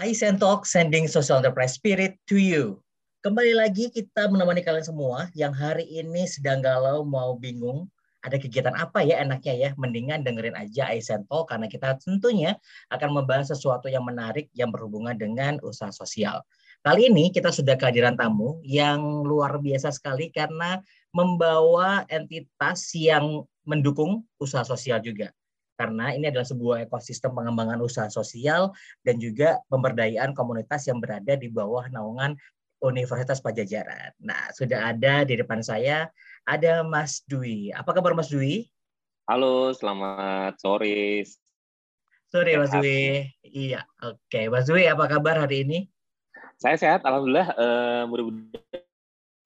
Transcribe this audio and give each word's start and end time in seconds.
Aizen 0.00 0.40
Talk 0.40 0.64
sending 0.64 1.04
social 1.12 1.44
enterprise 1.44 1.76
spirit 1.76 2.16
to 2.24 2.40
you. 2.40 2.80
Kembali 3.20 3.52
lagi 3.52 3.92
kita 3.92 4.32
menemani 4.32 4.64
kalian 4.64 4.80
semua 4.80 5.28
yang 5.36 5.52
hari 5.52 5.84
ini 5.84 6.24
sedang 6.24 6.64
galau 6.64 7.04
mau 7.04 7.36
bingung 7.36 7.84
ada 8.24 8.40
kegiatan 8.40 8.72
apa 8.80 9.04
ya 9.04 9.20
enaknya 9.20 9.52
ya 9.52 9.70
mendingan 9.76 10.24
dengerin 10.24 10.56
aja 10.56 10.88
Aizen 10.88 11.28
Talk 11.28 11.52
karena 11.52 11.68
kita 11.68 12.00
tentunya 12.00 12.56
akan 12.88 13.12
membahas 13.12 13.52
sesuatu 13.52 13.92
yang 13.92 14.08
menarik 14.08 14.48
yang 14.56 14.72
berhubungan 14.72 15.20
dengan 15.20 15.60
usaha 15.60 15.92
sosial. 15.92 16.40
Kali 16.80 17.12
ini 17.12 17.28
kita 17.28 17.52
sudah 17.52 17.76
kehadiran 17.76 18.16
tamu 18.16 18.56
yang 18.64 19.04
luar 19.04 19.60
biasa 19.60 19.92
sekali 19.92 20.32
karena 20.32 20.80
membawa 21.12 22.08
entitas 22.08 22.88
yang 22.96 23.44
mendukung 23.68 24.24
usaha 24.40 24.64
sosial 24.64 25.04
juga 25.04 25.28
karena 25.80 26.12
ini 26.12 26.28
adalah 26.28 26.44
sebuah 26.44 26.76
ekosistem 26.84 27.32
pengembangan 27.32 27.80
usaha 27.80 28.12
sosial 28.12 28.76
dan 29.00 29.16
juga 29.16 29.56
pemberdayaan 29.72 30.36
komunitas 30.36 30.84
yang 30.84 31.00
berada 31.00 31.40
di 31.40 31.48
bawah 31.48 31.88
naungan 31.88 32.36
Universitas 32.84 33.40
Pajajaran. 33.40 34.12
Nah, 34.20 34.52
sudah 34.52 34.92
ada 34.92 35.24
di 35.24 35.40
depan 35.40 35.64
saya 35.64 36.12
ada 36.44 36.84
Mas 36.84 37.24
Dwi. 37.24 37.72
Apa 37.72 37.96
kabar 37.96 38.12
Mas 38.12 38.28
Dwi? 38.28 38.68
Halo, 39.24 39.72
selamat 39.72 40.60
sore. 40.60 41.24
Sore 42.28 42.52
Mas 42.60 42.72
Dwi. 42.76 43.32
Iya, 43.40 43.88
oke. 44.04 44.52
Mas 44.52 44.68
Dwi, 44.68 44.84
apa 44.84 45.08
kabar 45.08 45.48
hari 45.48 45.64
ini? 45.64 45.78
Saya 46.60 46.76
sehat, 46.76 47.08
alhamdulillah. 47.08 47.56
Uh, 47.56 48.04
mudah-mudahan 48.04 48.84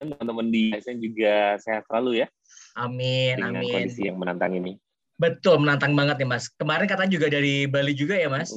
teman-teman 0.03 0.47
di 0.51 0.75
ASN 0.75 0.99
juga 0.99 1.55
sehat 1.63 1.87
selalu 1.87 2.23
ya. 2.23 2.27
Amin, 2.75 3.39
dengan 3.39 3.63
amin. 3.63 3.71
kondisi 3.71 4.03
yang 4.03 4.19
menantang 4.19 4.51
ini. 4.59 4.75
Betul, 5.15 5.63
menantang 5.63 5.95
banget 5.95 6.19
nih 6.19 6.27
Mas. 6.27 6.51
Kemarin 6.51 6.87
katanya 6.91 7.11
juga 7.15 7.27
dari 7.31 7.65
Bali 7.71 7.95
juga 7.95 8.19
ya 8.19 8.27
Mas? 8.27 8.51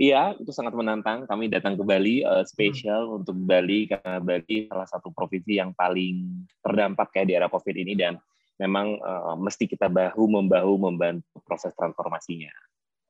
Iya, 0.00 0.38
itu 0.38 0.48
sangat 0.54 0.72
menantang. 0.72 1.26
Kami 1.26 1.50
datang 1.50 1.74
ke 1.74 1.82
Bali 1.82 2.22
uh, 2.22 2.46
spesial 2.46 3.10
hmm. 3.10 3.16
untuk 3.20 3.36
Bali 3.36 3.90
karena 3.90 4.22
Bali 4.22 4.70
salah 4.70 4.88
satu 4.88 5.10
provinsi 5.10 5.58
yang 5.58 5.74
paling 5.74 6.46
terdampak 6.62 7.10
ya 7.12 7.22
di 7.26 7.32
era 7.34 7.50
COVID 7.50 7.76
ini 7.76 7.98
dan 7.98 8.16
memang 8.56 8.96
uh, 9.02 9.34
mesti 9.36 9.66
kita 9.66 9.90
bahu 9.90 10.24
membahu 10.30 10.78
membantu 10.78 11.42
proses 11.44 11.74
transformasinya. 11.74 12.52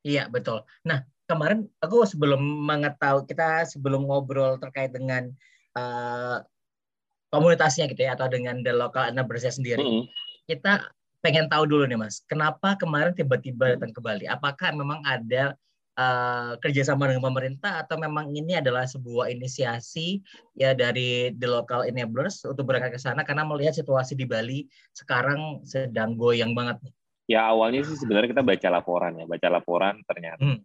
Iya 0.01 0.27
betul. 0.27 0.65
Nah 0.83 1.05
kemarin 1.29 1.69
aku 1.79 2.03
sebelum 2.03 2.41
mengetahui 2.65 3.29
kita 3.29 3.69
sebelum 3.69 4.09
ngobrol 4.09 4.57
terkait 4.57 4.89
dengan 4.91 5.29
uh, 5.77 6.41
komunitasnya 7.31 7.87
gitu 7.87 8.03
ya 8.03 8.17
atau 8.17 8.27
dengan 8.27 8.59
the 8.65 8.73
local 8.75 9.05
entrepreneur 9.05 9.53
sendiri, 9.53 9.79
-hmm. 9.79 10.03
kita 10.49 10.91
pengen 11.21 11.45
tahu 11.47 11.69
dulu 11.69 11.85
nih 11.85 11.97
Mas, 12.01 12.25
kenapa 12.25 12.75
kemarin 12.75 13.13
tiba-tiba 13.13 13.77
datang 13.77 13.93
ke 13.93 14.01
Bali? 14.01 14.25
Apakah 14.25 14.73
memang 14.73 15.05
ada 15.05 15.53
uh, 15.95 16.57
kerjasama 16.59 17.07
dengan 17.07 17.29
pemerintah 17.31 17.85
atau 17.85 18.01
memang 18.01 18.33
ini 18.33 18.57
adalah 18.57 18.89
sebuah 18.89 19.29
inisiasi 19.29 20.21
ya 20.57 20.73
dari 20.73 21.31
the 21.37 21.47
local 21.47 21.85
enablers 21.85 22.41
untuk 22.43 22.67
berangkat 22.67 22.97
ke 22.97 22.99
sana 22.99 23.21
karena 23.21 23.45
melihat 23.45 23.77
situasi 23.77 24.17
di 24.17 24.25
Bali 24.25 24.65
sekarang 24.97 25.63
sedang 25.63 26.17
goyang 26.17 26.57
banget 26.57 26.81
nih? 26.83 26.93
Ya 27.37 27.47
awalnya 27.47 27.85
sih 27.87 27.95
sebenarnya 27.95 28.35
kita 28.35 28.43
baca 28.43 28.67
laporan 28.73 29.15
ya, 29.15 29.25
baca 29.29 29.47
laporan 29.47 29.95
ternyata 30.03 30.43
hmm. 30.43 30.59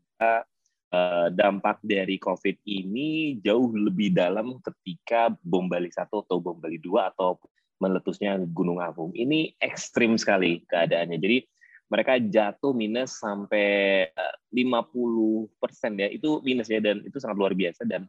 uh, 0.90 1.28
dampak 1.30 1.78
dari 1.84 2.18
COVID 2.18 2.64
ini 2.66 3.38
jauh 3.44 3.70
lebih 3.76 4.16
dalam 4.16 4.58
ketika 4.64 5.30
bom 5.44 5.68
Bali 5.70 5.92
satu 5.92 6.26
atau 6.26 6.42
bom 6.42 6.58
Bali 6.58 6.80
dua 6.80 7.12
atau 7.12 7.38
meletusnya 7.82 8.40
Gunung 8.50 8.80
Agung. 8.80 9.12
Ini 9.12 9.56
ekstrim 9.60 10.16
sekali 10.16 10.64
keadaannya. 10.64 11.18
Jadi 11.20 11.38
mereka 11.86 12.18
jatuh 12.18 12.74
minus 12.74 13.22
sampai 13.22 14.08
50 14.50 14.58
eh, 14.58 15.42
persen 15.60 15.92
ya. 16.00 16.08
Itu 16.10 16.42
minus 16.42 16.66
ya 16.72 16.82
dan 16.82 17.04
itu 17.04 17.20
sangat 17.22 17.36
luar 17.38 17.52
biasa. 17.54 17.86
Dan 17.86 18.08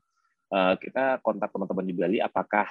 uh, 0.51 0.73
kita 0.79 1.21
kontak 1.21 1.53
teman-teman 1.53 1.85
di 1.85 1.93
Bali, 1.93 2.17
apakah 2.17 2.65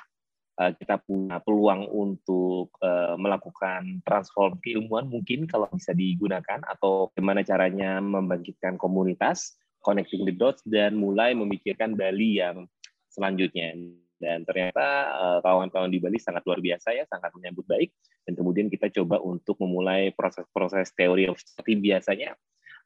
uh, 0.59 0.73
kita 0.75 0.99
punya 1.05 1.39
peluang 1.45 1.87
untuk 1.93 2.75
uh, 2.83 3.15
melakukan 3.21 4.03
transform 4.03 4.59
keilmuan 4.65 5.07
mungkin 5.07 5.47
kalau 5.47 5.71
bisa 5.71 5.95
digunakan 5.95 6.65
atau 6.67 7.13
bagaimana 7.13 7.47
caranya 7.47 8.03
membangkitkan 8.03 8.81
komunitas, 8.81 9.55
connecting 9.85 10.27
the 10.27 10.35
dots 10.35 10.65
dan 10.67 10.99
mulai 10.99 11.37
memikirkan 11.37 11.95
Bali 11.95 12.43
yang 12.43 12.67
selanjutnya 13.13 13.73
dan 14.17 14.43
ternyata 14.49 14.87
eh, 15.13 15.39
kawan-kawan 15.45 15.93
di 15.93 16.01
Bali 16.01 16.17
sangat 16.17 16.43
luar 16.49 16.61
biasa 16.61 16.97
ya, 16.97 17.05
sangat 17.09 17.33
menyambut 17.37 17.69
baik. 17.69 17.93
Dan 18.27 18.35
kemudian 18.35 18.67
kita 18.67 18.91
coba 18.91 19.23
untuk 19.23 19.61
memulai 19.63 20.11
proses-proses 20.17 20.91
teori 20.97 21.31
of 21.31 21.37
seperti 21.39 21.79
biasanya 21.79 22.33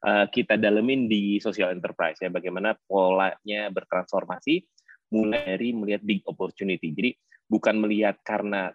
eh, 0.05 0.25
kita 0.27 0.59
dalemin 0.59 1.07
di 1.07 1.39
social 1.39 1.71
enterprise 1.71 2.19
ya, 2.19 2.27
bagaimana 2.27 2.75
polanya 2.85 3.71
bertransformasi 3.71 4.63
mulai 5.11 5.43
dari 5.55 5.75
melihat 5.75 6.03
big 6.03 6.23
opportunity. 6.27 6.91
Jadi 6.95 7.11
bukan 7.47 7.83
melihat 7.83 8.19
karena 8.23 8.71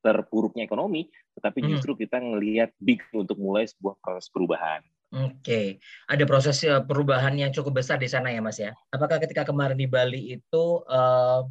terpuruknya 0.00 0.64
ekonomi, 0.64 1.06
tetapi 1.36 1.60
hmm. 1.60 1.68
justru 1.76 1.92
kita 1.94 2.18
melihat 2.18 2.72
big 2.80 3.04
untuk 3.12 3.36
mulai 3.36 3.68
sebuah 3.68 4.00
proses 4.00 4.26
perubahan. 4.32 4.80
Oke, 5.10 5.42
okay. 5.42 5.66
ada 6.06 6.22
proses 6.22 6.62
eh, 6.62 6.78
perubahan 6.86 7.34
yang 7.34 7.50
cukup 7.50 7.82
besar 7.82 7.98
di 7.98 8.06
sana 8.06 8.30
ya, 8.30 8.38
Mas 8.38 8.62
ya. 8.62 8.70
Apakah 8.94 9.18
ketika 9.18 9.42
kemarin 9.42 9.74
di 9.74 9.90
Bali 9.90 10.38
itu 10.38 10.64
uh, 10.86 11.42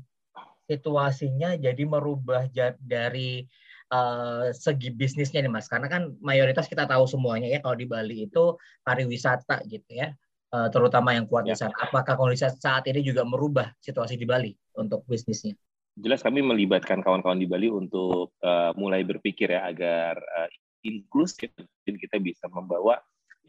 situasinya 0.70 1.58
jadi 1.58 1.84
merubah 1.90 2.46
dari 2.78 3.42
uh, 3.90 4.54
segi 4.54 4.94
bisnisnya 4.94 5.42
nih 5.42 5.52
Mas. 5.52 5.66
Karena 5.66 5.90
kan 5.90 6.14
mayoritas 6.22 6.70
kita 6.70 6.86
tahu 6.86 7.10
semuanya 7.10 7.50
ya 7.50 7.60
kalau 7.66 7.74
di 7.74 7.90
Bali 7.90 8.30
itu 8.30 8.56
pariwisata 8.86 9.66
gitu 9.66 9.90
ya. 9.90 10.14
Uh, 10.50 10.66
terutama 10.74 11.14
yang 11.14 11.30
kuat 11.30 11.46
ya. 11.46 11.54
di 11.54 11.58
sana. 11.58 11.74
Apakah 11.78 12.18
kondisi 12.18 12.46
saat 12.46 12.86
ini 12.90 13.06
juga 13.06 13.26
merubah 13.26 13.70
situasi 13.82 14.18
di 14.18 14.26
Bali 14.26 14.54
untuk 14.78 15.06
bisnisnya? 15.06 15.58
Jelas 16.00 16.24
kami 16.24 16.42
melibatkan 16.46 17.04
kawan-kawan 17.04 17.38
di 17.42 17.50
Bali 17.50 17.68
untuk 17.70 18.34
uh, 18.46 18.72
mulai 18.78 19.06
berpikir 19.06 19.52
ya 19.52 19.68
agar 19.68 20.18
uh, 20.18 20.50
inklusif 20.86 21.52
dan 21.58 21.96
kita 22.00 22.18
bisa 22.18 22.48
membawa 22.50 22.98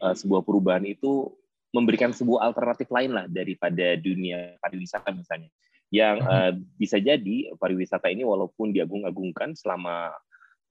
uh, 0.03 0.13
sebuah 0.13 0.43
perubahan 0.43 0.83
itu 0.83 1.31
memberikan 1.71 2.11
sebuah 2.11 2.51
alternatif 2.51 2.91
lain 2.91 3.15
lah 3.15 3.25
daripada 3.31 3.95
dunia 3.95 4.59
pariwisata 4.59 5.15
misalnya 5.15 5.47
yang 5.91 6.23
uh, 6.23 6.55
bisa 6.79 7.03
jadi 7.03 7.51
pariwisata 7.59 8.07
ini 8.07 8.23
walaupun 8.23 8.71
diagung-agungkan 8.71 9.59
selama 9.59 10.15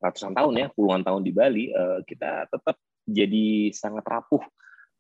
ratusan 0.01 0.33
tahun 0.33 0.55
ya, 0.57 0.67
puluhan 0.73 1.05
tahun 1.05 1.21
di 1.21 1.33
Bali, 1.37 1.65
uh, 1.77 2.01
kita 2.09 2.49
tetap 2.49 2.81
jadi 3.05 3.69
sangat 3.77 4.01
rapuh 4.09 4.41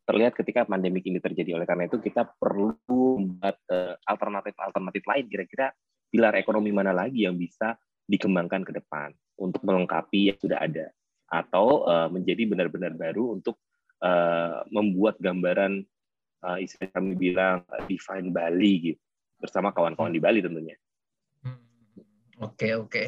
terlihat 0.05 0.37
ketika 0.37 0.69
pandemi 0.69 1.01
ini 1.01 1.17
terjadi. 1.25 1.57
Oleh 1.57 1.65
karena 1.65 1.89
itu 1.89 1.97
kita 2.05 2.29
perlu 2.37 2.77
membuat 2.85 3.57
uh, 3.73 3.97
alternatif-alternatif 4.05 5.03
lain. 5.09 5.25
Kira-kira 5.33 5.73
pilar 6.13 6.37
ekonomi 6.37 6.69
mana 6.69 6.93
lagi 6.93 7.25
yang 7.25 7.41
bisa 7.41 7.81
dikembangkan 8.05 8.61
ke 8.61 8.77
depan 8.77 9.17
untuk 9.41 9.65
melengkapi 9.65 10.29
yang 10.29 10.37
sudah 10.37 10.61
ada? 10.61 10.93
Atau 11.33 11.89
uh, 11.89 12.13
menjadi 12.13 12.45
benar-benar 12.45 12.93
baru 12.93 13.41
untuk 13.41 13.57
uh, 14.05 14.69
membuat 14.69 15.17
gambaran 15.17 15.81
uh, 16.45 16.61
istilah 16.61 16.93
kami 16.93 17.17
bilang 17.17 17.65
uh, 17.73 17.81
define 17.89 18.29
Bali 18.29 18.93
gitu 18.93 19.01
bersama 19.41 19.73
kawan-kawan 19.73 20.13
di 20.13 20.21
Bali 20.21 20.45
tentunya. 20.45 20.77
Hmm. 21.43 21.59
Oke 22.45 22.77
oke. 22.77 23.05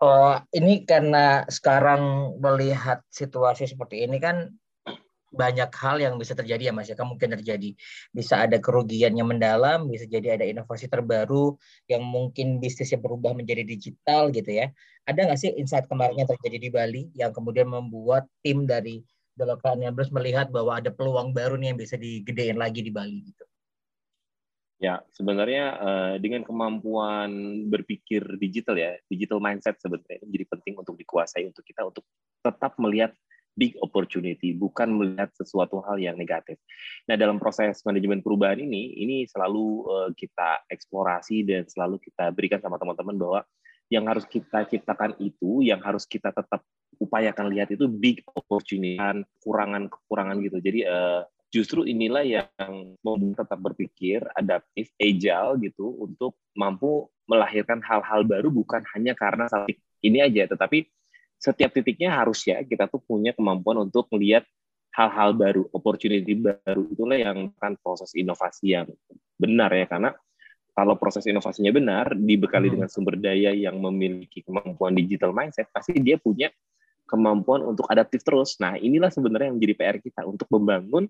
Oh 0.00 0.36
ini 0.56 0.88
karena 0.88 1.44
sekarang 1.46 2.34
melihat 2.40 3.04
situasi 3.12 3.68
seperti 3.68 4.04
ini 4.04 4.16
kan 4.18 4.52
banyak 5.36 5.68
hal 5.76 6.00
yang 6.00 6.16
bisa 6.16 6.32
terjadi 6.32 6.70
ya 6.70 6.72
Mas 6.72 6.88
ya, 6.88 6.96
kan 6.96 7.06
mungkin 7.12 7.36
terjadi. 7.36 7.76
Bisa 8.10 8.48
ada 8.48 8.56
kerugian 8.56 9.12
yang 9.12 9.28
mendalam, 9.28 9.84
bisa 9.90 10.08
jadi 10.08 10.40
ada 10.40 10.48
inovasi 10.48 10.88
terbaru 10.88 11.60
yang 11.92 12.00
mungkin 12.00 12.56
bisnisnya 12.56 12.96
berubah 12.96 13.36
menjadi 13.36 13.62
digital 13.62 14.32
gitu 14.32 14.48
ya. 14.48 14.72
Ada 15.04 15.28
nggak 15.28 15.38
sih 15.38 15.52
insight 15.54 15.86
kemarin 15.86 16.16
yang 16.16 16.30
terjadi 16.30 16.56
di 16.56 16.70
Bali 16.72 17.02
yang 17.12 17.30
kemudian 17.36 17.68
membuat 17.68 18.26
tim 18.40 18.64
dari 18.64 19.04
The 19.36 19.44
Local 19.44 19.76
melihat 20.16 20.48
bahwa 20.48 20.80
ada 20.80 20.88
peluang 20.88 21.36
baru 21.36 21.60
nih 21.60 21.76
yang 21.76 21.78
bisa 21.78 22.00
digedein 22.00 22.56
lagi 22.56 22.80
di 22.80 22.88
Bali 22.88 23.20
gitu? 23.28 23.44
Ya, 24.76 25.00
sebenarnya 25.16 25.64
uh, 25.80 26.14
dengan 26.20 26.44
kemampuan 26.44 27.32
berpikir 27.72 28.20
digital 28.36 28.76
ya, 28.76 28.92
digital 29.08 29.40
mindset 29.40 29.80
sebenarnya 29.80 30.20
menjadi 30.20 30.46
penting 30.52 30.74
untuk 30.76 31.00
dikuasai 31.00 31.48
untuk 31.48 31.64
kita 31.64 31.88
untuk 31.88 32.04
tetap 32.44 32.76
melihat 32.76 33.16
big 33.56 33.72
opportunity, 33.80 34.52
bukan 34.52 34.92
melihat 34.92 35.32
sesuatu 35.32 35.80
hal 35.80 35.96
yang 35.96 36.20
negatif. 36.20 36.60
Nah, 37.08 37.16
dalam 37.16 37.40
proses 37.40 37.80
manajemen 37.88 38.20
perubahan 38.20 38.60
ini, 38.60 39.00
ini 39.00 39.24
selalu 39.24 39.66
uh, 39.88 40.10
kita 40.12 40.68
eksplorasi 40.68 41.48
dan 41.48 41.64
selalu 41.64 41.96
kita 41.96 42.28
berikan 42.36 42.60
sama 42.60 42.76
teman-teman 42.76 43.16
bahwa 43.16 43.40
yang 43.88 44.04
harus 44.12 44.28
kita 44.28 44.68
ciptakan 44.68 45.16
itu, 45.24 45.64
yang 45.64 45.80
harus 45.80 46.04
kita 46.04 46.36
tetap 46.36 46.60
upayakan 47.00 47.48
lihat 47.48 47.72
itu 47.72 47.88
big 47.88 48.20
opportunity, 48.36 49.00
kekurangan-kekurangan 49.40 50.36
gitu. 50.44 50.58
Jadi 50.60 50.84
uh, 50.84 51.24
justru 51.50 51.86
inilah 51.86 52.26
yang 52.26 52.98
membuat 53.00 53.46
tetap 53.46 53.58
berpikir 53.62 54.22
adaptif, 54.34 54.90
agile 54.98 55.56
gitu 55.62 55.94
untuk 56.02 56.36
mampu 56.58 57.06
melahirkan 57.26 57.82
hal-hal 57.82 58.22
baru 58.26 58.50
bukan 58.50 58.82
hanya 58.94 59.14
karena 59.14 59.46
titik 59.48 59.82
ini 60.04 60.22
aja, 60.22 60.46
tetapi 60.50 60.86
setiap 61.36 61.72
titiknya 61.72 62.14
harus 62.16 62.44
ya 62.46 62.62
kita 62.64 62.88
tuh 62.88 63.02
punya 63.02 63.36
kemampuan 63.36 63.86
untuk 63.86 64.08
melihat 64.14 64.44
hal-hal 64.96 65.36
baru, 65.36 65.68
opportunity 65.76 66.32
baru 66.32 66.88
itulah 66.88 67.18
yang 67.20 67.52
kan 67.60 67.76
proses 67.76 68.16
inovasi 68.16 68.72
yang 68.72 68.88
benar 69.36 69.68
ya 69.76 69.84
karena 69.84 70.16
kalau 70.76 70.96
proses 71.00 71.24
inovasinya 71.24 71.72
benar 71.72 72.12
dibekali 72.12 72.68
hmm. 72.68 72.74
dengan 72.76 72.88
sumber 72.88 73.16
daya 73.16 73.52
yang 73.52 73.80
memiliki 73.80 74.44
kemampuan 74.44 74.92
digital 74.96 75.32
mindset 75.32 75.68
pasti 75.72 75.96
dia 76.00 76.20
punya 76.20 76.48
kemampuan 77.06 77.62
untuk 77.62 77.86
adaptif 77.88 78.26
terus. 78.26 78.58
Nah, 78.58 78.74
inilah 78.76 79.08
sebenarnya 79.08 79.50
yang 79.50 79.56
menjadi 79.58 79.74
PR 79.78 79.96
kita 80.02 80.26
untuk 80.26 80.50
membangun 80.50 81.06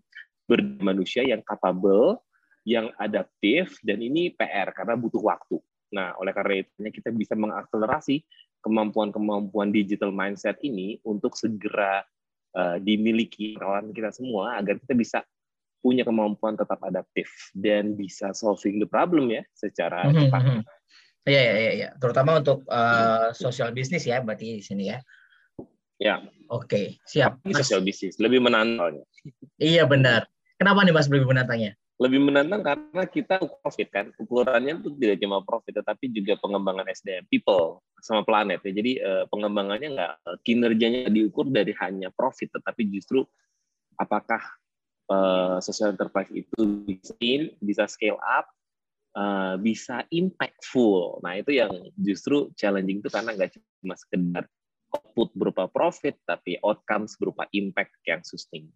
manusia 0.78 1.26
yang 1.26 1.42
capable, 1.42 2.22
yang 2.62 2.92
adaptif, 3.00 3.80
dan 3.82 3.98
ini 3.98 4.30
PR 4.36 4.70
karena 4.76 4.94
butuh 4.94 5.22
waktu. 5.24 5.58
Nah, 5.96 6.14
oleh 6.20 6.30
karena 6.36 6.62
itu 6.62 6.70
kita 7.00 7.10
bisa 7.10 7.34
mengakselerasi 7.34 8.22
kemampuan-kemampuan 8.62 9.70
digital 9.70 10.10
mindset 10.10 10.58
ini 10.62 10.98
untuk 11.06 11.38
segera 11.38 12.02
uh, 12.58 12.76
dimiliki 12.82 13.54
kawan 13.54 13.94
kita 13.94 14.10
semua 14.10 14.58
agar 14.58 14.82
kita 14.82 14.94
bisa 14.98 15.18
punya 15.78 16.02
kemampuan 16.02 16.58
tetap 16.58 16.82
adaptif 16.82 17.30
dan 17.54 17.94
bisa 17.94 18.34
solving 18.34 18.82
the 18.82 18.88
problem 18.90 19.30
ya 19.30 19.46
secara 19.54 20.10
-hmm. 20.10 20.26
cepat. 20.26 20.42
Iya, 21.26 21.42
iya, 21.42 21.72
iya, 21.74 21.88
terutama 21.98 22.38
untuk 22.38 22.62
uh, 22.70 23.34
social 23.34 23.74
business 23.74 24.06
ya, 24.06 24.22
berarti 24.22 24.58
di 24.58 24.62
sini 24.62 24.94
ya. 24.94 25.02
Ya. 25.96 26.20
Oke, 26.52 27.00
siap. 27.08 27.40
Tapi 27.42 27.56
social 27.56 27.82
business 27.82 28.20
lebih 28.20 28.38
menantang. 28.38 29.02
Iya 29.58 29.88
benar. 29.88 30.28
Kenapa 30.60 30.84
nih 30.84 30.94
Mas 30.94 31.08
lebih 31.08 31.28
menantangnya? 31.28 31.74
Lebih 31.96 32.20
menantang 32.28 32.60
karena 32.60 33.02
kita 33.08 33.40
profit 33.40 33.88
kan. 33.88 34.06
Ukurannya 34.20 34.84
itu 34.84 34.92
tidak 35.00 35.16
cuma 35.24 35.40
profit, 35.40 35.80
tetapi 35.80 36.12
juga 36.12 36.36
pengembangan 36.38 36.86
SDM, 36.92 37.24
people 37.32 37.80
sama 38.04 38.22
planet 38.22 38.60
ya. 38.68 38.72
Jadi 38.76 38.92
uh, 39.00 39.24
pengembangannya 39.32 39.88
nggak 39.96 40.14
kinerjanya 40.44 41.08
diukur 41.08 41.48
dari 41.48 41.72
hanya 41.80 42.12
profit, 42.12 42.52
tetapi 42.52 42.84
justru 42.92 43.24
apakah 43.96 44.44
uh, 45.08 45.56
social 45.64 45.96
enterprise 45.96 46.28
itu 46.30 46.84
bisa 46.84 47.16
bisa 47.64 47.88
scale 47.88 48.20
up, 48.20 48.46
uh, 49.16 49.56
bisa 49.56 50.04
impactful. 50.12 51.24
Nah 51.24 51.40
itu 51.40 51.56
yang 51.56 51.72
justru 51.96 52.52
challenging 52.60 53.00
itu 53.00 53.08
karena 53.08 53.32
nggak 53.32 53.56
cuma 53.56 53.96
sekedar 53.96 54.44
output 54.96 55.28
berupa 55.36 55.68
profit, 55.68 56.16
tapi 56.24 56.56
outcomes 56.64 57.20
berupa 57.20 57.44
impact 57.52 57.92
yang 58.08 58.24
sustain. 58.24 58.72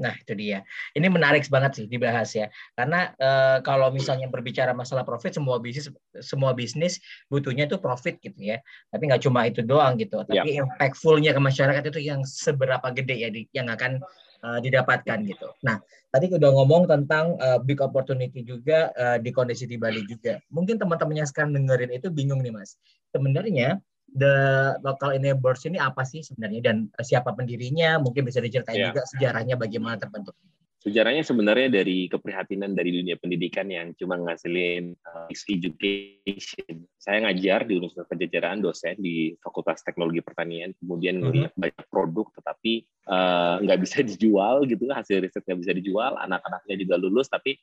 Nah, 0.00 0.16
itu 0.16 0.32
dia. 0.32 0.64
Ini 0.96 1.12
menarik 1.12 1.44
banget 1.52 1.76
sih 1.76 1.84
dibahas 1.84 2.32
ya. 2.32 2.48
Karena 2.72 3.12
e, 3.20 3.30
kalau 3.60 3.92
misalnya 3.92 4.32
berbicara 4.32 4.72
masalah 4.72 5.04
profit, 5.04 5.36
semua 5.36 5.60
bisnis 5.60 5.92
semua 6.24 6.56
bisnis 6.56 6.96
butuhnya 7.28 7.68
itu 7.68 7.76
profit 7.76 8.16
gitu 8.24 8.40
ya. 8.40 8.64
Tapi 8.88 9.12
nggak 9.12 9.22
cuma 9.28 9.44
itu 9.44 9.60
doang 9.60 10.00
gitu. 10.00 10.24
Tapi 10.24 10.56
yeah. 10.56 10.64
impactfulnya 10.64 11.36
ke 11.36 11.40
masyarakat 11.44 11.82
itu 11.92 12.00
yang 12.00 12.24
seberapa 12.24 12.88
gede 12.96 13.16
ya 13.20 13.28
di, 13.28 13.44
yang 13.52 13.68
akan 13.68 14.00
uh, 14.40 14.58
didapatkan 14.64 15.20
gitu. 15.28 15.52
Nah, 15.60 15.76
tadi 16.08 16.32
udah 16.32 16.48
ngomong 16.48 16.88
tentang 16.88 17.36
uh, 17.36 17.60
big 17.60 17.84
opportunity 17.84 18.40
juga 18.40 18.88
uh, 18.96 19.20
di 19.20 19.28
kondisi 19.36 19.68
di 19.68 19.76
Bali 19.76 20.00
juga. 20.08 20.40
Mungkin 20.48 20.80
teman-teman 20.80 21.20
yang 21.20 21.28
sekarang 21.28 21.52
dengerin 21.52 21.92
itu 21.92 22.08
bingung 22.08 22.40
nih 22.40 22.56
Mas. 22.56 22.80
Sebenarnya 23.12 23.84
the 24.14 24.34
local 24.82 25.14
enablers 25.14 25.62
ini 25.66 25.78
apa 25.78 26.02
sih 26.02 26.22
sebenarnya 26.24 26.72
dan 26.72 26.76
siapa 27.00 27.34
pendirinya? 27.34 27.98
Mungkin 28.02 28.26
bisa 28.26 28.42
diceritain 28.42 28.78
yeah. 28.78 28.88
juga 28.90 29.02
sejarahnya 29.06 29.54
bagaimana 29.54 29.96
terbentuk. 30.00 30.34
Sejarahnya 30.80 31.20
sebenarnya 31.20 31.68
dari 31.68 32.08
keprihatinan 32.08 32.72
dari 32.72 32.88
dunia 32.88 33.12
pendidikan 33.20 33.68
yang 33.68 33.92
cuma 34.00 34.16
ngasilin 34.16 34.96
uh, 35.04 35.28
education. 35.28 36.88
Saya 36.96 37.28
ngajar 37.28 37.68
di 37.68 37.76
Universitas 37.76 38.08
Pajajaran, 38.08 38.64
dosen 38.64 38.96
di 38.96 39.36
Fakultas 39.44 39.84
Teknologi 39.84 40.24
Pertanian, 40.24 40.72
kemudian 40.80 41.20
melihat 41.20 41.52
mm-hmm. 41.52 41.68
banyak 41.68 41.84
produk 41.92 42.32
tetapi 42.32 42.88
uh, 43.12 43.60
nggak 43.60 43.78
bisa 43.84 44.00
dijual 44.08 44.64
gitu, 44.64 44.88
hasil 44.88 45.20
riset 45.20 45.44
nggak 45.44 45.60
bisa 45.68 45.72
dijual, 45.76 46.16
anak-anaknya 46.16 46.74
juga 46.80 46.96
lulus 46.96 47.28
tapi 47.28 47.60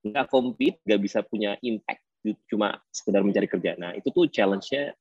nggak 0.00 0.32
compete, 0.32 0.80
nggak 0.88 1.00
bisa 1.04 1.20
punya 1.20 1.60
impact, 1.60 2.00
cuma 2.48 2.80
sekedar 2.88 3.20
mencari 3.20 3.44
kerja. 3.44 3.76
Nah 3.76 3.92
itu 3.92 4.08
tuh 4.08 4.24
challenge-nya 4.24 4.96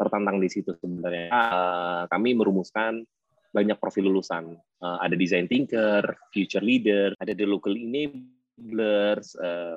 tertantang 0.00 0.40
di 0.40 0.48
situ 0.48 0.72
sebenarnya. 0.80 1.28
Uh, 1.28 2.02
kami 2.08 2.32
merumuskan 2.32 3.04
banyak 3.52 3.76
profil 3.76 4.08
lulusan. 4.08 4.56
Uh, 4.80 4.98
ada 5.04 5.12
design 5.12 5.44
thinker, 5.44 6.00
future 6.32 6.64
leader, 6.64 7.12
ada 7.20 7.36
the 7.36 7.44
local 7.44 7.76
enablers, 7.76 9.36
uh, 9.36 9.76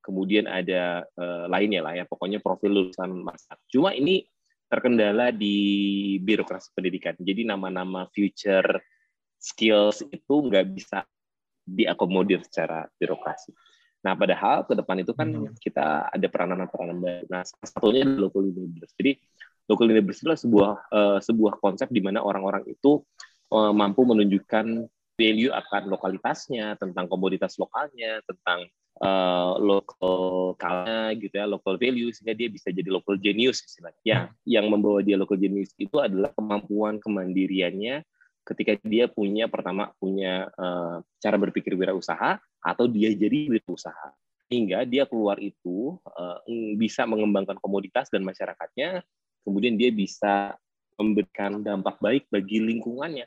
kemudian 0.00 0.48
ada 0.48 1.04
uh, 1.20 1.44
lainnya 1.52 1.84
lah 1.84 1.92
ya. 2.00 2.04
Pokoknya 2.08 2.40
profil 2.40 2.72
lulusan 2.72 3.12
masa. 3.12 3.60
Cuma 3.68 3.92
ini 3.92 4.24
terkendala 4.72 5.28
di 5.28 6.16
birokrasi 6.24 6.72
pendidikan. 6.72 7.16
Jadi 7.20 7.44
nama-nama 7.44 8.08
future 8.08 8.80
skills 9.36 10.00
itu 10.08 10.34
nggak 10.48 10.66
bisa 10.72 11.04
diakomodir 11.68 12.40
secara 12.44 12.88
birokrasi. 12.96 13.52
Nah, 13.98 14.14
padahal 14.14 14.62
ke 14.62 14.78
depan 14.78 14.96
itu 15.02 15.12
kan 15.12 15.28
hmm. 15.28 15.58
kita 15.58 16.06
ada 16.08 16.26
peranan-peranan 16.30 17.02
baru. 17.02 17.26
Nah, 17.26 17.42
salah 17.42 17.68
satunya 17.68 18.06
local 18.06 18.46
enablers. 18.46 18.94
Jadi 18.94 19.18
local 19.68 19.86
leadership 19.86 20.24
adalah 20.24 20.40
sebuah 20.40 20.72
uh, 20.90 21.18
sebuah 21.20 21.60
konsep 21.60 21.92
di 21.92 22.00
mana 22.00 22.24
orang-orang 22.24 22.64
itu 22.66 23.04
uh, 23.52 23.72
mampu 23.72 24.02
menunjukkan 24.08 24.88
value 25.18 25.50
akan 25.50 25.90
lokalitasnya, 25.90 26.78
tentang 26.78 27.10
komoditas 27.10 27.58
lokalnya, 27.58 28.22
tentang 28.22 28.70
uh, 29.02 29.58
local 29.58 30.54
kalnya 30.54 31.10
gitu 31.18 31.34
ya, 31.34 31.46
local 31.50 31.74
value 31.74 32.14
sehingga 32.14 32.38
dia 32.38 32.48
bisa 32.48 32.70
jadi 32.70 32.86
local 32.86 33.18
genius 33.18 33.66
istilahnya. 33.66 34.02
Ya, 34.06 34.18
yang 34.46 34.70
membawa 34.70 35.02
dia 35.02 35.18
local 35.18 35.36
genius 35.36 35.74
itu 35.74 35.98
adalah 35.98 36.30
kemampuan 36.38 37.02
kemandiriannya 37.02 38.06
ketika 38.46 38.80
dia 38.80 39.10
punya 39.12 39.44
pertama 39.50 39.92
punya 40.00 40.48
uh, 40.56 41.04
cara 41.20 41.36
berpikir 41.36 41.76
wirausaha 41.76 42.40
atau 42.64 42.88
dia 42.88 43.12
jadi 43.12 43.52
wirausaha 43.52 44.16
hingga 44.48 44.88
dia 44.88 45.04
keluar 45.04 45.36
itu 45.36 46.00
uh, 46.16 46.40
bisa 46.80 47.04
mengembangkan 47.04 47.60
komoditas 47.60 48.08
dan 48.08 48.24
masyarakatnya 48.24 49.04
kemudian 49.42 49.78
dia 49.78 49.90
bisa 49.92 50.56
memberikan 50.98 51.62
dampak 51.62 51.98
baik 52.02 52.26
bagi 52.28 52.58
lingkungannya. 52.58 53.26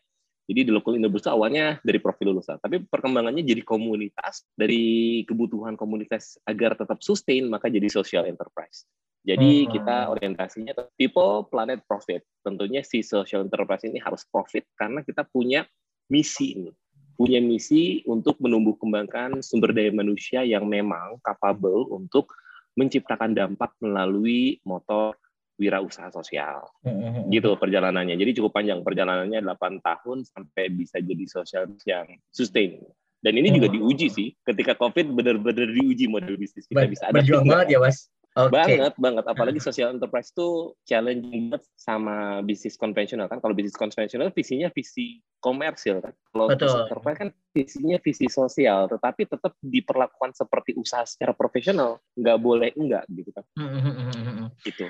Jadi 0.52 0.68
di 0.68 0.72
local 0.74 1.00
itu 1.00 1.08
awalnya 1.32 1.80
dari 1.80 2.02
profil 2.04 2.36
lulusan, 2.36 2.60
tapi 2.60 2.84
perkembangannya 2.84 3.40
jadi 3.40 3.64
komunitas, 3.64 4.44
dari 4.52 5.24
kebutuhan 5.24 5.80
komunitas 5.80 6.36
agar 6.44 6.76
tetap 6.76 7.00
sustain, 7.00 7.48
maka 7.48 7.72
jadi 7.72 7.88
social 7.88 8.28
enterprise. 8.28 8.84
Jadi 9.22 9.64
hmm. 9.64 9.70
kita 9.72 9.98
orientasinya 10.12 10.74
people, 10.98 11.46
planet, 11.48 11.86
profit. 11.86 12.26
Tentunya 12.42 12.82
si 12.82 13.06
social 13.06 13.46
enterprise 13.46 13.86
ini 13.86 14.02
harus 14.02 14.26
profit 14.28 14.66
karena 14.76 15.06
kita 15.06 15.24
punya 15.30 15.64
misi 16.10 16.58
ini. 16.58 16.72
Punya 17.16 17.38
misi 17.38 18.02
untuk 18.10 18.42
menumbuh 18.42 18.82
kembangkan 18.82 19.46
sumber 19.46 19.78
daya 19.78 19.94
manusia 19.94 20.42
yang 20.42 20.66
memang 20.66 21.22
capable 21.22 21.86
untuk 21.94 22.34
menciptakan 22.74 23.38
dampak 23.38 23.78
melalui 23.78 24.58
motor 24.66 25.14
wirausaha 25.60 26.10
sosial. 26.14 26.68
Mm-hmm. 26.86 27.30
Gitu 27.32 27.50
perjalanannya. 27.58 28.16
Jadi 28.16 28.32
cukup 28.40 28.52
panjang 28.56 28.82
perjalanannya 28.86 29.40
8 29.44 29.82
tahun 29.84 30.18
sampai 30.26 30.72
bisa 30.74 30.98
jadi 31.02 31.26
sosial 31.28 31.72
yang 31.84 32.08
sustain. 32.32 32.82
Dan 33.22 33.38
ini 33.38 33.54
juga 33.54 33.70
mm-hmm. 33.70 33.86
diuji 33.86 34.08
sih. 34.10 34.28
Ketika 34.42 34.74
COVID 34.78 35.14
benar-benar 35.14 35.70
diuji 35.70 36.10
model 36.10 36.36
bisnis 36.42 36.66
kita 36.66 36.90
bisa 36.90 37.10
ada. 37.10 37.22
Berjuang 37.22 37.46
banget 37.46 37.78
ya, 37.78 37.80
Mas. 37.80 38.10
Okay. 38.32 38.80
Banget, 38.80 38.94
banget. 38.96 39.28
Apalagi 39.28 39.60
social 39.60 39.92
enterprise 39.92 40.32
itu 40.32 40.72
challenging 40.88 41.52
banget 41.52 41.68
sama 41.76 42.40
bisnis 42.40 42.80
konvensional 42.80 43.28
kan. 43.28 43.44
Kalau 43.44 43.52
bisnis 43.52 43.76
konvensional 43.76 44.32
visinya 44.32 44.72
visi 44.72 45.20
komersil 45.44 46.00
kan. 46.00 46.16
Kalau 46.32 46.48
social 46.56 46.88
enterprise 46.88 47.20
kan 47.20 47.30
visinya 47.52 48.00
visi 48.00 48.32
sosial, 48.32 48.88
tetapi 48.88 49.28
tetap 49.28 49.52
diperlakukan 49.60 50.32
seperti 50.32 50.80
usaha 50.80 51.04
secara 51.04 51.36
profesional. 51.36 52.00
Nggak 52.16 52.38
boleh 52.40 52.72
enggak 52.80 53.04
gitu 53.12 53.36
kan. 53.36 53.44
Mm-hmm. 53.60 54.48
Gitu 54.64 54.88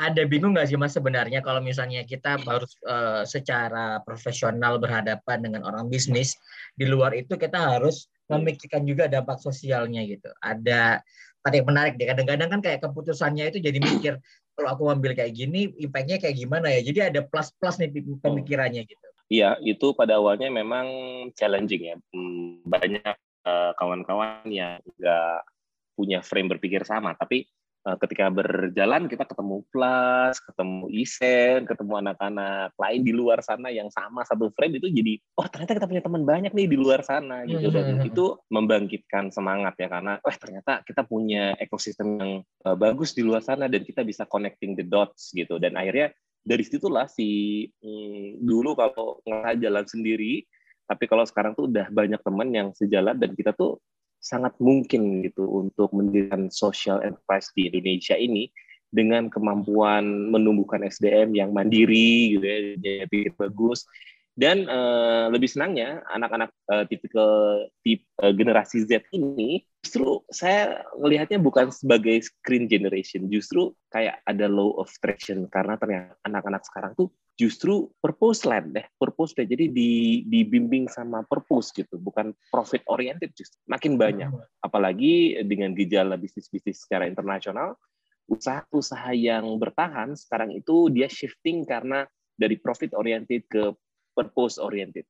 ada 0.00 0.24
bingung 0.24 0.56
nggak 0.56 0.72
sih 0.72 0.80
mas 0.80 0.96
sebenarnya 0.96 1.44
kalau 1.44 1.60
misalnya 1.60 2.00
kita 2.08 2.40
harus 2.40 2.72
uh, 2.88 3.20
secara 3.28 4.00
profesional 4.00 4.80
berhadapan 4.80 5.44
dengan 5.44 5.68
orang 5.68 5.92
bisnis 5.92 6.40
di 6.72 6.88
luar 6.88 7.12
itu 7.12 7.36
kita 7.36 7.76
harus 7.76 8.08
memikirkan 8.32 8.88
juga 8.88 9.12
dampak 9.12 9.36
sosialnya 9.44 10.00
gitu. 10.08 10.32
Ada 10.40 11.04
tadi 11.44 11.60
yang 11.60 11.68
menarik 11.68 12.00
deh 12.00 12.08
kadang-kadang 12.08 12.48
kan 12.48 12.60
kayak 12.64 12.80
keputusannya 12.80 13.52
itu 13.52 13.60
jadi 13.60 13.76
mikir 13.76 14.16
kalau 14.56 14.68
aku 14.72 14.88
ambil 14.88 15.12
kayak 15.12 15.36
gini 15.36 15.68
impactnya 15.76 16.16
kayak 16.16 16.40
gimana 16.40 16.72
ya. 16.72 16.80
Jadi 16.80 16.98
ada 17.12 17.20
plus-plus 17.20 17.76
nih 17.84 17.92
pemikirannya 18.24 18.88
gitu. 18.88 19.06
Iya 19.28 19.60
itu 19.60 19.92
pada 19.92 20.16
awalnya 20.16 20.48
memang 20.48 20.88
challenging 21.36 21.92
ya. 21.92 21.96
Hmm, 22.16 22.64
banyak 22.64 23.14
uh, 23.44 23.76
kawan-kawan 23.76 24.48
yang 24.48 24.80
nggak 24.96 25.44
punya 25.92 26.24
frame 26.24 26.48
berpikir 26.48 26.80
sama 26.88 27.12
tapi 27.12 27.44
Eh, 27.44 27.59
ketika 27.80 28.28
berjalan 28.28 29.08
kita 29.08 29.24
ketemu 29.24 29.64
plus, 29.72 30.36
ketemu 30.44 30.84
isen, 30.92 31.64
ketemu 31.64 31.92
anak-anak 32.04 32.76
lain 32.76 33.00
di 33.00 33.12
luar 33.16 33.40
sana 33.40 33.72
yang 33.72 33.88
sama 33.88 34.20
satu 34.28 34.52
frame 34.52 34.76
itu 34.76 34.92
jadi 34.92 35.16
oh 35.40 35.48
ternyata 35.48 35.80
kita 35.80 35.88
punya 35.88 36.02
teman 36.04 36.22
banyak 36.28 36.52
nih 36.52 36.68
di 36.68 36.76
luar 36.76 37.00
sana 37.00 37.48
gitu 37.48 37.72
dan 37.72 37.96
mm-hmm. 37.96 38.10
itu 38.12 38.36
membangkitkan 38.52 39.32
semangat 39.32 39.80
ya 39.80 39.88
karena 39.88 40.20
wah 40.20 40.36
ternyata 40.36 40.84
kita 40.84 41.08
punya 41.08 41.56
ekosistem 41.56 42.20
yang 42.20 42.32
uh, 42.68 42.76
bagus 42.76 43.16
di 43.16 43.24
luar 43.24 43.40
sana 43.40 43.64
dan 43.66 43.80
kita 43.80 44.04
bisa 44.04 44.28
connecting 44.28 44.76
the 44.76 44.84
dots 44.84 45.32
gitu 45.32 45.56
dan 45.56 45.80
akhirnya 45.80 46.12
dari 46.40 46.64
situlah 46.64 47.08
si 47.08 47.64
hmm, 47.80 48.44
dulu 48.44 48.76
kalau 48.76 49.24
nggak 49.24 49.60
jalan 49.60 49.84
sendiri 49.88 50.44
tapi 50.84 51.06
kalau 51.06 51.22
sekarang 51.22 51.54
tuh 51.54 51.70
udah 51.70 51.86
banyak 51.88 52.18
teman 52.20 52.48
yang 52.50 52.68
sejalan 52.74 53.14
dan 53.14 53.30
kita 53.32 53.54
tuh 53.54 53.78
sangat 54.20 54.52
mungkin 54.60 55.24
gitu 55.24 55.48
untuk 55.48 55.90
mendirikan 55.96 56.52
social 56.52 57.00
enterprise 57.00 57.48
di 57.56 57.72
Indonesia 57.72 58.14
ini 58.14 58.52
dengan 58.92 59.32
kemampuan 59.32 60.28
menumbuhkan 60.28 60.84
SDM 60.84 61.32
yang 61.32 61.50
mandiri 61.56 62.36
gitu 62.36 62.44
ya, 62.44 62.58
jadi 62.76 63.32
bagus. 63.34 63.88
Dan 64.36 64.68
uh, 64.70 65.28
lebih 65.32 65.50
senangnya 65.50 66.04
anak-anak 66.12 66.50
uh, 66.70 66.84
tipikal 66.86 67.66
tip 67.82 68.06
uh, 68.22 68.32
generasi 68.32 68.86
Z 68.86 69.08
ini 69.10 69.64
justru 69.80 70.20
saya 70.28 70.84
melihatnya 71.00 71.40
bukan 71.40 71.72
sebagai 71.72 72.20
screen 72.20 72.68
generation, 72.68 73.26
justru 73.32 73.72
kayak 73.88 74.20
ada 74.28 74.44
law 74.46 74.76
of 74.76 74.92
attraction 74.92 75.48
karena 75.48 75.80
ternyata 75.80 76.14
anak-anak 76.28 76.62
sekarang 76.68 76.92
tuh 76.94 77.08
justru 77.40 77.88
purpose 78.04 78.44
land 78.44 78.76
deh, 78.76 78.84
purpose 79.00 79.32
deh. 79.32 79.48
Jadi 79.48 79.72
di 79.72 79.90
dibimbing 80.28 80.92
sama 80.92 81.24
purpose 81.24 81.72
gitu, 81.72 81.96
bukan 81.96 82.36
profit 82.52 82.84
oriented 82.92 83.32
justru. 83.32 83.56
Makin 83.72 83.96
banyak, 83.96 84.28
apalagi 84.60 85.40
dengan 85.48 85.72
gejala 85.72 86.20
bisnis-bisnis 86.20 86.84
secara 86.84 87.08
internasional, 87.08 87.80
usaha-usaha 88.28 89.16
yang 89.16 89.48
bertahan 89.56 90.12
sekarang 90.12 90.52
itu 90.52 90.92
dia 90.92 91.08
shifting 91.08 91.64
karena 91.64 92.04
dari 92.36 92.60
profit 92.60 92.92
oriented 92.92 93.48
ke 93.48 93.72
purpose 94.12 94.60
oriented. 94.60 95.08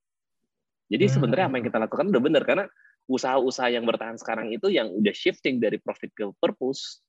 Jadi 0.91 1.05
hmm. 1.07 1.15
sebenarnya 1.19 1.47
apa 1.51 1.55
yang 1.59 1.67
kita 1.67 1.79
lakukan 1.83 2.07
udah 2.11 2.23
benar 2.23 2.43
karena 2.47 2.65
usaha-usaha 3.07 3.73
yang 3.73 3.85
bertahan 3.89 4.19
sekarang 4.21 4.53
itu 4.53 4.69
yang 4.69 4.91
udah 4.91 5.15
shifting 5.15 5.63
dari 5.63 5.81
profit 5.81 6.13
ke 6.13 6.29
purpose 6.39 7.01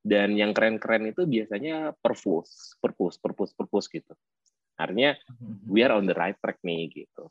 dan 0.00 0.32
yang 0.36 0.56
keren-keren 0.56 1.12
itu 1.12 1.28
biasanya 1.28 1.92
purpose, 2.00 2.76
purpose, 2.80 3.20
purpose, 3.20 3.52
purpose 3.52 3.86
gitu. 3.92 4.12
Artinya 4.80 5.16
hmm. 5.16 5.68
we 5.68 5.84
are 5.84 5.92
on 5.92 6.08
the 6.08 6.16
right 6.16 6.36
track 6.40 6.56
nih 6.64 6.88
gitu. 6.88 7.28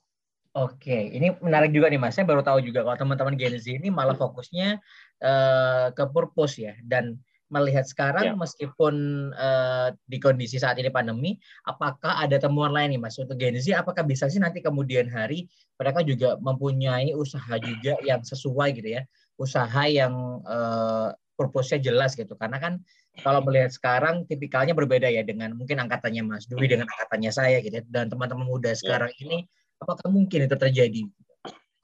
Oke, 0.58 1.14
ini 1.14 1.30
menarik 1.46 1.70
juga 1.70 1.94
nih 1.94 2.02
Mas. 2.02 2.18
Saya 2.18 2.26
baru 2.26 2.42
tahu 2.42 2.66
juga 2.66 2.82
kalau 2.82 2.98
teman-teman 2.98 3.38
Gen 3.38 3.58
Z 3.62 3.70
ini 3.70 3.94
malah 3.94 4.18
fokusnya 4.18 4.82
uh, 5.22 5.88
ke 5.94 6.04
purpose 6.10 6.58
ya 6.58 6.74
dan 6.82 7.22
melihat 7.50 7.86
sekarang 7.86 8.34
ya. 8.34 8.36
meskipun 8.38 8.96
uh, 9.34 9.90
di 10.06 10.18
kondisi 10.22 10.62
saat 10.62 10.78
ini 10.78 10.94
pandemi, 10.94 11.36
apakah 11.66 12.22
ada 12.22 12.38
temuan 12.38 12.74
lain 12.74 12.96
nih 12.96 13.02
Mas 13.02 13.18
untuk 13.18 13.36
Gen 13.42 13.58
Z? 13.58 13.74
Apakah 13.74 14.06
bisa 14.06 14.30
sih 14.30 14.38
nanti 14.38 14.62
kemudian 14.62 15.10
hari 15.10 15.50
mereka 15.82 16.06
juga 16.06 16.38
mempunyai 16.38 17.12
usaha 17.18 17.58
juga 17.58 17.98
yang 18.06 18.22
sesuai 18.22 18.78
gitu 18.78 19.02
ya, 19.02 19.02
usaha 19.42 19.84
yang 19.90 20.46
uh, 20.46 21.10
purpose-nya 21.40 21.82
jelas 21.82 22.14
gitu. 22.14 22.38
Karena 22.38 22.62
kan 22.62 22.84
kalau 23.26 23.42
melihat 23.44 23.74
sekarang 23.74 24.28
tipikalnya 24.30 24.78
berbeda 24.78 25.10
ya 25.10 25.26
dengan 25.26 25.58
mungkin 25.58 25.82
angkatannya 25.82 26.24
Mas 26.24 26.46
Dwi 26.46 26.70
dengan 26.70 26.88
angkatannya 26.88 27.32
saya 27.34 27.58
gitu 27.66 27.80
ya. 27.80 27.84
dan 27.90 28.08
teman-teman 28.12 28.46
muda 28.46 28.72
ya. 28.72 28.78
sekarang 28.78 29.12
ya. 29.18 29.22
ini 29.26 29.38
apakah 29.82 30.08
mungkin 30.12 30.46
itu 30.46 30.56
terjadi? 30.56 31.02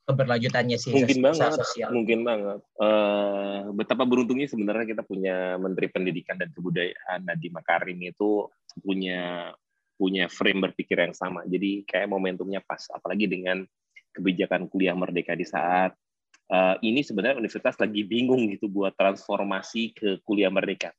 Keberlanjutannya 0.06 0.78
sih 0.78 0.94
mungkin 0.94 1.20
banget 1.26 1.58
sosial. 1.58 1.90
mungkin 1.90 2.22
banget. 2.22 2.60
Uh, 2.78 3.74
betapa 3.74 4.06
beruntungnya 4.06 4.46
sebenarnya 4.46 4.86
kita 4.94 5.02
punya 5.02 5.58
menteri 5.58 5.90
pendidikan 5.90 6.38
dan 6.38 6.54
kebudayaan 6.54 7.26
Nadiem 7.26 7.54
Makarim 7.58 8.00
itu 8.06 8.46
punya 8.86 9.50
punya 9.98 10.30
frame 10.30 10.70
berpikir 10.70 11.02
yang 11.02 11.18
sama. 11.18 11.42
Jadi 11.50 11.88
kayak 11.90 12.06
momentumnya 12.06 12.62
pas 12.62 12.86
apalagi 12.94 13.26
dengan 13.26 13.66
kebijakan 14.14 14.70
kuliah 14.70 14.94
merdeka 14.94 15.34
di 15.34 15.44
saat 15.44 15.98
uh, 16.54 16.76
ini 16.86 17.02
sebenarnya 17.02 17.42
universitas 17.42 17.76
lagi 17.82 18.06
bingung 18.06 18.46
gitu 18.54 18.70
buat 18.70 18.94
transformasi 18.94 19.98
ke 19.98 20.10
kuliah 20.22 20.54
merdeka 20.54 20.94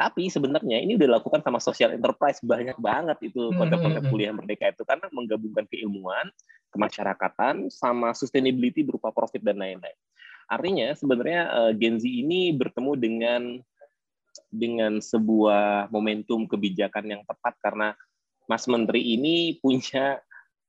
tapi 0.00 0.32
sebenarnya 0.32 0.80
ini 0.80 0.96
udah 0.96 1.20
dilakukan 1.20 1.44
sama 1.44 1.60
social 1.60 1.92
enterprise 1.92 2.40
banyak 2.40 2.80
banget 2.80 3.20
itu 3.20 3.52
hmm, 3.52 3.60
konsep-konsep 3.60 4.00
hmm, 4.00 4.08
hmm. 4.08 4.16
kuliah 4.16 4.32
merdeka 4.32 4.72
itu 4.72 4.80
karena 4.88 5.06
menggabungkan 5.12 5.68
keilmuan, 5.68 6.24
kemasyarakatan, 6.72 7.68
sama 7.68 8.16
sustainability 8.16 8.80
berupa 8.80 9.12
profit 9.12 9.44
dan 9.44 9.60
lain-lain. 9.60 9.98
Artinya 10.48 10.96
sebenarnya 10.96 11.40
uh, 11.52 11.72
Gen 11.76 12.00
Z 12.00 12.08
ini 12.08 12.56
bertemu 12.56 12.92
dengan 12.96 13.42
dengan 14.48 15.04
sebuah 15.04 15.92
momentum 15.92 16.48
kebijakan 16.48 17.04
yang 17.04 17.22
tepat 17.28 17.60
karena 17.60 17.92
Mas 18.48 18.64
Menteri 18.64 19.04
ini 19.04 19.60
punya 19.60 20.16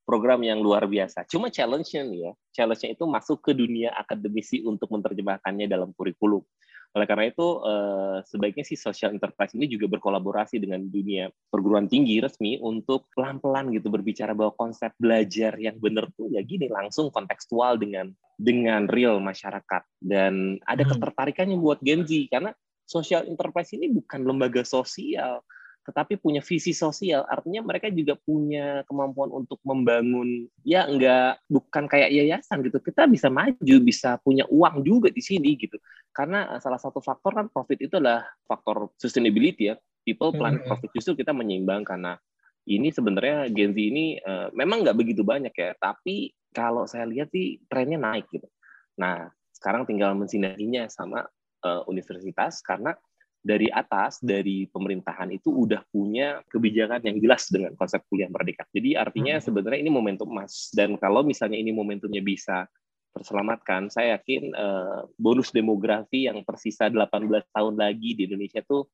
program 0.04 0.44
yang 0.44 0.60
luar 0.60 0.92
biasa. 0.92 1.24
Cuma 1.24 1.48
challenge-nya 1.48 2.04
nih 2.04 2.20
ya, 2.20 2.32
challenge-nya 2.52 3.00
itu 3.00 3.08
masuk 3.08 3.40
ke 3.40 3.56
dunia 3.56 3.96
akademisi 3.96 4.60
untuk 4.68 4.92
menerjemahkannya 4.92 5.72
dalam 5.72 5.96
kurikulum. 5.96 6.44
Oleh 6.92 7.08
karena 7.08 7.26
itu, 7.32 7.48
eh, 7.64 8.18
sebaiknya 8.28 8.68
sih 8.68 8.76
social 8.76 9.16
enterprise 9.16 9.56
ini 9.56 9.72
juga 9.72 9.88
berkolaborasi 9.88 10.60
dengan 10.60 10.84
dunia 10.92 11.32
perguruan 11.48 11.88
tinggi 11.88 12.20
resmi 12.20 12.60
untuk 12.60 13.08
pelan-pelan 13.16 13.72
gitu 13.72 13.88
berbicara 13.88 14.36
bahwa 14.36 14.52
konsep 14.60 14.92
belajar 15.00 15.56
yang 15.56 15.80
benar 15.80 16.12
tuh 16.20 16.28
ya 16.28 16.44
gini 16.44 16.68
langsung 16.68 17.08
kontekstual 17.08 17.80
dengan 17.80 18.12
dengan 18.36 18.90
real 18.92 19.22
masyarakat 19.24 19.84
dan 20.04 20.60
ada 20.68 20.84
hmm. 20.84 20.92
ketertarikannya 20.98 21.58
buat 21.62 21.80
Gen 21.80 22.04
Z 22.04 22.12
karena 22.28 22.52
social 22.84 23.24
enterprise 23.30 23.72
ini 23.72 23.88
bukan 23.88 24.28
lembaga 24.28 24.68
sosial 24.68 25.40
tetapi 25.82 26.22
punya 26.22 26.42
visi 26.46 26.72
sosial. 26.78 27.26
Artinya 27.26 27.66
mereka 27.66 27.90
juga 27.90 28.14
punya 28.18 28.86
kemampuan 28.86 29.34
untuk 29.34 29.58
membangun 29.66 30.46
ya 30.62 30.86
enggak 30.86 31.42
bukan 31.50 31.90
kayak 31.90 32.14
yayasan 32.14 32.62
gitu. 32.62 32.78
Kita 32.78 33.10
bisa 33.10 33.34
maju 33.34 33.76
bisa 33.82 34.22
punya 34.22 34.46
uang 34.48 34.86
juga 34.86 35.10
di 35.10 35.22
sini 35.22 35.58
gitu. 35.58 35.82
Karena 36.14 36.58
eh, 36.58 36.62
salah 36.62 36.78
satu 36.78 37.02
faktor 37.02 37.34
kan 37.34 37.48
profit 37.50 37.82
itu 37.82 37.98
adalah 37.98 38.26
faktor 38.46 38.94
sustainability 39.02 39.74
ya. 39.74 39.76
People 40.02 40.34
plan 40.34 40.62
profit. 40.66 40.90
Justru 40.94 41.18
kita 41.18 41.34
menyeimbang 41.34 41.86
karena 41.86 42.18
ini 42.70 42.94
sebenarnya 42.94 43.50
Gen 43.50 43.74
Z 43.74 43.78
ini 43.78 44.22
uh, 44.22 44.54
memang 44.54 44.86
nggak 44.86 44.98
begitu 44.98 45.26
banyak 45.26 45.54
ya. 45.54 45.74
Tapi 45.78 46.34
kalau 46.54 46.86
saya 46.86 47.10
lihat 47.10 47.34
sih 47.34 47.62
trennya 47.66 47.98
naik 47.98 48.30
gitu. 48.30 48.46
Nah 49.02 49.30
sekarang 49.54 49.86
tinggal 49.86 50.14
mensinerginya 50.18 50.90
sama 50.90 51.26
uh, 51.66 51.82
universitas 51.90 52.62
karena 52.66 52.98
dari 53.42 53.68
atas 53.74 54.22
dari 54.22 54.70
pemerintahan 54.70 55.34
itu 55.34 55.50
udah 55.50 55.82
punya 55.90 56.46
kebijakan 56.46 57.02
yang 57.02 57.18
jelas 57.18 57.50
dengan 57.50 57.74
konsep 57.74 58.06
kuliah 58.06 58.30
merdeka. 58.30 58.70
Jadi 58.70 58.94
artinya 58.94 59.42
hmm. 59.42 59.44
sebenarnya 59.44 59.80
ini 59.82 59.92
momentum 59.92 60.30
emas 60.30 60.70
dan 60.78 60.94
kalau 61.02 61.26
misalnya 61.26 61.58
ini 61.58 61.74
momentumnya 61.74 62.22
bisa 62.22 62.70
terselamatkan, 63.12 63.92
saya 63.92 64.16
yakin 64.16 64.56
uh, 64.56 65.04
bonus 65.20 65.52
demografi 65.52 66.32
yang 66.32 66.40
tersisa 66.48 66.88
18 66.88 67.28
tahun 67.52 67.76
lagi 67.76 68.16
di 68.16 68.30
Indonesia 68.30 68.64
tuh 68.64 68.88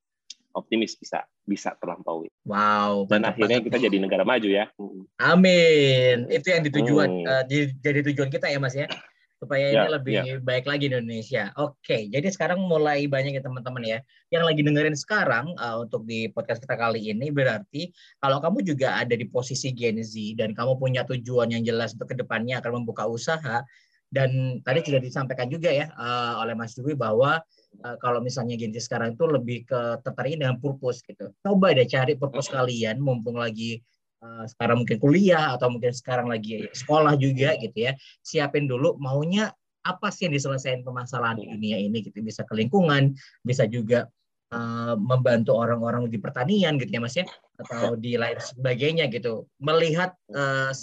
optimis 0.58 0.98
bisa 0.98 1.22
bisa 1.46 1.78
terlampaui. 1.78 2.32
Wow. 2.50 3.06
Dan 3.06 3.30
akhirnya 3.30 3.62
kita 3.62 3.78
jadi 3.78 4.02
negara 4.02 4.26
maju 4.26 4.50
ya. 4.50 4.74
Amin. 5.22 6.26
Itu 6.34 6.50
yang 6.50 6.66
ditujuan 6.66 7.10
hmm. 7.14 7.30
uh, 7.30 7.44
jadi 7.84 8.00
tujuan 8.10 8.34
kita 8.34 8.50
ya 8.50 8.58
Mas 8.58 8.74
ya 8.74 8.90
supaya 9.38 9.70
yeah, 9.70 9.86
ini 9.86 9.88
lebih 9.94 10.16
yeah. 10.18 10.40
baik 10.42 10.66
lagi 10.66 10.90
di 10.90 10.98
Indonesia. 10.98 11.54
Oke, 11.62 11.78
okay, 11.86 12.02
jadi 12.10 12.26
sekarang 12.34 12.58
mulai 12.66 13.06
banyak 13.06 13.38
ya 13.38 13.42
teman-teman 13.46 13.84
ya 13.86 14.00
yang 14.34 14.44
lagi 14.44 14.66
dengerin 14.66 14.98
sekarang 14.98 15.54
uh, 15.62 15.86
untuk 15.86 16.10
di 16.10 16.28
podcast 16.34 16.66
kita 16.66 16.74
kali 16.74 17.14
ini 17.14 17.30
berarti 17.30 17.94
kalau 18.18 18.42
kamu 18.42 18.66
juga 18.66 18.98
ada 18.98 19.14
di 19.14 19.30
posisi 19.30 19.70
Gen 19.78 20.02
Z 20.02 20.18
dan 20.42 20.58
kamu 20.58 20.82
punya 20.82 21.06
tujuan 21.06 21.54
yang 21.54 21.62
jelas 21.62 21.94
untuk 21.94 22.10
ke 22.12 22.16
depannya 22.18 22.58
akan 22.58 22.82
membuka 22.82 23.06
usaha 23.06 23.62
dan 24.08 24.64
tadi 24.64 24.80
sudah 24.88 25.04
disampaikan 25.04 25.52
juga 25.52 25.68
ya 25.68 25.92
uh, 25.94 26.40
oleh 26.42 26.56
Mas 26.56 26.74
Dwi 26.74 26.96
bahwa 26.96 27.44
uh, 27.84 27.96
kalau 28.00 28.24
misalnya 28.24 28.56
Gen 28.58 28.74
Z 28.74 28.90
sekarang 28.90 29.14
itu 29.14 29.26
lebih 29.28 29.70
ke 29.70 30.02
tertarik 30.02 30.40
dengan 30.40 30.58
purpose 30.58 31.04
gitu. 31.06 31.30
Coba 31.46 31.78
deh 31.78 31.86
cari 31.86 32.18
purpose 32.18 32.50
kalian 32.50 32.98
mumpung 33.04 33.38
lagi 33.38 33.84
sekarang 34.50 34.82
mungkin 34.82 34.98
kuliah 34.98 35.54
atau 35.54 35.70
mungkin 35.70 35.94
sekarang 35.94 36.26
lagi 36.26 36.66
sekolah 36.74 37.14
juga 37.22 37.54
gitu 37.62 37.86
ya 37.86 37.94
siapin 38.26 38.66
dulu 38.66 38.98
maunya 38.98 39.54
apa 39.88 40.12
sih 40.12 40.28
yang 40.28 40.36
diselesaikan 40.36 40.84
permasalahan 40.84 41.40
di 41.40 41.46
dunia 41.48 41.78
ini 41.80 42.04
gitu. 42.04 42.20
Bisa 42.20 42.44
ke 42.44 42.54
lingkungan 42.60 43.16
bisa 43.48 43.64
juga 43.72 44.12
uh, 44.52 45.00
membantu 45.00 45.56
orang-orang 45.56 46.12
di 46.12 46.20
pertanian 46.20 46.76
gitu 46.76 46.92
ya 46.92 47.02
mas 47.02 47.16
ya 47.16 47.26
atau 47.56 47.96
di 47.96 48.20
lain 48.20 48.36
sebagainya 48.36 49.08
gitu. 49.08 49.48
Melihat 49.64 50.12
uh, 50.36 50.76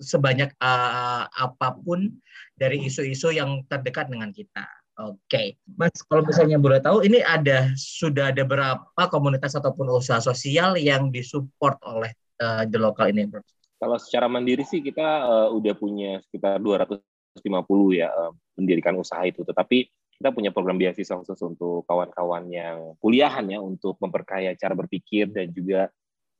sebanyak 0.00 0.50
uh, 0.58 1.30
apa 1.30 1.78
pun 1.78 2.10
dari 2.58 2.82
isu-isu 2.82 3.30
yang 3.30 3.62
terdekat 3.70 4.10
dengan 4.10 4.34
kita. 4.34 4.66
Oke, 5.00 5.16
okay. 5.32 5.46
Mas, 5.80 5.96
kalau 6.12 6.20
misalnya 6.28 6.60
boleh 6.60 6.76
tahu, 6.76 7.00
ini 7.00 7.24
ada 7.24 7.72
sudah 7.72 8.36
ada 8.36 8.44
berapa 8.44 9.02
komunitas 9.08 9.56
ataupun 9.56 9.88
usaha 9.88 10.20
sosial 10.20 10.76
yang 10.76 11.08
disupport 11.08 11.80
oleh 11.88 12.12
uh, 12.40 12.64
the 12.66 12.80
local 12.80 13.06
ini, 13.06 13.28
bro? 13.28 13.44
Kalau 13.80 13.96
secara 13.96 14.28
mandiri 14.28 14.64
sih 14.64 14.84
kita 14.84 15.24
uh, 15.24 15.48
udah 15.56 15.72
punya 15.76 16.20
sekitar 16.28 16.60
250 16.60 17.00
ya 17.96 18.08
uh, 18.12 18.32
mendirikan 18.56 18.96
usaha 19.00 19.20
itu. 19.24 19.40
Tetapi 19.40 19.78
kita 20.20 20.36
punya 20.36 20.52
program 20.52 20.76
beasiswa 20.76 21.16
khusus 21.16 21.40
untuk 21.40 21.88
kawan-kawan 21.88 22.44
yang 22.52 22.92
kuliahan 23.00 23.48
ya 23.48 23.56
untuk 23.56 23.96
memperkaya 24.04 24.52
cara 24.52 24.76
berpikir 24.76 25.32
dan 25.32 25.48
juga 25.48 25.88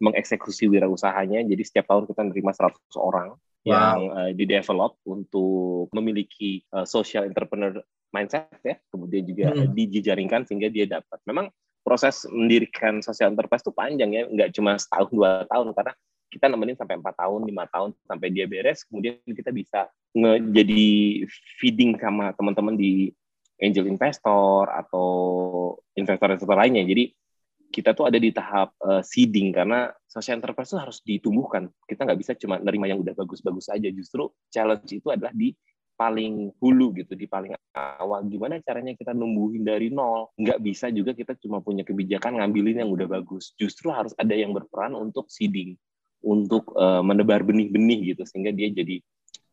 mengeksekusi 0.04 0.69
wirausahanya. 0.69 1.40
Jadi 1.49 1.62
setiap 1.64 1.88
tahun 1.88 2.04
kita 2.04 2.21
menerima 2.28 2.52
100 2.52 2.76
orang 3.00 3.28
wow. 3.33 3.64
yang 3.64 3.99
uh, 4.12 4.30
di 4.37 4.45
develop 4.45 5.00
untuk 5.09 5.88
memiliki 5.97 6.61
uh, 6.76 6.85
social 6.85 7.25
entrepreneur 7.25 7.80
mindset 8.12 8.52
ya, 8.61 8.76
kemudian 8.92 9.25
juga 9.25 9.54
hmm. 9.54 9.73
dijejaringkan 9.73 10.45
sehingga 10.45 10.69
dia 10.69 10.85
dapat. 10.85 11.16
Memang 11.25 11.49
proses 11.81 12.29
mendirikan 12.29 13.01
sosial 13.01 13.33
enterprise 13.33 13.65
itu 13.65 13.73
panjang 13.73 14.11
ya, 14.13 14.23
nggak 14.29 14.51
cuma 14.57 14.77
setahun 14.77 15.09
dua 15.11 15.45
tahun 15.49 15.73
karena 15.73 15.93
kita 16.31 16.47
nemenin 16.47 16.79
sampai 16.79 16.95
empat 17.03 17.15
tahun, 17.19 17.43
lima 17.43 17.67
tahun 17.67 17.91
sampai 18.07 18.29
dia 18.31 18.47
beres, 18.47 18.87
kemudian 18.87 19.19
kita 19.27 19.51
bisa 19.51 19.91
jadi 20.55 20.83
feeding 21.59 21.99
sama 21.99 22.31
teman-teman 22.39 22.79
di 22.79 23.11
angel 23.61 23.91
investor 23.91 24.71
atau 24.71 25.09
investor-investor 25.99 26.57
lainnya. 26.57 26.87
Jadi 26.87 27.13
kita 27.71 27.95
tuh 27.95 28.11
ada 28.11 28.19
di 28.19 28.35
tahap 28.35 28.75
uh, 28.83 28.99
seeding 28.99 29.55
karena 29.55 29.95
social 30.11 30.43
enterprise 30.43 30.75
itu 30.75 30.79
harus 30.79 30.99
ditumbuhkan. 31.07 31.71
Kita 31.87 32.03
nggak 32.03 32.19
bisa 32.19 32.33
cuma 32.35 32.59
nerima 32.59 32.91
yang 32.91 32.99
udah 32.99 33.15
bagus-bagus 33.15 33.71
aja. 33.71 33.87
Justru 33.95 34.27
challenge 34.51 34.91
itu 34.91 35.07
adalah 35.07 35.31
di 35.31 35.55
paling 36.00 36.49
hulu 36.57 36.97
gitu, 36.97 37.12
di 37.12 37.28
paling 37.28 37.52
awal. 37.76 38.25
Gimana 38.25 38.57
caranya 38.64 38.97
kita 38.97 39.12
numbuhin 39.12 39.69
dari 39.69 39.92
nol? 39.92 40.33
Nggak 40.40 40.59
bisa 40.64 40.88
juga 40.88 41.12
kita 41.12 41.37
cuma 41.37 41.61
punya 41.61 41.85
kebijakan 41.85 42.40
ngambilin 42.40 42.80
yang 42.80 42.88
udah 42.88 43.04
bagus. 43.04 43.52
Justru 43.61 43.92
harus 43.92 44.16
ada 44.16 44.33
yang 44.33 44.57
berperan 44.57 44.97
untuk 44.97 45.28
seeding, 45.28 45.76
untuk 46.25 46.73
uh, 46.73 47.04
menebar 47.04 47.45
benih-benih 47.45 48.16
gitu, 48.16 48.25
sehingga 48.25 48.57
dia 48.57 48.73
jadi 48.73 48.97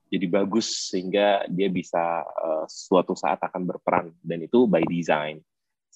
jadi 0.07 0.23
bagus, 0.31 0.87
sehingga 0.87 1.43
dia 1.51 1.67
bisa 1.67 2.23
uh, 2.23 2.63
suatu 2.63 3.11
saat 3.11 3.43
akan 3.43 3.67
berperan. 3.67 4.15
Dan 4.23 4.47
itu 4.47 4.63
by 4.71 4.87
design 4.87 5.43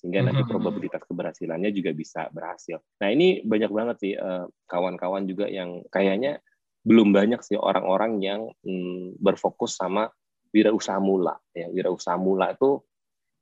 sehingga 0.01 0.25
nanti 0.25 0.41
mm-hmm. 0.41 0.50
probabilitas 0.58 1.05
keberhasilannya 1.05 1.70
juga 1.70 1.93
bisa 1.93 2.25
berhasil. 2.34 2.81
Nah 2.98 3.13
ini 3.13 3.46
banyak 3.46 3.70
banget 3.70 3.96
sih 4.01 4.13
eh, 4.17 4.46
kawan-kawan 4.65 5.29
juga 5.29 5.46
yang 5.46 5.86
kayaknya 5.93 6.41
belum 6.81 7.13
banyak 7.13 7.38
sih 7.46 7.53
orang-orang 7.62 8.17
yang 8.17 8.41
hmm, 8.65 9.22
berfokus 9.22 9.77
sama 9.77 10.10
wirausaha 10.51 11.00
mula. 11.00 11.36
Ya, 11.55 11.67
wirausaha 11.72 12.15
mula 12.15 12.55
itu 12.55 12.79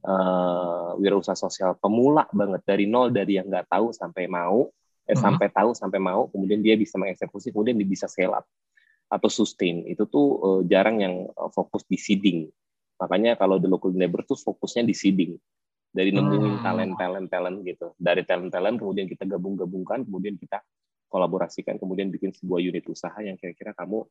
uh, 0.05 0.95
wirausaha 0.97 1.35
sosial 1.35 1.75
pemula 1.77 2.29
banget 2.31 2.61
dari 2.65 2.85
nol 2.85 3.11
dari 3.13 3.37
yang 3.41 3.49
nggak 3.49 3.69
tahu 3.69 3.91
sampai 3.91 4.29
mau, 4.29 4.69
eh, 5.05 5.13
hmm. 5.13 5.21
sampai 5.21 5.47
tahu 5.51 5.73
sampai 5.75 5.99
mau, 5.99 6.29
kemudian 6.29 6.61
dia 6.61 6.77
bisa 6.79 6.95
mengeksekusi, 6.95 7.51
kemudian 7.51 7.75
dia 7.75 7.89
bisa 7.89 8.05
scale 8.05 8.33
up 8.33 8.45
atau 9.09 9.29
sustain. 9.29 9.83
Itu 9.89 10.05
tuh 10.05 10.27
uh, 10.39 10.61
jarang 10.69 11.01
yang 11.01 11.27
fokus 11.51 11.83
di 11.89 11.97
seeding. 11.97 12.47
Makanya 13.01 13.35
kalau 13.35 13.57
di 13.57 13.65
local 13.65 13.91
neighbor 13.95 14.21
tuh 14.23 14.37
fokusnya 14.37 14.85
di 14.85 14.93
seeding 14.93 15.33
dari 15.89 16.13
nemuin 16.13 16.61
hmm. 16.61 16.61
talent 16.61 16.93
talent 17.01 17.27
talent 17.33 17.57
gitu 17.65 17.97
dari 17.97 18.21
talent 18.21 18.53
talent 18.53 18.77
kemudian 18.77 19.09
kita 19.09 19.25
gabung 19.25 19.57
gabungkan 19.57 20.05
kemudian 20.05 20.37
kita 20.37 20.61
kolaborasikan 21.09 21.81
kemudian 21.81 22.13
bikin 22.13 22.29
sebuah 22.29 22.61
unit 22.61 22.85
usaha 22.85 23.17
yang 23.25 23.33
kira-kira 23.41 23.73
kamu 23.73 24.05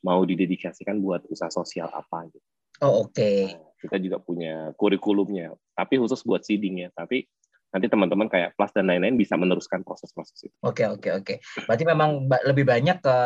mau 0.00 0.24
didedikasikan 0.24 0.98
buat 1.00 1.24
usaha 1.28 1.52
sosial 1.52 1.88
apa 1.92 2.28
gitu 2.28 2.48
oh 2.84 3.06
oke 3.06 3.16
okay. 3.16 3.54
nah, 3.54 3.72
kita 3.80 3.96
juga 4.00 4.18
punya 4.20 4.72
kurikulumnya 4.76 5.56
tapi 5.76 6.00
khusus 6.00 6.20
buat 6.24 6.44
seeding 6.44 6.84
ya 6.84 6.88
tapi 6.92 7.24
nanti 7.70 7.86
teman-teman 7.86 8.26
kayak 8.26 8.58
plus 8.58 8.74
dan 8.74 8.90
lain-lain 8.90 9.14
bisa 9.14 9.38
meneruskan 9.38 9.86
proses-proses 9.86 10.50
itu. 10.50 10.56
Oke 10.66 10.82
okay, 10.82 10.86
oke 10.90 10.98
okay, 10.98 11.12
oke. 11.14 11.34
Okay. 11.38 11.66
Berarti 11.70 11.84
memang 11.86 12.26
lebih 12.50 12.66
banyak 12.66 12.98
ke 12.98 13.16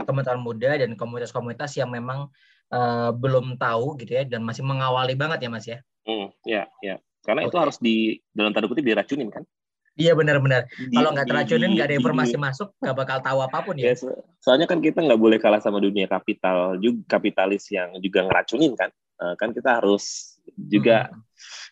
teman-teman 0.00 0.40
muda 0.40 0.80
dan 0.80 0.96
komunitas-komunitas 0.96 1.76
yang 1.76 1.92
memang 1.92 2.32
uh, 2.72 3.12
belum 3.12 3.60
tahu 3.60 4.00
gitu 4.00 4.16
ya 4.16 4.24
dan 4.24 4.40
masih 4.42 4.64
mengawali 4.64 5.12
banget 5.12 5.44
ya 5.44 5.50
Mas 5.52 5.66
ya. 5.68 5.78
Hmm, 6.08 6.32
ya 6.48 6.64
ya. 6.80 6.96
Karena 7.22 7.46
okay. 7.46 7.52
itu 7.52 7.56
harus 7.60 7.76
di 7.78 7.96
dalam 8.32 8.50
tanda 8.56 8.66
kutip 8.66 8.82
diracunin 8.82 9.28
kan? 9.28 9.44
Iya 9.92 10.16
benar-benar. 10.16 10.72
Kalau 10.72 11.10
nggak 11.12 11.28
teracunin 11.28 11.76
nggak 11.76 11.88
ada 11.92 11.96
informasi 12.00 12.36
di, 12.36 12.40
masuk, 12.40 12.68
nggak 12.80 12.96
bakal 12.96 13.18
tahu 13.20 13.38
apa 13.44 13.58
pun 13.60 13.76
ya. 13.76 13.92
ya. 13.92 13.94
Soalnya 14.40 14.64
kan 14.64 14.80
kita 14.80 15.04
nggak 15.04 15.20
boleh 15.20 15.36
kalah 15.36 15.60
sama 15.60 15.84
dunia 15.84 16.08
kapital 16.08 16.80
juga 16.80 17.04
kapitalis 17.18 17.68
yang 17.68 17.92
juga 18.00 18.24
ngeracunin 18.24 18.72
kan. 18.72 18.88
Uh, 19.20 19.36
kan 19.36 19.52
kita 19.52 19.78
harus 19.78 20.36
juga 20.56 21.12
hmm. 21.12 21.20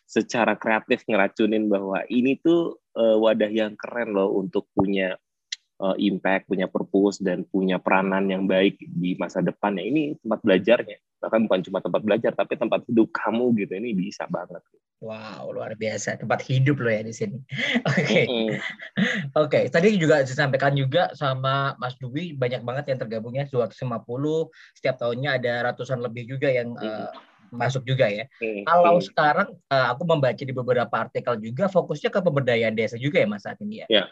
secara 0.05 0.55
kreatif 0.55 1.03
ngeracunin 1.09 1.67
bahwa 1.67 2.05
ini 2.13 2.37
tuh 2.39 2.77
uh, 2.95 3.17
wadah 3.17 3.49
yang 3.49 3.73
keren 3.75 4.13
loh 4.13 4.37
untuk 4.37 4.69
punya 4.77 5.17
uh, 5.81 5.97
impact, 5.97 6.47
punya 6.47 6.69
purpose 6.69 7.25
dan 7.25 7.49
punya 7.49 7.81
peranan 7.81 8.29
yang 8.29 8.45
baik 8.45 8.77
di 8.85 9.17
masa 9.17 9.41
depan. 9.41 9.81
Ya 9.81 9.85
ini 9.89 10.15
tempat 10.21 10.45
belajarnya. 10.45 10.99
Bahkan 11.25 11.41
bukan 11.49 11.61
cuma 11.65 11.79
tempat 11.81 12.03
belajar, 12.05 12.33
tapi 12.37 12.61
tempat 12.61 12.85
hidup 12.85 13.09
kamu 13.17 13.57
gitu. 13.65 13.73
Ini 13.81 13.97
bisa 13.97 14.29
banget. 14.29 14.61
Wow, 15.01 15.57
luar 15.57 15.73
biasa. 15.81 16.21
Tempat 16.21 16.45
hidup 16.45 16.77
lo 16.85 16.93
ya 16.93 17.01
di 17.01 17.17
sini. 17.17 17.41
Oke. 17.89 18.05
Okay. 18.05 18.25
Mm 18.29 18.37
-hmm. 18.37 18.59
Oke, 19.33 19.49
okay. 19.49 19.65
tadi 19.73 19.97
juga 19.97 20.21
disampaikan 20.21 20.77
juga 20.77 21.09
sama 21.17 21.73
Mas 21.81 21.97
Dwi 21.97 22.37
banyak 22.37 22.61
banget 22.61 22.93
yang 22.93 22.99
tergabungnya 23.01 23.49
250. 23.49 23.97
Setiap 24.77 25.01
tahunnya 25.01 25.41
ada 25.41 25.73
ratusan 25.73 26.05
lebih 26.05 26.29
juga 26.29 26.53
yang 26.53 26.77
mm 26.77 26.85
uh, 26.85 27.11
masuk 27.51 27.83
juga 27.83 28.07
ya. 28.07 28.29
Mm 28.39 28.63
-hmm. 28.63 28.65
Kalau 28.69 28.95
sekarang 29.01 29.49
uh, 29.73 29.87
aku 29.97 30.03
membaca 30.05 30.39
di 30.39 30.55
beberapa 30.55 30.95
artikel 30.95 31.35
juga 31.41 31.67
fokusnya 31.67 32.13
ke 32.13 32.21
pemberdayaan 32.21 32.77
desa 32.77 33.01
juga 33.01 33.19
ya 33.19 33.27
Mas 33.27 33.43
saat 33.43 33.59
ini 33.65 33.83
ya. 33.83 33.89
Yeah 33.89 34.09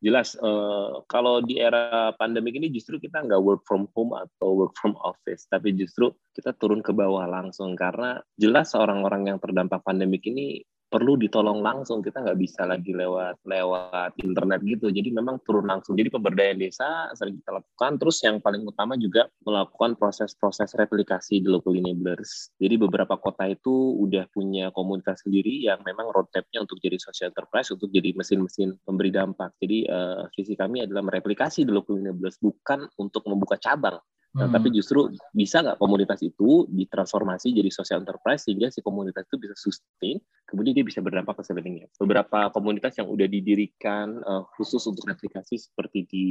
jelas 0.00 0.36
uh, 0.38 1.00
kalau 1.08 1.40
di 1.40 1.56
era 1.56 2.12
pandemi 2.20 2.52
ini 2.52 2.68
justru 2.68 3.00
kita 3.00 3.24
nggak 3.24 3.42
work 3.42 3.62
from 3.64 3.88
home 3.96 4.12
atau 4.12 4.52
work 4.52 4.76
from 4.76 4.94
office, 5.00 5.48
tapi 5.48 5.72
justru 5.72 6.12
kita 6.36 6.52
turun 6.56 6.84
ke 6.84 6.92
bawah 6.92 7.24
langsung. 7.24 7.72
Karena 7.74 8.20
jelas 8.36 8.76
orang-orang 8.76 9.32
yang 9.32 9.38
terdampak 9.40 9.80
pandemik 9.82 10.24
ini 10.28 10.60
perlu 10.86 11.18
ditolong 11.18 11.60
langsung 11.60 12.00
kita 12.00 12.22
nggak 12.22 12.38
bisa 12.38 12.64
lagi 12.64 12.94
lewat 12.94 13.42
lewat 13.44 14.16
internet 14.22 14.62
gitu. 14.62 14.90
Jadi 14.90 15.12
memang 15.12 15.42
turun 15.42 15.66
langsung. 15.66 15.98
Jadi 15.98 16.10
pemberdayaan 16.12 16.58
desa 16.58 17.10
sering 17.14 17.42
kita 17.42 17.58
lakukan. 17.58 17.98
Terus 17.98 18.16
yang 18.22 18.38
paling 18.38 18.62
utama 18.66 18.94
juga 18.96 19.26
melakukan 19.42 19.98
proses-proses 19.98 20.74
replikasi 20.78 21.42
di 21.42 21.48
local 21.50 21.74
enablers 21.74 22.46
jadi 22.56 22.80
beberapa 22.80 23.14
kota 23.20 23.46
itu 23.46 23.94
udah 24.00 24.26
punya 24.32 24.72
komunitas 24.72 25.22
sendiri 25.22 25.66
yang 25.66 25.80
memang 25.84 26.08
roadmapnya 26.10 26.64
untuk 26.64 26.80
jadi 26.80 26.96
social 26.96 27.30
enterprise 27.30 27.68
untuk 27.70 27.92
jadi 27.92 28.16
mesin-mesin 28.16 28.80
pemberi 28.82 29.12
dampak. 29.12 29.52
Jadi 29.60 29.84
uh, 29.86 30.24
visi 30.32 30.56
kami 30.56 30.82
adalah 30.82 31.04
mereplikasi 31.04 31.68
di 31.68 31.72
local 31.72 32.00
enablers 32.00 32.40
bukan 32.40 32.88
untuk 32.96 33.22
membuka 33.28 33.60
cabang 33.60 34.00
Nah, 34.36 34.52
hmm. 34.52 34.54
tapi 34.60 34.68
justru 34.68 35.08
bisa 35.32 35.64
nggak 35.64 35.80
komunitas 35.80 36.20
itu 36.20 36.68
ditransformasi 36.68 37.56
jadi 37.56 37.72
social 37.72 38.04
enterprise 38.04 38.44
sehingga 38.44 38.68
si 38.68 38.84
komunitas 38.84 39.24
itu 39.24 39.40
bisa 39.40 39.56
sustain, 39.56 40.20
kemudian 40.44 40.76
dia 40.76 40.84
bisa 40.84 41.00
berdampak 41.00 41.40
ke 41.40 41.42
sekelilingnya. 41.48 41.88
Beberapa 41.96 42.52
komunitas 42.52 43.00
yang 43.00 43.08
udah 43.08 43.24
didirikan 43.24 44.20
uh, 44.28 44.44
khusus 44.60 44.84
untuk 44.84 45.08
replikasi 45.08 45.56
seperti 45.56 46.04
di 46.04 46.26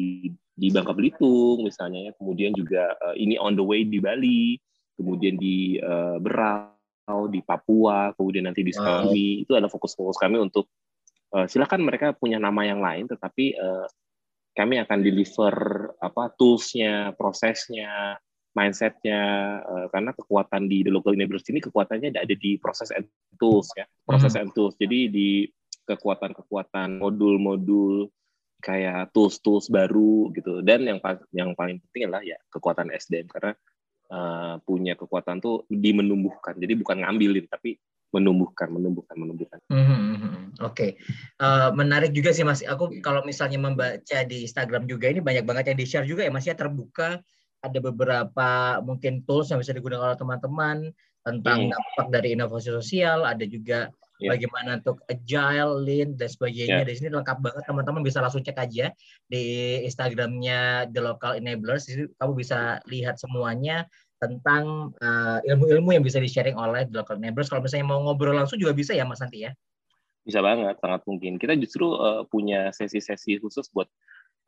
di 0.54 0.70
Bangka 0.70 0.94
Belitung 0.94 1.66
misalnya 1.66 2.06
ya, 2.06 2.12
kemudian 2.14 2.54
juga 2.54 2.94
uh, 3.02 3.18
ini 3.18 3.42
on 3.42 3.58
the 3.58 3.66
way 3.66 3.82
di 3.82 3.98
Bali, 3.98 4.62
kemudian 4.94 5.42
di 5.42 5.82
uh, 5.82 6.22
Berau, 6.22 7.26
di 7.34 7.42
Papua, 7.42 8.14
kemudian 8.14 8.46
nanti 8.46 8.62
di 8.62 8.70
Sukabumi, 8.70 9.42
wow. 9.42 9.44
itu 9.50 9.52
adalah 9.58 9.74
fokus-fokus 9.74 10.22
kami 10.22 10.38
untuk 10.38 10.70
uh, 11.34 11.50
silakan 11.50 11.82
mereka 11.82 12.14
punya 12.14 12.38
nama 12.38 12.70
yang 12.70 12.86
lain, 12.86 13.10
tetapi 13.10 13.58
uh, 13.58 13.90
kami 14.56 14.80
akan 14.80 15.00
deliver 15.04 15.56
apa 16.00 16.32
toolsnya, 16.40 17.12
prosesnya, 17.20 18.16
mindsetnya, 18.56 19.22
uh, 19.68 19.88
karena 19.92 20.16
kekuatan 20.16 20.72
di 20.72 20.82
the 20.88 20.92
local 20.92 21.12
university 21.12 21.52
ini 21.52 21.62
kekuatannya 21.62 22.16
ada 22.16 22.36
di 22.36 22.56
proses 22.56 22.90
and 22.96 23.06
tools 23.36 23.68
ya, 23.76 23.84
proses 24.08 24.34
hmm. 24.34 24.48
and 24.48 24.50
tools. 24.56 24.74
Jadi 24.80 25.12
di 25.12 25.30
kekuatan-kekuatan 25.86 26.98
modul-modul 26.98 28.10
kayak 28.64 29.12
tools-tools 29.12 29.68
baru 29.70 30.32
gitu. 30.32 30.64
Dan 30.64 30.88
yang 30.88 31.04
yang 31.36 31.52
paling 31.54 31.84
penting 31.86 32.10
adalah 32.10 32.24
ya 32.24 32.40
kekuatan 32.50 32.90
SDM 32.96 33.28
karena 33.28 33.54
uh, 34.10 34.56
punya 34.64 34.96
kekuatan 34.96 35.44
tuh 35.44 35.68
di 35.68 35.92
menumbuhkan. 35.92 36.56
Jadi 36.58 36.74
bukan 36.80 37.04
ngambilin 37.04 37.46
tapi 37.52 37.76
menumbuhkan, 38.14 38.72
menumbuhkan, 38.72 39.16
menumbuhkan. 39.18 39.60
Mm-hmm. 39.72 40.62
Oke, 40.64 40.72
okay. 40.72 40.90
uh, 41.42 41.68
eh, 41.68 41.70
menarik 41.76 42.16
juga 42.16 42.32
sih 42.32 42.48
Mas. 42.48 42.64
Aku 42.64 42.88
kalau 43.04 43.26
misalnya 43.28 43.60
membaca 43.60 44.20
di 44.24 44.48
Instagram 44.48 44.88
juga 44.88 45.12
ini 45.12 45.20
banyak 45.20 45.44
banget 45.44 45.74
yang 45.74 45.80
di 45.80 45.86
share 45.88 46.08
juga 46.08 46.24
ya 46.24 46.32
Mas 46.32 46.48
ya 46.48 46.56
terbuka. 46.56 47.20
Ada 47.66 47.82
beberapa 47.82 48.80
mungkin 48.86 49.26
tools 49.26 49.50
yang 49.50 49.60
bisa 49.60 49.74
digunakan 49.74 50.14
oleh 50.14 50.20
teman-teman 50.20 50.78
tentang 51.26 51.60
hmm. 51.66 51.72
dampak 51.74 52.08
dari 52.14 52.38
inovasi 52.38 52.70
sosial. 52.70 53.26
Ada 53.26 53.44
juga 53.50 53.90
yeah. 54.22 54.32
bagaimana 54.32 54.80
untuk 54.80 55.02
agile, 55.10 55.82
lean 55.82 56.14
dan 56.16 56.30
sebagainya. 56.30 56.86
Yeah. 56.86 56.88
Di 56.88 56.94
sini 56.96 57.10
lengkap 57.12 57.42
banget 57.42 57.64
teman-teman 57.68 58.06
bisa 58.06 58.22
langsung 58.22 58.46
cek 58.46 58.56
aja 58.56 58.94
di 59.28 59.44
Instagramnya 59.84 60.94
The 60.94 61.02
Local 61.02 61.42
Enablers. 61.42 61.90
Di 61.90 62.06
kamu 62.22 62.32
bisa 62.38 62.80
lihat 62.88 63.20
semuanya 63.20 63.90
tentang 64.26 64.94
uh, 65.00 65.40
ilmu-ilmu 65.46 65.96
yang 65.96 66.04
bisa 66.04 66.20
di-sharing 66.20 66.58
oleh 66.58 66.86
The 66.90 67.02
Local 67.02 67.18
Neighbors. 67.22 67.48
Kalau 67.48 67.62
misalnya 67.62 67.88
mau 67.88 68.02
ngobrol 68.02 68.36
langsung 68.36 68.58
juga 68.58 68.74
bisa 68.74 68.92
ya 68.92 69.06
Mas 69.06 69.22
Santi 69.22 69.46
ya? 69.46 69.52
Bisa 70.26 70.42
banget, 70.42 70.82
sangat 70.82 71.06
mungkin. 71.06 71.38
Kita 71.38 71.54
justru 71.56 71.94
uh, 71.94 72.26
punya 72.26 72.74
sesi-sesi 72.74 73.38
khusus 73.38 73.70
buat 73.70 73.86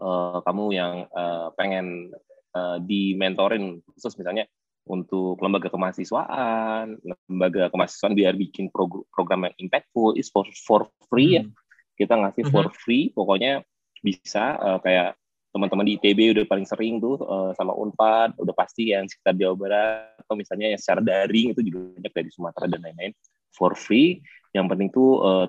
uh, 0.02 0.42
kamu 0.42 0.66
yang 0.74 1.06
uh, 1.14 1.54
pengen 1.54 2.10
uh, 2.58 2.82
di-mentorin 2.82 3.82
khusus 3.94 4.18
misalnya 4.18 4.50
untuk 4.88 5.38
lembaga 5.44 5.68
kemahasiswaan, 5.68 6.98
lembaga 7.28 7.68
kemahasiswaan 7.70 8.16
biar 8.16 8.34
bikin 8.40 8.72
prog 8.72 9.04
program 9.12 9.46
yang 9.46 9.56
impactful 9.68 10.16
is 10.16 10.32
for 10.32 10.48
for 10.66 10.88
free 11.12 11.38
ya. 11.38 11.44
hmm. 11.44 11.52
ya. 11.54 11.98
Kita 11.98 12.14
ngasih 12.14 12.44
for 12.50 12.66
hmm. 12.70 12.78
free, 12.78 13.10
pokoknya 13.12 13.62
bisa 14.02 14.56
uh, 14.58 14.80
kayak 14.82 15.18
teman-teman 15.58 15.90
di 15.90 15.98
ITB 15.98 16.38
udah 16.38 16.46
paling 16.46 16.70
sering 16.70 17.02
tuh 17.02 17.18
uh, 17.26 17.50
sama 17.58 17.74
Unpad, 17.74 18.38
udah 18.38 18.54
pasti 18.54 18.94
yang 18.94 19.10
sekitar 19.10 19.34
Jawa 19.34 19.58
Barat 19.58 20.14
atau 20.22 20.38
misalnya 20.38 20.70
yang 20.70 20.80
secara 20.80 21.02
daring 21.02 21.58
itu 21.58 21.66
juga 21.66 21.98
banyak 21.98 22.14
dari 22.14 22.30
Sumatera 22.30 22.66
dan 22.70 22.80
lain-lain 22.86 23.14
for 23.50 23.74
free. 23.74 24.22
Yang 24.54 24.66
penting 24.70 24.90
tuh 24.94 25.10
uh, 25.26 25.46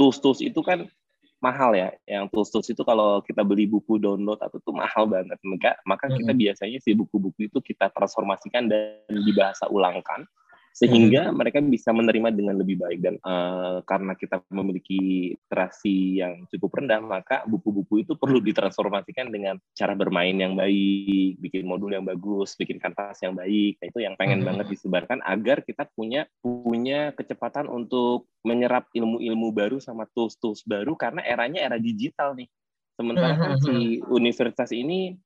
tools-tools 0.00 0.40
itu 0.40 0.64
kan 0.64 0.88
mahal 1.44 1.76
ya. 1.76 1.92
Yang 2.08 2.32
tools-tools 2.32 2.68
itu 2.72 2.82
kalau 2.82 3.20
kita 3.20 3.44
beli 3.44 3.68
buku 3.68 4.00
download 4.00 4.40
atau 4.40 4.56
tuh 4.64 4.72
mahal 4.72 5.04
banget. 5.04 5.36
Maka 5.44 5.76
maka 5.84 6.08
kita 6.08 6.32
biasanya 6.32 6.80
si 6.80 6.96
buku-buku 6.96 7.52
itu 7.52 7.60
kita 7.60 7.92
transformasikan 7.92 8.72
dan 8.72 9.04
dibahasa 9.12 9.68
ulangkan 9.68 10.24
sehingga 10.72 11.28
hmm. 11.28 11.36
mereka 11.36 11.58
bisa 11.60 11.92
menerima 11.92 12.32
dengan 12.32 12.56
lebih 12.56 12.80
baik. 12.80 12.98
Dan 13.04 13.14
uh, 13.20 13.84
karena 13.84 14.16
kita 14.16 14.40
memiliki 14.48 15.32
literasi 15.36 16.24
yang 16.24 16.48
cukup 16.48 16.80
rendah 16.80 17.04
maka 17.04 17.44
buku-buku 17.44 18.08
itu 18.08 18.16
perlu 18.16 18.40
ditransformasikan 18.40 19.28
dengan 19.28 19.60
cara 19.76 19.92
bermain 19.92 20.32
yang 20.32 20.56
baik 20.56 21.38
bikin 21.44 21.68
modul 21.68 21.92
yang 21.92 22.08
bagus 22.08 22.56
bikin 22.56 22.80
kanvas 22.80 23.20
yang 23.20 23.36
baik. 23.36 23.76
Nah, 23.78 23.86
itu 23.92 23.98
yang 24.00 24.16
pengen 24.16 24.40
hmm. 24.42 24.48
banget 24.48 24.66
disebarkan 24.72 25.20
agar 25.22 25.60
kita 25.60 25.84
punya 25.92 26.24
punya 26.40 27.12
kecepatan 27.12 27.68
untuk 27.68 28.26
menyerap 28.42 28.88
ilmu-ilmu 28.96 29.52
baru 29.52 29.78
sama 29.78 30.08
tools-tools 30.16 30.64
baru 30.64 30.96
karena 30.96 31.20
eranya 31.22 31.62
era 31.62 31.76
digital 31.76 32.32
nih. 32.32 32.48
Sementara 32.92 33.36
kan 33.40 33.56
si 33.60 34.04
universitas 34.04 34.68
ini 34.68 35.16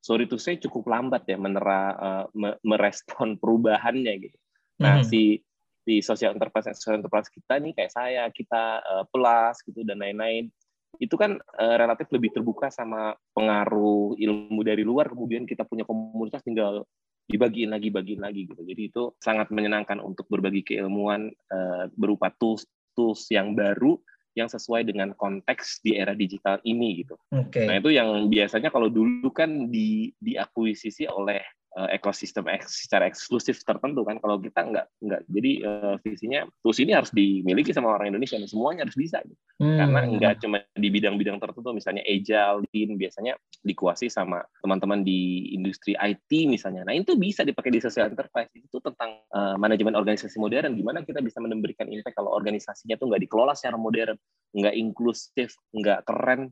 sorry 0.00 0.24
to 0.30 0.40
say 0.40 0.56
cukup 0.56 0.86
lambat 0.88 1.28
ya 1.28 1.36
menera 1.36 1.92
uh, 1.98 2.24
merespon 2.62 3.36
perubahannya 3.42 4.12
gitu 4.22 4.38
Nah, 4.80 5.00
hmm. 5.00 5.06
si 5.08 5.40
di 5.86 6.02
social 6.02 6.34
enterprise 6.34 6.74
social 6.74 6.98
enterprise 6.98 7.30
kita 7.30 7.62
nih 7.62 7.72
kayak 7.72 7.92
saya, 7.94 8.24
kita 8.34 8.82
uh, 8.82 9.04
plus 9.06 9.62
gitu 9.62 9.86
dan 9.86 10.02
lain-lain. 10.02 10.50
Itu 10.98 11.14
kan 11.14 11.38
uh, 11.38 11.76
relatif 11.78 12.10
lebih 12.10 12.34
terbuka 12.34 12.72
sama 12.72 13.14
pengaruh 13.36 14.18
ilmu 14.18 14.60
dari 14.66 14.82
luar 14.82 15.12
kemudian 15.12 15.44
kita 15.44 15.62
punya 15.68 15.84
komunitas 15.86 16.42
tinggal 16.42 16.88
dibagiin 17.26 17.74
lagi 17.74 17.90
bagiin 17.90 18.22
lagi 18.22 18.46
gitu. 18.46 18.62
Jadi 18.62 18.82
itu 18.90 19.02
sangat 19.18 19.50
menyenangkan 19.50 19.98
untuk 20.02 20.26
berbagi 20.30 20.62
keilmuan 20.62 21.30
uh, 21.50 21.86
berupa 21.94 22.30
tools 22.38 22.66
tools 22.96 23.28
yang 23.30 23.52
baru 23.52 23.98
yang 24.36 24.52
sesuai 24.52 24.84
dengan 24.84 25.16
konteks 25.16 25.80
di 25.80 25.96
era 25.96 26.12
digital 26.12 26.60
ini 26.68 27.02
gitu. 27.02 27.16
Okay. 27.32 27.64
Nah 27.64 27.80
itu 27.80 27.88
yang 27.88 28.28
biasanya 28.28 28.68
kalau 28.68 28.92
dulu 28.92 29.32
kan 29.32 29.72
di 29.72 30.12
diakuisisi 30.20 31.08
oleh 31.08 31.40
uh, 31.76 31.88
ekosistem 31.92 32.48
eks, 32.48 32.88
secara 32.88 33.06
eksklusif 33.06 33.60
tertentu 33.62 34.02
kan. 34.02 34.16
Kalau 34.18 34.40
kita 34.40 34.64
nggak 34.64 34.86
nggak 35.04 35.20
jadi 35.28 35.52
uh, 35.68 35.94
visinya 36.00 36.48
tools 36.64 36.80
ini 36.80 36.96
harus 36.96 37.12
dimiliki 37.12 37.70
sama 37.70 37.92
orang 37.92 38.10
Indonesia 38.10 38.40
dan 38.40 38.48
semuanya 38.48 38.88
harus 38.88 38.96
bisa 38.96 39.20
gitu. 39.22 39.36
hmm. 39.60 39.78
karena 39.78 40.00
nggak 40.16 40.34
cuma 40.42 40.58
di 40.72 40.88
bidang-bidang 40.88 41.36
tertentu 41.40 41.70
misalnya 41.76 42.02
agile 42.04 42.64
lean 42.72 42.90
biasanya 42.96 43.32
dikuasai 43.64 44.08
sama 44.08 44.40
teman-teman 44.64 45.04
di 45.04 45.52
industri 45.52 45.92
IT 45.94 46.30
misalnya. 46.48 46.88
Nah 46.88 46.96
itu 46.96 47.14
bisa 47.14 47.44
dipakai 47.44 47.70
di 47.70 47.80
social 47.84 48.08
enterprise. 48.08 48.48
Itu 48.56 48.80
tentang 48.80 49.22
uh, 49.36 49.54
manajemen 49.60 49.94
organisasi 49.94 50.40
modern. 50.40 50.74
Gimana 50.74 51.04
kita 51.04 51.20
bisa 51.20 51.38
memberikan 51.38 51.86
impact 51.92 52.16
kalau 52.16 52.32
organisasinya 52.32 52.96
tuh 52.96 53.12
nggak 53.12 53.22
dikelola 53.28 53.52
secara 53.52 53.76
modern 53.76 54.16
nggak 54.56 54.74
inklusif 54.74 55.52
nggak 55.76 56.08
keren 56.08 56.48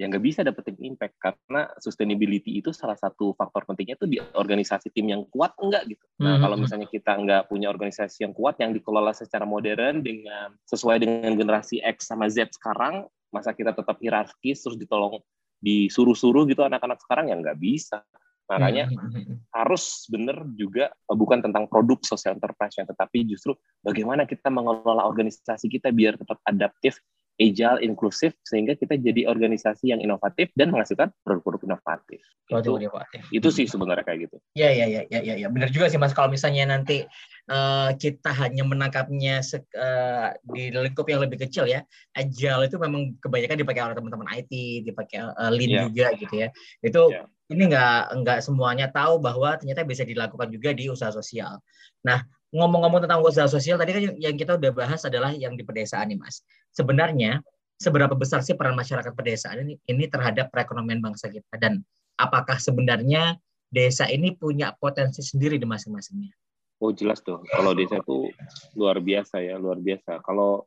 yang 0.00 0.08
nggak 0.08 0.24
bisa 0.24 0.40
dapetin 0.40 0.80
impact 0.80 1.20
karena 1.20 1.68
sustainability 1.76 2.56
itu 2.56 2.72
salah 2.72 2.96
satu 2.96 3.36
faktor 3.36 3.68
pentingnya 3.68 4.00
itu 4.00 4.08
di 4.08 4.16
organisasi 4.16 4.88
tim 4.96 5.12
yang 5.12 5.28
kuat 5.28 5.52
enggak 5.60 5.92
gitu. 5.92 6.00
Nah, 6.24 6.24
mm-hmm. 6.24 6.40
kalau 6.40 6.56
misalnya 6.56 6.88
kita 6.88 7.12
nggak 7.20 7.42
punya 7.52 7.68
organisasi 7.68 8.24
yang 8.24 8.32
kuat 8.32 8.56
yang 8.64 8.72
dikelola 8.72 9.12
secara 9.12 9.44
modern 9.44 10.00
dengan 10.00 10.56
sesuai 10.64 11.04
dengan 11.04 11.36
generasi 11.36 11.84
X 11.84 12.08
sama 12.08 12.32
Z 12.32 12.56
sekarang, 12.56 13.04
masa 13.28 13.52
kita 13.52 13.76
tetap 13.76 14.00
hierarkis 14.00 14.64
terus 14.64 14.80
ditolong 14.80 15.20
disuruh-suruh 15.60 16.48
gitu 16.48 16.64
anak-anak 16.64 16.96
sekarang 17.04 17.28
ya 17.28 17.36
nggak 17.36 17.60
bisa. 17.60 18.00
Makanya 18.48 18.88
mm-hmm. 18.88 19.52
harus 19.52 20.08
benar 20.08 20.48
juga 20.56 20.88
bukan 21.12 21.44
tentang 21.44 21.68
produk 21.68 22.00
social 22.08 22.40
enterprise 22.40 22.72
tetapi 22.72 23.28
justru 23.28 23.52
bagaimana 23.84 24.24
kita 24.24 24.48
mengelola 24.48 25.04
organisasi 25.04 25.68
kita 25.68 25.92
biar 25.92 26.16
tetap 26.16 26.40
adaptif 26.48 26.96
agile, 27.40 27.80
inklusif, 27.80 28.36
sehingga 28.44 28.76
kita 28.76 29.00
jadi 29.00 29.24
organisasi 29.24 29.96
yang 29.96 30.04
inovatif 30.04 30.52
dan 30.52 30.68
menghasilkan 30.68 31.08
produk-produk 31.24 31.72
inovatif. 31.72 32.20
Produk 32.44 32.76
itu, 32.76 32.84
inovatif. 32.84 33.22
Itu 33.32 33.48
sih 33.48 33.64
sebenarnya 33.64 34.04
kayak 34.04 34.28
gitu. 34.28 34.36
Ya, 34.52 34.68
ya, 34.68 34.84
ya, 34.84 35.02
ya, 35.08 35.20
ya, 35.24 35.34
ya. 35.40 35.48
benar 35.48 35.72
juga 35.72 35.88
sih 35.88 35.96
mas. 35.96 36.12
Kalau 36.12 36.28
misalnya 36.28 36.68
nanti 36.68 37.08
uh, 37.48 37.96
kita 37.96 38.30
hanya 38.36 38.62
menangkapnya 38.68 39.40
uh, 39.80 40.28
di 40.52 40.68
lingkup 40.68 41.08
yang 41.08 41.24
lebih 41.24 41.40
kecil 41.40 41.64
ya, 41.64 41.80
agile 42.12 42.68
itu 42.68 42.76
memang 42.76 43.16
kebanyakan 43.24 43.56
dipakai 43.56 43.82
oleh 43.88 43.96
teman-teman 43.96 44.28
IT, 44.36 44.52
dipakai 44.84 45.24
uh, 45.24 45.48
lean 45.48 45.70
yeah. 45.72 45.82
juga 45.88 46.06
gitu 46.20 46.34
ya. 46.36 46.48
Itu 46.84 47.02
yeah. 47.08 47.24
ini 47.48 47.72
nggak 47.72 48.20
nggak 48.20 48.38
semuanya 48.44 48.92
tahu 48.92 49.16
bahwa 49.18 49.56
ternyata 49.56 49.88
bisa 49.88 50.04
dilakukan 50.04 50.52
juga 50.52 50.76
di 50.76 50.92
usaha 50.92 51.08
sosial. 51.08 51.56
Nah, 52.04 52.20
ngomong-ngomong 52.50 53.06
tentang 53.06 53.22
usaha 53.22 53.46
sosial 53.46 53.78
tadi 53.78 53.94
kan 53.94 54.02
yang 54.18 54.34
kita 54.34 54.58
udah 54.58 54.72
bahas 54.74 55.06
adalah 55.06 55.30
yang 55.30 55.54
di 55.54 55.62
pedesaan 55.62 56.10
nih 56.10 56.18
mas. 56.18 56.42
Sebenarnya 56.74 57.38
seberapa 57.78 58.12
besar 58.18 58.42
sih 58.42 58.58
peran 58.58 58.74
masyarakat 58.74 59.14
pedesaan 59.14 59.64
ini, 59.64 59.74
ini 59.86 60.04
terhadap 60.10 60.50
perekonomian 60.50 60.98
bangsa 60.98 61.30
kita 61.30 61.56
dan 61.56 61.80
apakah 62.18 62.58
sebenarnya 62.58 63.38
desa 63.70 64.10
ini 64.10 64.34
punya 64.34 64.74
potensi 64.76 65.22
sendiri 65.22 65.56
di 65.56 65.64
masing-masingnya? 65.64 66.34
Oh 66.82 66.90
jelas 66.90 67.22
tuh. 67.22 67.40
Kalau 67.54 67.72
desa 67.76 68.02
itu 68.02 68.28
luar 68.74 68.98
biasa 68.98 69.40
ya, 69.44 69.60
luar 69.60 69.78
biasa. 69.78 70.18
Kalau 70.24 70.66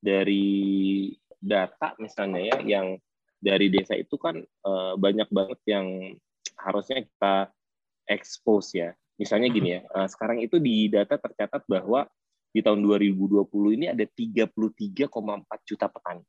dari 0.00 1.12
data 1.38 1.94
misalnya 2.00 2.54
ya, 2.54 2.56
yang 2.64 2.86
dari 3.38 3.70
desa 3.70 3.94
itu 3.94 4.16
kan 4.18 4.38
uh, 4.66 4.94
banyak 4.98 5.28
banget 5.30 5.60
yang 5.68 5.86
harusnya 6.58 7.06
kita 7.06 7.52
expose 8.10 8.74
ya 8.74 8.90
Misalnya 9.18 9.50
gini 9.50 9.68
ya, 9.74 9.80
uh, 9.82 10.06
sekarang 10.06 10.38
itu 10.38 10.62
di 10.62 10.86
data 10.86 11.18
tercatat 11.18 11.66
bahwa 11.66 12.06
di 12.54 12.62
tahun 12.62 12.80
2020 12.86 13.50
ini 13.74 13.86
ada 13.90 14.06
33,4 14.06 14.54
juta 15.66 15.86
petani. 15.90 16.22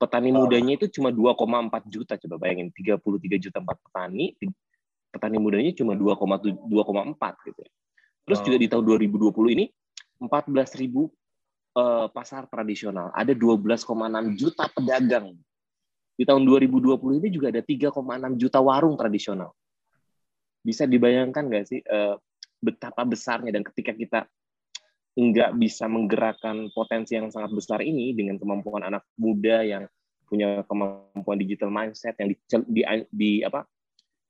Petani 0.00 0.28
oh. 0.32 0.44
mudanya 0.44 0.72
itu 0.80 0.88
cuma 0.96 1.12
2,4 1.12 1.92
juta, 1.92 2.16
coba 2.16 2.36
bayangin 2.40 2.72
33 2.72 3.36
juta 3.36 3.58
empat 3.60 3.78
petani, 3.84 4.32
petani 5.12 5.36
mudanya 5.36 5.72
cuma 5.76 5.92
2,4 5.92 7.48
gitu 7.52 7.60
ya. 7.60 7.70
Terus 8.26 8.38
oh. 8.40 8.44
juga 8.48 8.56
di 8.60 8.68
tahun 8.68 8.84
2020 8.84 9.56
ini 9.56 9.64
14 10.20 10.80
ribu 10.80 11.12
uh, 11.76 12.08
pasar 12.12 12.48
tradisional, 12.48 13.12
ada 13.16 13.32
12,6 13.32 13.86
juta 14.36 14.64
pedagang. 14.72 15.36
Di 16.16 16.24
tahun 16.24 16.48
2020 16.48 17.20
ini 17.20 17.28
juga 17.28 17.52
ada 17.52 17.60
3,6 17.60 17.92
juta 18.40 18.58
warung 18.64 18.96
tradisional 18.96 19.52
bisa 20.66 20.82
dibayangkan 20.90 21.46
nggak 21.46 21.64
sih 21.70 21.78
uh, 21.86 22.18
betapa 22.58 23.06
besarnya 23.06 23.54
dan 23.54 23.62
ketika 23.62 23.94
kita 23.94 24.20
nggak 25.16 25.54
bisa 25.62 25.86
menggerakkan 25.86 26.68
potensi 26.74 27.14
yang 27.14 27.30
sangat 27.30 27.54
besar 27.54 27.80
ini 27.86 28.10
dengan 28.12 28.36
kemampuan 28.36 28.82
anak 28.82 29.06
muda 29.14 29.62
yang 29.62 29.86
punya 30.26 30.66
kemampuan 30.66 31.38
digital 31.38 31.70
mindset 31.70 32.18
yang 32.18 32.34
di, 32.34 32.36
di, 32.66 32.82
di 33.14 33.32
apa 33.46 33.62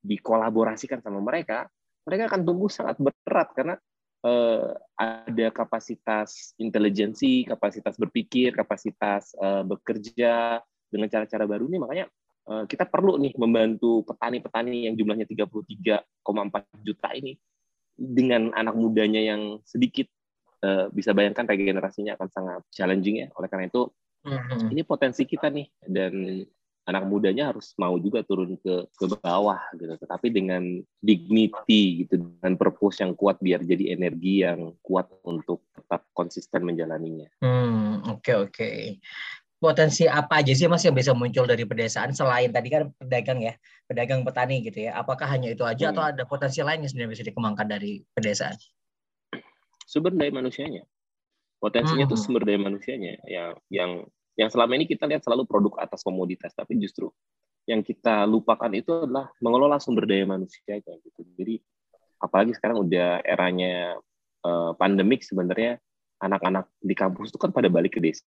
dikolaborasikan 0.07 1.03
sama 1.03 1.18
mereka, 1.18 1.66
mereka 2.07 2.31
akan 2.31 2.46
tumbuh 2.46 2.70
sangat 2.70 3.01
berat 3.01 3.49
karena 3.57 3.75
uh, 4.22 4.70
ada 4.94 5.49
kapasitas 5.51 6.55
intelijensi, 6.61 7.42
kapasitas 7.42 7.99
berpikir, 7.99 8.55
kapasitas 8.55 9.35
uh, 9.40 9.66
bekerja 9.66 10.62
dengan 10.87 11.09
cara-cara 11.11 11.49
baru 11.51 11.66
ini. 11.66 11.83
Makanya 11.83 12.07
Eh, 12.07 12.25
kita 12.46 12.87
perlu 12.87 13.18
nih 13.18 13.35
membantu 13.35 14.06
petani-petani 14.06 14.87
yang 14.87 14.94
jumlahnya 14.94 15.26
33,4 15.26 16.87
juta 16.87 17.09
ini 17.18 17.35
dengan 17.96 18.54
anak 18.54 18.78
mudanya 18.78 19.18
yang 19.18 19.59
sedikit 19.66 20.06
eh, 20.62 20.87
bisa 20.94 21.11
bayangkan 21.11 21.48
regenerasinya 21.48 22.14
akan 22.14 22.28
sangat 22.30 22.62
challenging 22.70 23.26
ya. 23.26 23.28
Oleh 23.35 23.50
karena 23.50 23.66
itu 23.66 23.90
mm-hmm. 24.22 24.70
ini 24.70 24.82
potensi 24.87 25.26
kita 25.26 25.50
nih 25.50 25.66
dan 25.90 26.14
anak 26.87 27.02
mudanya 27.11 27.50
harus 27.50 27.74
mau 27.82 27.98
juga 27.98 28.22
turun 28.22 28.54
ke 28.62 28.87
ke 28.94 29.04
bawah 29.18 29.59
gitu 29.74 29.98
tetapi 29.98 30.30
dengan 30.30 30.62
dignity 31.02 32.06
gitu 32.06 32.22
dengan 32.22 32.54
purpose 32.54 33.02
yang 33.02 33.18
kuat 33.18 33.42
biar 33.42 33.66
jadi 33.66 33.98
energi 33.98 34.46
yang 34.46 34.70
kuat 34.87 35.11
untuk 35.26 35.66
tetap 35.74 36.06
konsisten 36.14 36.62
menjalaninya. 36.62 37.26
Hmm, 37.42 38.06
oke 38.06 38.22
okay, 38.22 38.35
oke. 38.38 38.54
Okay 38.54 38.78
potensi 39.66 40.07
apa 40.07 40.38
aja 40.38 40.55
sih 40.55 40.70
mas 40.70 40.87
yang 40.87 40.94
bisa 40.94 41.11
muncul 41.11 41.42
dari 41.42 41.66
pedesaan 41.66 42.14
selain 42.14 42.55
tadi 42.55 42.70
kan 42.70 42.87
pedagang 43.02 43.42
ya 43.42 43.59
pedagang 43.90 44.22
petani 44.22 44.62
gitu 44.62 44.87
ya? 44.87 44.94
Apakah 44.94 45.26
hanya 45.26 45.50
itu 45.50 45.66
aja 45.66 45.90
hmm. 45.90 45.92
atau 45.98 46.02
ada 46.07 46.22
potensi 46.22 46.62
lain 46.62 46.87
yang 46.87 46.90
sebenarnya 46.94 47.12
bisa 47.18 47.24
dikembangkan 47.26 47.66
dari 47.66 47.98
pedesaan? 48.14 48.55
Sumber 49.83 50.14
daya 50.14 50.31
manusianya. 50.31 50.87
Potensinya 51.59 52.07
itu 52.07 52.14
hmm. 52.14 52.22
sumber 52.22 52.46
daya 52.46 52.62
manusianya. 52.62 53.18
Yang 53.26 53.50
yang 53.74 53.90
yang 54.38 54.48
selama 54.55 54.79
ini 54.79 54.87
kita 54.87 55.11
lihat 55.11 55.26
selalu 55.26 55.42
produk 55.50 55.83
atas 55.83 56.07
komoditas 56.07 56.55
tapi 56.55 56.79
justru 56.79 57.11
yang 57.66 57.83
kita 57.83 58.22
lupakan 58.31 58.70
itu 58.70 58.94
adalah 59.02 59.35
mengelola 59.42 59.83
sumber 59.83 60.07
daya 60.07 60.22
manusia 60.22 60.79
gitu. 60.79 61.26
Jadi 61.35 61.59
apalagi 62.22 62.55
sekarang 62.55 62.87
udah 62.87 63.26
eranya 63.26 63.98
uh, 64.46 64.70
pandemik 64.79 65.26
sebenarnya 65.26 65.83
anak-anak 66.16 66.72
di 66.81 66.94
kampus 66.96 67.29
itu 67.29 67.38
kan 67.40 67.52
pada 67.52 67.68
balik 67.68 67.96
ke 67.96 68.00
desa. 68.00 68.24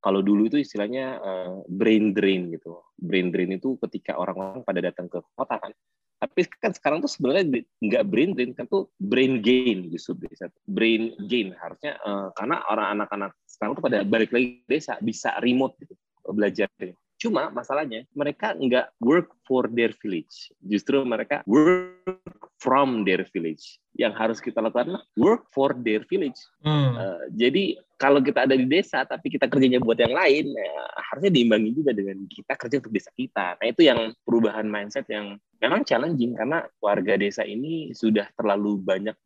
Kalau 0.00 0.20
dulu 0.24 0.48
itu 0.48 0.60
istilahnya 0.60 1.20
uh, 1.20 1.56
brain 1.68 2.16
drain 2.16 2.48
gitu. 2.52 2.80
Brain 2.96 3.28
drain 3.28 3.52
itu 3.52 3.76
ketika 3.84 4.16
orang-orang 4.16 4.64
pada 4.64 4.80
datang 4.80 5.06
ke 5.12 5.20
kota 5.36 5.60
kan. 5.60 5.72
Tapi 6.18 6.40
kan 6.58 6.74
sekarang 6.74 6.98
tuh 6.98 7.06
sebenarnya 7.06 7.62
nggak 7.78 8.04
brain 8.10 8.34
drain 8.34 8.50
kan 8.56 8.66
tuh 8.66 8.90
brain 8.98 9.38
gain 9.44 9.86
justru 9.92 10.18
desa. 10.18 10.50
Brain 10.66 11.14
gain 11.28 11.54
harusnya 11.54 12.00
uh, 12.02 12.32
karena 12.34 12.64
orang 12.66 12.88
anak-anak 12.98 13.30
sekarang 13.46 13.72
tuh 13.78 13.84
pada 13.84 13.98
balik 14.02 14.32
lagi 14.34 14.64
ke 14.64 14.68
desa 14.78 14.98
bisa 14.98 15.36
remote 15.44 15.76
gitu 15.78 15.94
belajar. 16.28 16.68
Cuma 17.18 17.50
masalahnya 17.50 18.06
mereka 18.14 18.54
nggak 18.54 18.94
work 19.02 19.34
for 19.42 19.66
their 19.66 19.90
village. 19.98 20.54
Justru 20.62 21.02
mereka 21.02 21.42
work 21.50 22.22
from 22.62 23.02
their 23.02 23.26
village. 23.34 23.82
Yang 23.98 24.14
harus 24.14 24.38
kita 24.38 24.62
lakukan 24.62 25.02
work 25.18 25.50
for 25.50 25.74
their 25.74 26.06
village. 26.06 26.38
Hmm. 26.62 26.94
Uh, 26.94 27.26
jadi 27.34 27.82
kalau 27.98 28.22
kita 28.22 28.46
ada 28.46 28.54
di 28.54 28.62
desa 28.70 29.02
tapi 29.02 29.34
kita 29.34 29.50
kerjanya 29.50 29.82
buat 29.82 29.98
yang 29.98 30.14
lain, 30.14 30.54
ya, 30.54 30.74
harusnya 31.10 31.34
diimbangi 31.34 31.70
juga 31.74 31.90
dengan 31.90 32.22
kita 32.30 32.54
kerja 32.54 32.78
untuk 32.78 32.94
desa 32.94 33.10
kita. 33.10 33.58
Nah 33.58 33.66
itu 33.66 33.82
yang 33.82 34.14
perubahan 34.22 34.70
mindset 34.70 35.10
yang 35.10 35.34
memang 35.58 35.82
challenging 35.82 36.38
karena 36.38 36.62
warga 36.78 37.18
desa 37.18 37.42
ini 37.42 37.90
sudah 37.90 38.30
terlalu 38.38 38.78
banyak 38.78 39.18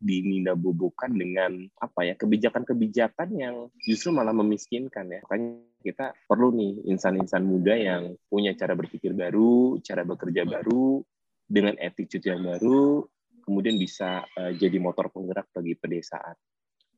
bobokan 0.57 1.13
dengan 1.13 1.69
apa 1.77 2.09
ya 2.09 2.13
kebijakan-kebijakan 2.17 3.29
yang 3.37 3.55
justru 3.85 4.09
malah 4.09 4.33
memiskinkan 4.33 5.13
ya. 5.13 5.21
Makanya 5.29 5.61
kita 5.83 6.15
perlu 6.25 6.55
nih 6.55 6.87
insan-insan 6.87 7.43
muda 7.43 7.75
yang 7.75 8.15
punya 8.31 8.55
cara 8.55 8.73
berpikir 8.73 9.11
baru, 9.11 9.77
cara 9.83 10.07
bekerja 10.07 10.47
baru, 10.47 11.03
dengan 11.43 11.75
attitude 11.77 12.23
yang 12.23 12.41
baru, 12.41 13.03
kemudian 13.43 13.75
bisa 13.75 14.23
uh, 14.39 14.51
jadi 14.55 14.79
motor 14.79 15.11
penggerak 15.11 15.51
bagi 15.51 15.75
pedesaan. 15.75 16.33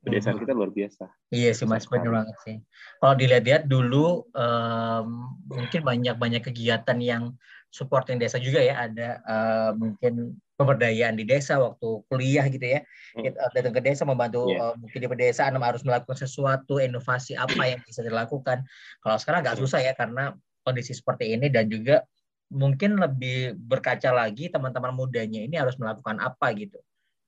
Pedesaan 0.06 0.38
hmm. 0.38 0.42
kita 0.46 0.52
luar 0.54 0.70
biasa. 0.70 1.04
Iya 1.34 1.50
sih 1.50 1.66
mas, 1.66 1.90
benar 1.90 2.22
banget 2.22 2.36
sih. 2.46 2.56
Kalau 3.02 3.14
dilihat-lihat 3.18 3.66
dulu 3.66 4.22
um, 4.30 5.08
mungkin 5.50 5.82
banyak-banyak 5.82 6.46
kegiatan 6.46 6.98
yang 7.02 7.34
supporting 7.76 8.16
desa 8.16 8.40
juga 8.40 8.64
ya. 8.64 8.88
Ada 8.88 9.08
uh, 9.28 9.70
mungkin 9.76 10.40
pemberdayaan 10.56 11.20
di 11.20 11.28
desa 11.28 11.60
waktu 11.60 12.00
kuliah 12.08 12.48
gitu 12.48 12.64
ya. 12.64 12.80
Hmm. 13.12 13.28
Kita 13.28 13.52
datang 13.52 13.76
ke 13.76 13.84
desa 13.84 14.08
membantu 14.08 14.48
yeah. 14.48 14.72
uh, 14.72 14.74
mungkin 14.80 15.04
di 15.04 15.08
pedesaan 15.12 15.60
harus 15.60 15.84
melakukan 15.84 16.16
sesuatu, 16.16 16.80
inovasi 16.80 17.36
apa 17.36 17.76
yang 17.76 17.80
bisa 17.84 18.00
dilakukan. 18.00 18.64
Kalau 19.04 19.16
sekarang 19.20 19.44
agak 19.44 19.60
susah 19.60 19.84
ya 19.84 19.92
karena 19.92 20.32
kondisi 20.64 20.96
seperti 20.96 21.36
ini 21.36 21.52
dan 21.52 21.68
juga 21.68 22.00
mungkin 22.48 22.96
lebih 22.96 23.58
berkaca 23.58 24.14
lagi 24.14 24.48
teman-teman 24.48 24.94
mudanya 24.96 25.44
ini 25.44 25.60
harus 25.60 25.76
melakukan 25.76 26.16
apa 26.22 26.56
gitu. 26.56 26.80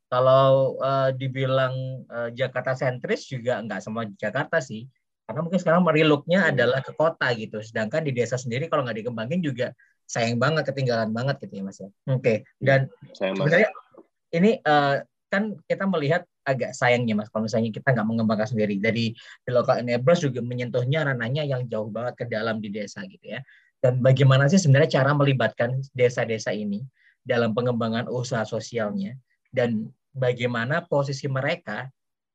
Kalau 0.09 0.81
uh, 0.81 1.13
dibilang 1.13 2.07
uh, 2.09 2.33
Jakarta 2.33 2.73
sentris 2.73 3.29
juga 3.29 3.61
nggak 3.61 3.85
semua 3.85 4.09
Jakarta 4.17 4.57
sih, 4.57 4.89
karena 5.29 5.45
mungkin 5.45 5.61
sekarang 5.61 5.85
meriluknya 5.85 6.49
hmm. 6.49 6.51
adalah 6.57 6.81
ke 6.81 6.97
kota 6.97 7.29
gitu. 7.37 7.61
Sedangkan 7.61 8.09
di 8.09 8.17
desa 8.17 8.41
sendiri 8.41 8.73
kalau 8.73 8.89
nggak 8.89 9.05
dikembangin 9.05 9.45
juga 9.45 9.77
sayang 10.09 10.41
banget, 10.41 10.65
ketinggalan 10.65 11.13
banget 11.13 11.37
gitu 11.45 11.61
ya 11.61 11.63
mas 11.63 11.79
ya. 11.79 11.89
Oke, 12.09 12.19
okay. 12.19 12.37
dan 12.59 12.89
sayang 13.13 13.37
sebenarnya 13.37 13.69
banget. 13.69 14.37
ini 14.41 14.51
uh, 14.65 14.97
kan 15.29 15.55
kita 15.69 15.85
melihat 15.85 16.25
agak 16.49 16.73
sayangnya 16.73 17.13
mas 17.13 17.29
kalau 17.29 17.45
misalnya 17.45 17.69
kita 17.69 17.93
nggak 17.93 18.09
mengembangkan 18.09 18.49
sendiri. 18.49 18.81
Jadi 18.81 19.13
di 19.13 19.51
local 19.53 19.85
enablers 19.85 20.25
juga 20.25 20.41
menyentuhnya 20.41 21.05
ranahnya 21.05 21.45
yang 21.45 21.69
jauh 21.69 21.93
banget 21.93 22.17
ke 22.17 22.25
dalam 22.25 22.59
di 22.65 22.73
desa 22.73 23.05
gitu 23.05 23.37
ya 23.37 23.45
dan 23.79 24.03
bagaimana 24.03 24.51
sih 24.51 24.59
sebenarnya 24.59 25.03
cara 25.03 25.15
melibatkan 25.15 25.79
desa-desa 25.95 26.51
ini 26.51 26.83
dalam 27.23 27.55
pengembangan 27.55 28.11
usaha 28.11 28.43
sosialnya 28.43 29.15
dan 29.55 29.87
bagaimana 30.11 30.83
posisi 30.87 31.31
mereka 31.31 31.87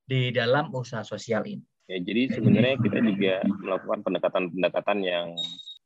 di 0.07 0.31
dalam 0.31 0.71
usaha 0.71 1.03
sosial 1.03 1.43
ini. 1.43 1.63
Ya, 1.91 1.99
jadi 1.99 2.31
sebenarnya 2.31 2.79
kita 2.79 2.99
juga 3.03 3.35
melakukan 3.59 3.99
pendekatan-pendekatan 4.07 4.97
yang 5.03 5.35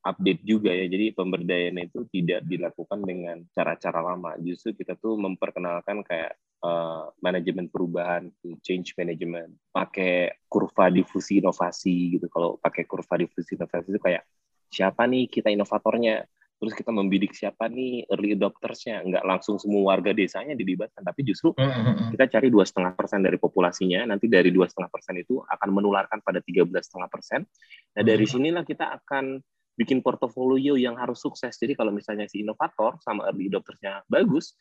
update 0.08 0.41
juga 0.48 0.72
ya. 0.72 0.88
Jadi 0.88 1.12
pemberdayaan 1.12 1.78
itu 1.84 2.08
tidak 2.08 2.48
dilakukan 2.48 3.00
dengan 3.04 3.43
cara-cara 3.52 4.00
lama. 4.00 4.39
Justru 4.39 4.72
kita 4.72 4.96
tuh 4.96 5.20
memperkenalkan 5.20 6.02
kayak 6.08 6.39
uh, 6.63 7.12
manajemen 7.20 7.67
perubahan, 7.67 8.32
change 8.63 8.96
management, 8.96 9.52
pakai 9.76 10.48
kurva 10.48 10.88
difusi 10.88 11.43
inovasi 11.43 12.15
gitu. 12.15 12.32
Kalau 12.32 12.56
pakai 12.58 12.88
kurva 12.88 13.20
difusi 13.20 13.60
inovasi 13.60 13.91
itu 13.91 14.02
kayak 14.02 14.24
siapa 14.72 15.04
nih 15.08 15.28
kita 15.28 15.52
inovatornya 15.52 16.28
terus 16.58 16.74
kita 16.74 16.89
membidik 16.89 17.38
siapa 17.38 17.70
nih 17.70 18.10
early 18.10 18.34
adoptersnya 18.34 19.06
nggak 19.06 19.24
langsung 19.24 19.62
semua 19.62 19.93
warga 19.93 20.10
desanya 20.10 20.58
dilibatkan 20.58 21.06
tapi 21.06 21.22
justru 21.22 21.54
hmm, 21.54 21.62
hmm, 21.62 21.86
hmm. 21.86 22.10
kita 22.17 22.26
cari 22.34 22.48
dua 22.50 22.65
setengah 22.65 22.98
persen 22.98 23.22
dari 23.22 23.38
populasinya 23.38 24.10
nanti 24.10 24.26
dari 24.26 24.50
dua 24.50 24.65
setengah 24.65 24.89
persen 24.89 25.22
itu 25.22 25.38
akan 25.46 25.70
menularkan 25.70 26.20
pada 26.26 26.41
tiga 26.41 26.65
belas 26.65 26.89
setengah 26.89 27.10
persen 27.13 27.46
nah 27.93 28.04
dari 28.04 28.26
sinilah 28.26 28.65
kita 28.65 28.89
akan 28.89 29.38
bikin 29.78 30.02
portofolio 30.02 30.74
yang 30.74 30.98
harus 30.98 31.22
sukses 31.22 31.54
jadi 31.56 31.78
kalau 31.78 31.94
misalnya 31.94 32.26
si 32.26 32.42
inovator 32.42 32.98
sama 33.06 33.30
early 33.30 33.48
adoptersnya 33.48 34.02
bagus 34.10 34.58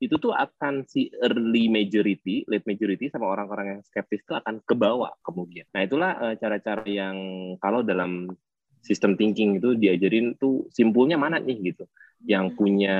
itu 0.00 0.16
tuh 0.16 0.32
akan 0.32 0.88
si 0.88 1.12
early 1.20 1.68
majority, 1.68 2.48
late 2.48 2.64
majority 2.64 3.12
sama 3.12 3.28
orang-orang 3.28 3.76
yang 3.76 3.80
skeptis 3.84 4.24
itu 4.24 4.32
akan 4.32 4.64
kebawa 4.64 5.12
kemudian. 5.20 5.68
Nah 5.76 5.84
itulah 5.84 6.16
eh, 6.24 6.34
cara-cara 6.40 6.88
yang 6.88 7.16
kalau 7.60 7.84
dalam 7.84 8.32
sistem 8.80 9.12
thinking 9.12 9.60
itu 9.60 9.76
diajarin 9.76 10.40
tuh 10.40 10.64
simpulnya 10.72 11.20
mana 11.20 11.36
nih 11.36 11.72
gitu 11.72 11.84
yang 12.24 12.52
hmm. 12.52 12.56
punya 12.56 12.96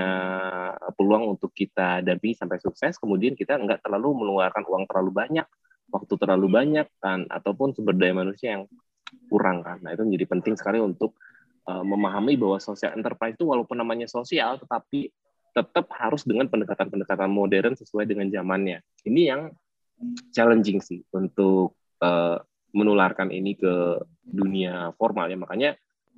peluang 0.96 1.36
untuk 1.36 1.52
kita 1.52 2.04
dampingi 2.04 2.36
sampai 2.36 2.60
sukses 2.60 2.96
kemudian 3.00 3.36
kita 3.36 3.56
nggak 3.56 3.84
terlalu 3.84 4.12
mengeluarkan 4.24 4.64
uang 4.64 4.84
terlalu 4.88 5.12
banyak 5.12 5.46
waktu 5.90 6.14
terlalu 6.20 6.46
banyak 6.52 6.86
kan 7.00 7.24
ataupun 7.28 7.72
sumber 7.76 7.96
daya 7.96 8.16
manusia 8.16 8.60
yang 8.60 8.64
kurang 9.28 9.64
kan 9.64 9.80
nah 9.80 9.92
itu 9.92 10.04
menjadi 10.04 10.26
penting 10.28 10.54
sekali 10.56 10.80
untuk 10.80 11.16
uh, 11.68 11.84
memahami 11.84 12.38
bahwa 12.38 12.62
social 12.62 12.94
enterprise 12.96 13.36
itu 13.36 13.48
walaupun 13.48 13.76
namanya 13.76 14.06
sosial 14.06 14.56
tetapi 14.60 15.10
tetap 15.50 15.90
harus 15.98 16.22
dengan 16.22 16.46
pendekatan-pendekatan 16.46 17.26
modern 17.26 17.74
sesuai 17.74 18.06
dengan 18.06 18.30
zamannya. 18.30 18.86
Ini 19.02 19.22
yang 19.34 19.42
challenging 20.30 20.78
sih 20.78 21.02
untuk 21.10 21.74
uh, 22.00 22.38
menularkan 22.70 23.34
ini 23.34 23.58
ke 23.58 23.98
dunia 24.22 24.94
formal 24.94 25.26
ya. 25.26 25.34
Makanya 25.34 25.70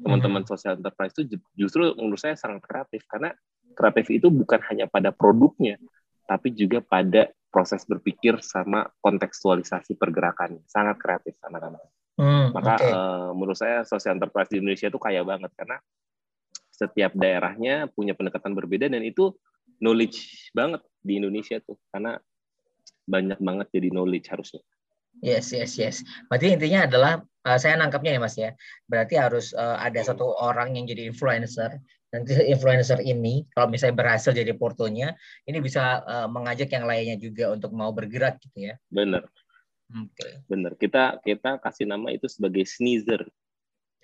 teman-teman 0.04 0.44
hmm. 0.44 0.50
social 0.52 0.76
enterprise 0.76 1.16
itu 1.16 1.40
justru 1.56 1.96
menurut 1.96 2.20
saya 2.20 2.36
sangat 2.36 2.60
kreatif. 2.60 3.08
Karena 3.08 3.32
kreatif 3.72 4.12
itu 4.12 4.28
bukan 4.28 4.60
hanya 4.68 4.84
pada 4.84 5.10
produknya 5.10 5.80
tapi 6.28 6.54
juga 6.54 6.80
pada 6.84 7.32
proses 7.52 7.84
berpikir 7.84 8.40
sama 8.40 8.88
kontekstualisasi 9.04 10.00
pergerakan 10.00 10.60
sangat 10.64 10.96
kreatif 11.00 11.36
anak-anak 11.44 11.82
hmm, 12.18 12.46
maka 12.52 12.74
okay. 12.80 12.90
uh, 12.90 12.96
eh, 12.96 13.28
menurut 13.36 13.58
saya 13.58 13.84
social 13.86 14.16
enterprise 14.16 14.50
di 14.50 14.58
Indonesia 14.60 14.88
itu 14.88 15.00
kaya 15.00 15.22
banget 15.22 15.52
karena 15.56 15.78
setiap 16.72 17.12
daerahnya 17.14 17.86
punya 17.92 18.16
pendekatan 18.16 18.56
berbeda 18.56 18.90
dan 18.90 19.04
itu 19.04 19.30
knowledge 19.78 20.50
banget 20.56 20.82
di 20.98 21.22
Indonesia 21.22 21.60
tuh 21.62 21.78
karena 21.94 22.18
banyak 23.06 23.38
banget 23.42 23.66
jadi 23.74 23.88
knowledge 23.90 24.30
harusnya 24.30 24.62
Yes, 25.20 25.52
yes, 25.52 25.76
yes. 25.76 26.00
Berarti 26.32 26.56
intinya 26.56 26.88
adalah 26.88 27.12
uh, 27.44 27.58
saya 27.60 27.76
nangkapnya 27.76 28.16
ya 28.16 28.20
Mas 28.22 28.36
ya. 28.40 28.50
Berarti 28.88 29.20
harus 29.20 29.52
uh, 29.52 29.76
ada 29.76 30.00
satu 30.00 30.32
orang 30.40 30.72
yang 30.72 30.88
jadi 30.88 31.04
influencer. 31.04 31.76
Nanti 32.16 32.32
influencer 32.48 33.04
ini 33.04 33.44
kalau 33.52 33.68
misalnya 33.68 34.00
berhasil 34.00 34.32
jadi 34.32 34.56
portonya, 34.56 35.12
ini 35.44 35.60
bisa 35.60 36.00
uh, 36.00 36.28
mengajak 36.32 36.72
yang 36.72 36.88
lainnya 36.88 37.20
juga 37.20 37.52
untuk 37.52 37.76
mau 37.76 37.92
bergerak 37.92 38.40
gitu 38.40 38.72
ya. 38.72 38.74
Benar. 38.88 39.28
Okay. 39.92 40.32
Benar. 40.48 40.72
Kita 40.80 41.20
kita 41.20 41.60
kasih 41.60 41.84
nama 41.84 42.08
itu 42.10 42.26
sebagai 42.26 42.64
sneezer. 42.64 43.28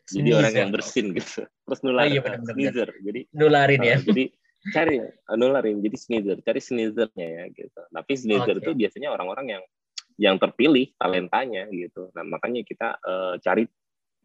Jadi 0.09 0.31
orang 0.33 0.55
yang 0.57 0.71
bersin 0.73 1.13
gitu. 1.13 1.45
Terus 1.45 1.81
nularin. 1.85 2.09
Oh, 2.09 2.15
iya, 2.17 2.21
benar, 2.25 2.41
sneezer. 2.49 2.89
Jadi 3.05 3.21
nularin 3.37 3.81
ya. 3.85 3.97
jadi 4.01 4.25
cari 4.73 4.97
nularin. 5.37 5.77
Jadi 5.85 5.97
sneezer. 5.97 6.37
Cari 6.41 6.61
sneezernya 6.61 7.27
ya 7.27 7.45
gitu. 7.53 7.81
Tapi 7.93 8.13
sneezer 8.17 8.57
okay. 8.57 8.65
itu 8.65 8.71
biasanya 8.73 9.09
orang-orang 9.13 9.47
yang 9.59 9.63
yang 10.19 10.37
terpilih 10.37 10.91
talentanya 10.99 11.71
gitu. 11.71 12.11
Nah 12.13 12.25
makanya 12.27 12.65
kita 12.67 12.99
uh, 13.01 13.35
cari. 13.39 13.65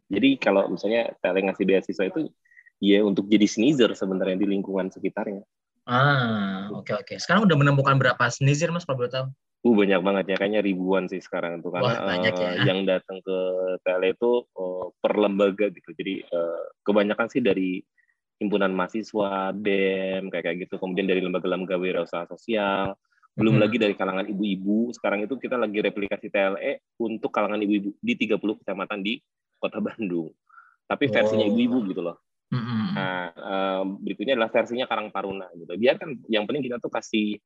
Jadi 0.09 0.29
kalau 0.41 0.67
misalnya 0.67 1.13
talent 1.23 1.53
ngasih 1.53 1.65
beasiswa 1.65 2.05
itu 2.09 2.27
ya 2.83 2.99
untuk 3.05 3.29
jadi 3.31 3.47
sneezer 3.47 3.91
sebenarnya 3.95 4.35
di 4.35 4.47
lingkungan 4.49 4.89
sekitarnya. 4.89 5.45
Ah 5.83 6.71
oke 6.73 6.89
okay, 6.89 6.93
oke. 6.97 7.05
Okay. 7.13 7.17
Sekarang 7.21 7.45
udah 7.45 7.57
menemukan 7.59 7.95
berapa 7.95 8.23
sneezer 8.31 8.73
mas 8.73 8.83
kalau 8.83 9.05
boleh 9.05 9.13
tahu? 9.13 9.27
Uh 9.63 9.71
banyak 9.71 10.03
banget 10.03 10.25
ya, 10.27 10.35
kayaknya 10.35 10.59
ribuan 10.59 11.07
sih 11.07 11.23
sekarang 11.23 11.63
tuh 11.63 11.71
karena 11.71 12.03
Wah, 12.03 12.03
banyak 12.03 12.35
ya. 12.35 12.49
uh, 12.51 12.55
yang 12.67 12.83
datang 12.83 13.23
ke 13.23 13.37
tele 13.79 14.11
itu 14.11 14.43
uh, 14.59 14.91
per 14.99 15.15
lembaga 15.15 15.71
gitu. 15.71 15.95
Jadi 15.95 16.19
uh, 16.19 16.75
kebanyakan 16.83 17.31
sih 17.31 17.39
dari 17.39 17.79
himpunan 18.43 18.75
mahasiswa, 18.75 19.55
BEM 19.55 20.27
kayak 20.27 20.43
kayak 20.43 20.57
gitu. 20.67 20.75
Kemudian 20.75 21.07
dari 21.07 21.23
lembaga-lembaga 21.23 21.79
wirausaha 21.79 22.27
sosial, 22.27 22.91
belum 23.33 23.55
hmm. 23.55 23.63
lagi 23.63 23.77
dari 23.79 23.95
kalangan 23.95 24.27
ibu-ibu. 24.27 24.91
Sekarang 24.91 25.23
itu 25.23 25.39
kita 25.39 25.55
lagi 25.55 25.79
replikasi 25.79 26.27
TLE 26.27 26.83
untuk 26.99 27.31
kalangan 27.31 27.63
ibu-ibu 27.63 27.95
di 28.03 28.13
30 28.19 28.37
kecamatan 28.37 28.99
di 28.99 29.23
Kota 29.57 29.79
Bandung. 29.79 30.27
Tapi 30.85 31.07
versinya 31.07 31.47
oh. 31.47 31.51
ibu-ibu 31.55 31.77
gitu 31.87 32.01
loh. 32.03 32.19
Hmm. 32.53 32.93
Nah, 32.93 33.23
um, 33.33 33.97
berikutnya 33.97 34.37
adalah 34.37 34.53
versinya 34.53 34.85
Karang 34.85 35.09
Taruna 35.09 35.49
gitu. 35.57 35.73
Biarkan 35.73 36.29
yang 36.29 36.45
penting 36.45 36.69
kita 36.69 36.77
tuh 36.77 36.93
kasih 36.93 37.41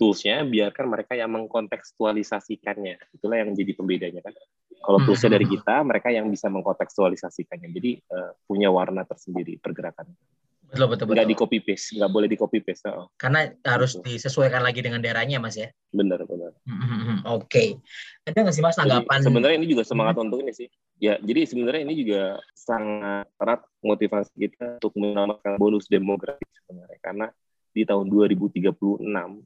toolsnya, 0.00 0.48
biarkan 0.48 0.88
mereka 0.88 1.12
yang 1.12 1.28
mengkontekstualisasikannya. 1.36 2.96
Itulah 3.20 3.36
yang 3.44 3.52
menjadi 3.52 3.76
pembedanya 3.76 4.24
kan. 4.24 4.32
Kalau 4.80 4.98
toolsnya 5.04 5.36
dari 5.36 5.44
kita, 5.44 5.84
mereka 5.84 6.08
yang 6.08 6.32
bisa 6.32 6.48
mengkontekstualisasikannya. 6.48 7.68
Jadi 7.68 8.00
uh, 8.08 8.32
punya 8.48 8.72
warna 8.72 9.04
tersendiri 9.04 9.60
pergerakan. 9.60 10.08
Betul, 10.70 10.86
betul, 10.86 11.04
betul. 11.10 11.14
Nggak 11.18 11.28
di 11.28 11.36
copy 11.36 11.58
paste, 11.60 11.86
nggak 11.98 12.10
boleh 12.14 12.28
di 12.30 12.38
copy 12.38 12.58
paste. 12.62 12.86
Oh. 12.94 13.10
Karena 13.18 13.50
harus 13.66 13.98
betul. 13.98 14.06
disesuaikan 14.06 14.62
lagi 14.62 14.80
dengan 14.80 15.02
daerahnya, 15.02 15.42
Mas 15.42 15.58
ya. 15.58 15.68
Benar, 15.90 16.22
benar. 16.24 16.54
Mm-hmm. 16.62 17.16
Oke. 17.26 17.44
Okay. 17.50 17.68
Ada 18.30 18.38
nggak 18.46 18.54
sih 18.54 18.62
Mas 18.62 18.78
tanggapan? 18.78 19.18
Jadi, 19.18 19.26
sebenarnya 19.26 19.56
ini 19.58 19.68
juga 19.68 19.82
semangat 19.82 20.14
hmm. 20.16 20.24
untuk 20.30 20.38
ini 20.46 20.52
sih. 20.54 20.68
Ya, 21.02 21.18
jadi 21.18 21.40
sebenarnya 21.48 21.82
ini 21.90 21.94
juga 22.06 22.38
sangat 22.54 23.26
erat 23.42 23.60
motivasi 23.82 24.32
kita 24.38 24.78
untuk 24.78 24.94
menambahkan 24.94 25.58
bonus 25.58 25.90
demografi 25.90 26.46
sebenarnya. 26.62 26.98
Karena 27.02 27.26
di 27.70 27.86
tahun 27.86 28.10
2036 28.10 29.00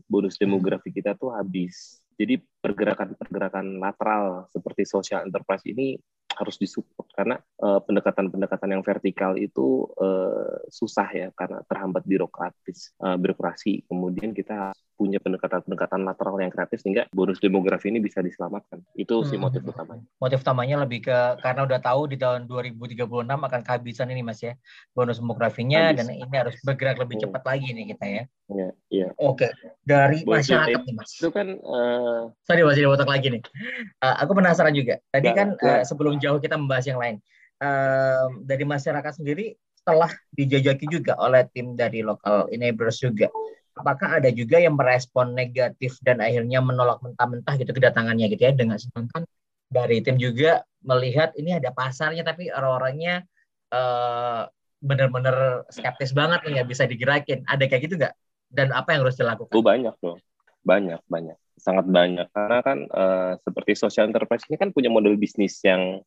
bonus 0.08 0.34
demografi 0.40 0.90
kita 0.90 1.14
tuh 1.14 1.34
habis. 1.36 2.00
Jadi 2.14 2.38
pergerakan-pergerakan 2.38 3.82
lateral 3.82 4.46
seperti 4.48 4.86
social 4.86 5.26
enterprise 5.26 5.66
ini 5.66 5.98
harus 6.34 6.58
disupport 6.58 7.06
karena 7.14 7.36
pendekatan 7.58 8.26
pendekatan-pendekatan 8.30 8.68
yang 8.74 8.82
vertikal 8.82 9.32
itu 9.38 9.86
uh, 9.98 10.66
susah 10.70 11.08
ya 11.14 11.28
karena 11.34 11.62
terhambat 11.66 12.02
birokratis 12.06 12.90
uh, 13.02 13.14
birokrasi 13.14 13.86
kemudian 13.86 14.34
kita 14.34 14.74
punya 14.94 15.18
pendekatan-pendekatan 15.18 16.06
lateral 16.06 16.38
yang 16.38 16.50
kreatif 16.54 16.80
sehingga 16.80 17.10
bonus 17.10 17.42
demografi 17.42 17.90
ini 17.90 17.98
bisa 17.98 18.22
diselamatkan 18.22 18.80
itu 18.94 19.14
hmm. 19.20 19.26
sih 19.26 19.38
motif 19.38 19.62
utamanya 19.66 20.04
motif 20.22 20.38
utamanya 20.40 20.76
lebih 20.86 21.10
ke 21.10 21.18
karena 21.42 21.66
udah 21.66 21.78
tahu 21.82 22.10
di 22.10 22.16
tahun 22.16 22.46
2036 22.46 23.02
akan 23.26 23.60
kehabisan 23.66 24.08
ini 24.14 24.22
mas 24.22 24.40
ya 24.40 24.54
bonus 24.94 25.18
demografinya 25.18 25.90
Habis. 25.90 25.98
dan 25.98 26.06
ini 26.14 26.36
harus 26.38 26.56
bergerak 26.62 26.96
lebih 27.02 27.18
hmm. 27.18 27.24
cepat 27.28 27.42
lagi 27.42 27.68
nih 27.74 27.86
kita 27.94 28.06
ya 28.06 28.24
Iya, 28.44 28.68
iya. 28.92 29.08
Oke, 29.16 29.48
dari 29.88 30.20
bonus 30.20 30.52
masyarakat 30.52 30.84
nih 30.84 30.94
mas. 31.00 31.16
Itu 31.16 31.32
kan. 31.32 31.56
Uh... 31.64 32.28
Sorry 32.44 32.60
masih 32.60 32.84
dipotong 32.84 33.08
lagi 33.08 33.32
nih. 33.32 33.42
Uh, 34.04 34.16
aku 34.20 34.36
penasaran 34.36 34.76
juga. 34.76 35.00
Tadi 35.08 35.28
kan 35.32 35.56
uh, 35.56 35.80
sebelum 35.80 36.20
jauh 36.20 36.36
kita 36.36 36.60
membahas 36.60 36.84
yang 36.84 37.00
lain. 37.00 37.16
Uh, 37.56 38.28
dari 38.44 38.68
masyarakat 38.68 39.16
sendiri 39.16 39.56
setelah 39.84 40.10
dijajaki 40.32 40.90
juga 40.90 41.16
oleh 41.16 41.48
tim 41.52 41.72
dari 41.72 42.04
lokal 42.04 42.52
enablers 42.52 43.00
juga. 43.00 43.32
Apakah 43.74 44.22
ada 44.22 44.30
juga 44.30 44.62
yang 44.62 44.78
merespon 44.78 45.34
negatif 45.34 45.98
dan 46.06 46.22
akhirnya 46.22 46.62
menolak 46.62 47.02
mentah-mentah 47.02 47.58
gitu 47.58 47.74
kedatangannya 47.74 48.30
gitu 48.30 48.42
ya? 48.46 48.52
Dengan 48.54 48.78
sedangkan 48.78 49.26
dari 49.66 49.98
tim 50.00 50.14
juga 50.14 50.62
melihat 50.86 51.34
ini 51.34 51.58
ada 51.58 51.74
pasarnya 51.74 52.22
tapi 52.22 52.54
orang-orangnya 52.54 53.26
uh, 53.74 54.46
benar-benar 54.84 55.66
skeptis 55.72 56.12
banget 56.14 56.44
nih 56.46 56.60
nggak 56.60 56.68
bisa 56.70 56.84
digerakin. 56.86 57.42
Ada 57.50 57.64
kayak 57.66 57.82
gitu 57.90 57.94
nggak? 57.98 58.14
Dan 58.52 58.70
apa 58.70 58.94
yang 58.94 59.02
harus 59.02 59.18
dilakukan? 59.18 59.50
Oh, 59.50 59.64
banyak 59.64 59.96
loh, 60.04 60.16
banyak 60.62 61.00
banyak. 61.10 61.38
Sangat 61.58 61.90
banyak. 61.90 62.30
Karena 62.30 62.60
kan 62.62 62.78
uh, 62.94 63.32
seperti 63.42 63.74
social 63.74 64.06
enterprise 64.06 64.46
ini 64.46 64.60
kan 64.60 64.70
punya 64.70 64.92
model 64.92 65.18
bisnis 65.18 65.58
yang 65.66 65.98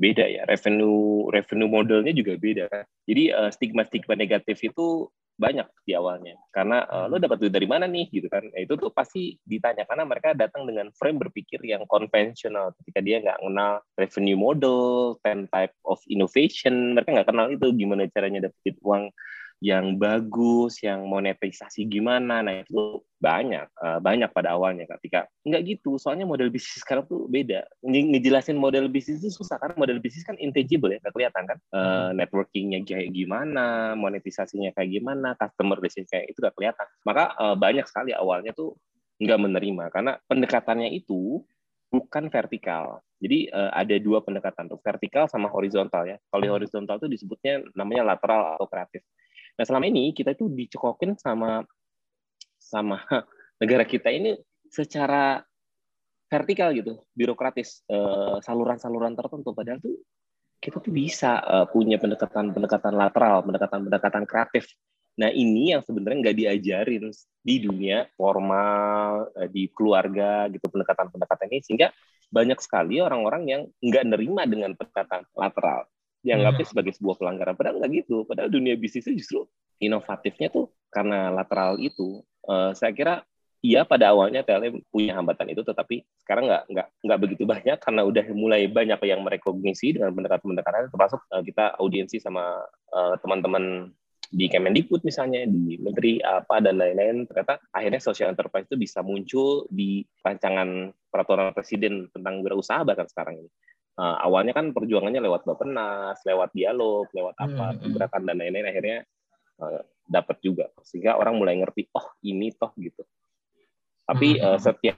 beda 0.00 0.26
ya. 0.26 0.42
Revenue 0.50 1.30
revenue 1.30 1.70
modelnya 1.70 2.10
juga 2.10 2.34
beda 2.34 2.64
kan. 2.66 2.84
Jadi 3.06 3.30
uh, 3.30 3.46
eh, 3.46 3.50
stigma 3.54 3.86
stigma 3.86 4.18
negatif 4.18 4.58
itu 4.66 5.06
banyak 5.34 5.66
di 5.82 5.92
awalnya. 5.98 6.38
Karena 6.54 6.86
uh, 6.86 7.06
lo 7.10 7.18
dapat 7.18 7.42
duit 7.42 7.52
dari 7.54 7.66
mana 7.66 7.90
nih 7.90 8.06
gitu 8.10 8.30
kan. 8.30 8.46
Nah, 8.46 8.60
itu 8.62 8.78
tuh 8.78 8.90
pasti 8.94 9.34
ditanya 9.42 9.82
karena 9.84 10.06
mereka 10.06 10.32
datang 10.32 10.64
dengan 10.64 10.90
frame 10.94 11.18
berpikir 11.18 11.58
yang 11.66 11.82
konvensional 11.90 12.70
ketika 12.82 13.00
dia 13.02 13.18
nggak 13.20 13.42
kenal 13.42 13.82
revenue 13.98 14.38
model 14.38 14.80
ten 15.26 15.50
type 15.50 15.74
of 15.86 15.98
innovation 16.06 16.94
mereka 16.94 17.10
nggak 17.20 17.28
kenal 17.28 17.46
itu 17.50 17.66
gimana 17.74 18.06
caranya 18.10 18.46
dapetin 18.46 18.76
uang 18.82 19.04
yang 19.64 19.96
bagus, 19.96 20.84
yang 20.84 21.08
monetisasi 21.08 21.88
gimana. 21.88 22.44
Nah 22.44 22.60
itu 22.60 23.00
banyak, 23.16 23.64
uh, 23.80 23.96
banyak 23.96 24.28
pada 24.36 24.52
awalnya 24.52 24.84
ketika 24.84 25.24
nggak 25.48 25.64
gitu. 25.64 25.96
Soalnya 25.96 26.28
model 26.28 26.52
bisnis 26.52 26.84
sekarang 26.84 27.08
tuh 27.08 27.24
beda. 27.32 27.64
Ngejelasin 27.80 28.60
model 28.60 28.92
bisnis 28.92 29.24
itu 29.24 29.32
susah 29.32 29.56
karena 29.56 29.72
model 29.80 30.04
bisnis 30.04 30.28
kan 30.28 30.36
intangible 30.36 30.92
ya, 30.92 31.00
nggak 31.00 31.16
kelihatan 31.16 31.48
kan. 31.48 31.58
Uh, 31.72 32.12
networkingnya 32.12 32.84
kayak 32.84 33.16
gimana, 33.16 33.96
monetisasinya 33.96 34.76
kayak 34.76 35.00
gimana, 35.00 35.32
customer 35.40 35.80
relationship 35.80 36.12
kayak 36.12 36.28
itu 36.28 36.38
nggak 36.44 36.56
kelihatan. 36.60 36.86
Maka 37.08 37.24
uh, 37.40 37.56
banyak 37.56 37.88
sekali 37.88 38.12
awalnya 38.12 38.52
tuh 38.52 38.76
nggak 39.16 39.40
menerima 39.48 39.84
karena 39.88 40.12
pendekatannya 40.28 40.92
itu 40.92 41.40
bukan 41.88 42.28
vertikal. 42.28 43.00
Jadi 43.16 43.48
uh, 43.48 43.72
ada 43.72 43.96
dua 43.96 44.20
pendekatan 44.20 44.68
tuh, 44.68 44.76
vertikal 44.84 45.24
sama 45.24 45.48
horizontal 45.48 46.04
ya. 46.04 46.20
Kalau 46.28 46.52
horizontal 46.52 47.00
itu 47.00 47.08
disebutnya 47.08 47.64
namanya 47.72 48.12
lateral 48.12 48.60
atau 48.60 48.68
kreatif. 48.68 49.00
Nah 49.54 49.64
selama 49.64 49.86
ini 49.86 50.10
kita 50.10 50.34
itu 50.34 50.50
dicekokin 50.50 51.14
sama 51.18 51.62
sama 52.58 52.98
negara 53.62 53.86
kita 53.86 54.10
ini 54.10 54.34
secara 54.66 55.38
vertikal 56.26 56.74
gitu, 56.74 56.98
birokratis, 57.14 57.86
saluran 57.86 58.42
saluran-saluran 58.42 59.14
tertentu. 59.14 59.54
Padahal 59.54 59.78
tuh 59.78 60.02
kita 60.58 60.80
tuh 60.80 60.90
bisa 60.90 61.38
uh, 61.44 61.66
punya 61.68 62.00
pendekatan-pendekatan 62.00 62.94
lateral, 62.96 63.44
pendekatan-pendekatan 63.44 64.24
kreatif. 64.24 64.66
Nah 65.20 65.30
ini 65.30 65.76
yang 65.76 65.84
sebenarnya 65.84 66.18
nggak 66.24 66.38
diajarin 66.40 67.12
di 67.44 67.56
dunia 67.62 68.08
formal, 68.18 69.30
uh, 69.30 69.48
di 69.52 69.70
keluarga 69.70 70.50
gitu 70.50 70.66
pendekatan-pendekatan 70.66 71.46
ini 71.54 71.60
sehingga 71.62 71.92
banyak 72.32 72.58
sekali 72.58 72.98
orang-orang 72.98 73.42
yang 73.46 73.62
nggak 73.78 74.04
nerima 74.10 74.42
dengan 74.48 74.74
pendekatan 74.74 75.22
lateral 75.38 75.86
dianggapnya 76.24 76.64
hmm. 76.64 76.72
sebagai 76.72 76.92
sebuah 76.96 77.16
pelanggaran. 77.20 77.54
Padahal 77.54 77.76
nggak 77.84 77.92
gitu. 77.92 78.24
Padahal 78.24 78.48
dunia 78.48 78.74
bisnisnya 78.80 79.12
justru 79.12 79.44
inovatifnya 79.78 80.48
tuh 80.48 80.72
karena 80.88 81.28
lateral 81.28 81.76
itu. 81.76 82.24
Uh, 82.44 82.72
saya 82.72 82.96
kira 82.96 83.24
iya 83.64 83.84
pada 83.84 84.12
awalnya 84.12 84.44
TLM 84.44 84.80
punya 84.88 85.16
hambatan 85.20 85.52
itu, 85.52 85.60
tetapi 85.60 86.04
sekarang 86.24 86.48
nggak 86.48 86.62
nggak 86.72 86.86
nggak 87.04 87.18
begitu 87.20 87.44
banyak 87.44 87.76
karena 87.80 88.02
udah 88.04 88.24
mulai 88.32 88.64
banyak 88.68 89.00
yang 89.04 89.20
merekognisi 89.20 89.96
dengan 89.96 90.16
pendekatan-pendekatan 90.16 90.88
termasuk 90.88 91.20
uh, 91.28 91.44
kita 91.44 91.76
audiensi 91.76 92.16
sama 92.20 92.64
uh, 92.92 93.14
teman-teman 93.20 93.92
di 94.34 94.50
Kemendikbud 94.50 95.06
misalnya, 95.06 95.46
di 95.46 95.78
Menteri 95.78 96.18
apa 96.18 96.58
dan 96.58 96.74
lain-lain, 96.74 97.22
ternyata 97.28 97.62
akhirnya 97.70 98.02
social 98.02 98.34
enterprise 98.34 98.66
itu 98.66 98.74
bisa 98.74 98.98
muncul 99.04 99.70
di 99.70 100.02
rancangan 100.26 100.90
peraturan 101.06 101.54
presiden 101.54 102.10
tentang 102.10 102.42
wirausaha 102.42 102.82
bahkan 102.82 103.06
sekarang 103.06 103.46
ini 103.46 103.50
uh, 103.98 104.16
awalnya 104.22 104.52
kan 104.54 104.70
perjuangannya 104.74 105.22
lewat 105.22 105.46
Bapenas, 105.46 106.18
lewat 106.26 106.50
dialog, 106.54 107.06
lewat 107.14 107.36
apa, 107.38 107.66
hmm. 107.78 107.92
gerakan 107.94 108.22
dan 108.26 108.36
lain-lain 108.38 108.66
akhirnya 108.68 108.98
uh, 109.62 109.80
dapat 110.04 110.36
juga 110.44 110.68
sehingga 110.84 111.16
orang 111.16 111.40
mulai 111.40 111.56
ngerti 111.58 111.88
oh 111.94 112.06
ini 112.26 112.52
toh 112.54 112.72
gitu. 112.76 113.02
Tapi 114.04 114.38
hmm. 114.38 114.44
uh, 114.44 114.58
setiap 114.60 114.96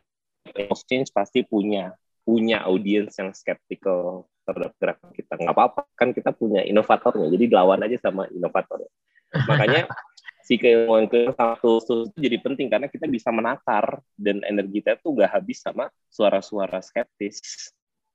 exchange 0.56 1.10
pasti 1.14 1.46
punya 1.46 1.94
punya 2.26 2.66
audiens 2.66 3.14
yang 3.22 3.30
skeptical 3.30 4.26
terhadap 4.42 4.74
gerakan 4.82 5.10
kita. 5.14 5.32
Nggak 5.38 5.54
apa-apa, 5.54 5.82
kan 5.94 6.10
kita 6.10 6.34
punya 6.34 6.66
inovatornya. 6.66 7.30
Jadi 7.30 7.44
lawan 7.54 7.86
aja 7.86 7.98
sama 8.02 8.26
inovator. 8.34 8.82
Makanya 9.46 9.86
si 10.46 10.54
keilmuan 10.58 11.10
ke 11.10 11.34
satu 11.34 11.82
itu 11.82 11.96
jadi 12.14 12.38
penting 12.38 12.70
karena 12.70 12.86
kita 12.86 13.10
bisa 13.10 13.34
menakar 13.34 13.98
dan 14.14 14.46
energi 14.46 14.78
kita 14.78 14.94
tuh 15.02 15.18
nggak 15.18 15.34
habis 15.34 15.58
sama 15.58 15.90
suara-suara 16.06 16.78
skeptis 16.78 17.42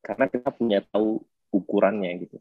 karena 0.02 0.26
kita 0.28 0.50
punya 0.54 0.80
tahu 0.90 1.22
ukurannya 1.54 2.26
gitu 2.28 2.38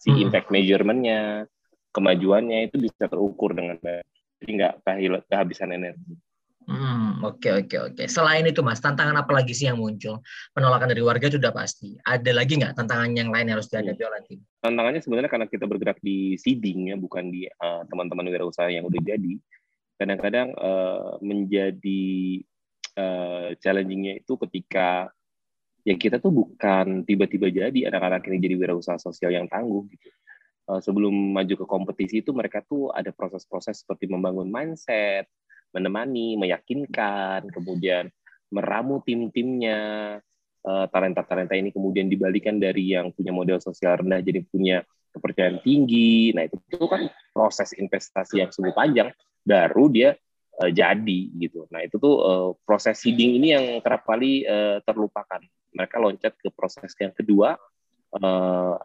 si 0.00 0.08
hmm. 0.14 0.30
impact 0.30 0.48
measurementnya 0.48 1.50
kemajuannya 1.90 2.70
itu 2.70 2.76
bisa 2.78 3.10
terukur 3.10 3.52
dengan 3.52 3.76
baik 3.82 4.06
jadi 4.40 4.50
nggak 4.56 4.74
kehabisan 5.28 5.74
energi 5.76 6.16
Hmm, 6.70 7.18
oke 7.26 7.42
okay, 7.42 7.52
oke 7.56 7.66
okay, 7.66 7.78
oke. 7.82 7.92
Okay. 7.98 8.06
Selain 8.06 8.46
itu 8.46 8.62
mas, 8.62 8.78
tantangan 8.78 9.18
apa 9.18 9.32
lagi 9.34 9.56
sih 9.56 9.66
yang 9.66 9.82
muncul? 9.82 10.22
Penolakan 10.54 10.94
dari 10.94 11.02
warga 11.02 11.26
sudah 11.26 11.50
pasti. 11.50 11.98
Ada 11.98 12.30
lagi 12.30 12.62
nggak 12.62 12.78
tantangan 12.78 13.10
yang 13.10 13.34
lain 13.34 13.50
yang 13.50 13.58
harus 13.58 13.66
dihadapi 13.66 13.98
hmm. 13.98 14.10
oleh 14.12 14.20
tim? 14.30 14.38
Tantangannya 14.62 15.00
sebenarnya 15.02 15.30
karena 15.34 15.46
kita 15.50 15.64
bergerak 15.66 15.98
di 15.98 16.38
seeding 16.38 16.94
ya, 16.94 16.96
bukan 17.00 17.32
di 17.32 17.50
uh, 17.50 17.82
teman-teman 17.90 18.28
wirausaha 18.30 18.70
yang 18.70 18.86
udah 18.86 19.02
jadi. 19.02 19.34
Kadang-kadang 19.98 20.54
uh, 20.54 21.18
menjadi 21.18 22.04
uh, 22.94 23.56
challengingnya 23.58 24.22
itu 24.22 24.38
ketika 24.46 25.10
ya 25.84 25.96
kita 25.96 26.20
tuh 26.20 26.32
bukan 26.32 27.02
tiba-tiba 27.08 27.48
jadi 27.48 27.88
anak-anak 27.88 28.28
ini 28.28 28.38
jadi 28.40 28.54
wirausaha 28.60 29.00
sosial 29.00 29.32
yang 29.32 29.48
tangguh 29.48 29.88
gitu. 29.88 30.08
Uh, 30.70 30.78
sebelum 30.78 31.10
maju 31.10 31.54
ke 31.56 31.66
kompetisi 31.66 32.22
itu 32.22 32.30
mereka 32.30 32.62
tuh 32.62 32.94
ada 32.94 33.10
proses-proses 33.10 33.82
seperti 33.82 34.06
membangun 34.06 34.46
mindset, 34.46 35.26
menemani, 35.74 36.38
meyakinkan, 36.38 37.50
kemudian 37.50 38.06
meramu 38.54 39.02
tim-timnya, 39.02 39.80
uh, 40.62 40.86
talenta-talenta 40.92 41.58
ini 41.58 41.74
kemudian 41.74 42.06
dibalikan 42.06 42.62
dari 42.62 42.94
yang 42.94 43.10
punya 43.10 43.34
model 43.34 43.58
sosial 43.58 43.98
rendah 43.98 44.22
jadi 44.22 44.46
punya 44.46 44.86
kepercayaan 45.10 45.58
tinggi. 45.66 46.30
Nah 46.38 46.46
itu, 46.46 46.54
itu 46.70 46.86
kan 46.86 47.10
proses 47.34 47.74
investasi 47.74 48.38
yang 48.38 48.54
sungguh 48.54 48.70
panjang, 48.70 49.10
baru 49.42 49.90
dia 49.90 50.14
uh, 50.62 50.70
jadi 50.70 51.20
gitu. 51.34 51.66
Nah 51.74 51.82
itu 51.82 51.98
tuh 51.98 52.14
uh, 52.22 52.48
proses 52.62 52.94
seeding 52.94 53.42
ini 53.42 53.58
yang 53.58 53.66
kerap 53.82 54.06
kali 54.06 54.46
terlupakan 54.86 55.42
mereka 55.74 55.96
loncat 56.02 56.34
ke 56.36 56.48
proses 56.52 56.92
yang 56.98 57.14
kedua 57.14 57.56
uh, 58.18 58.76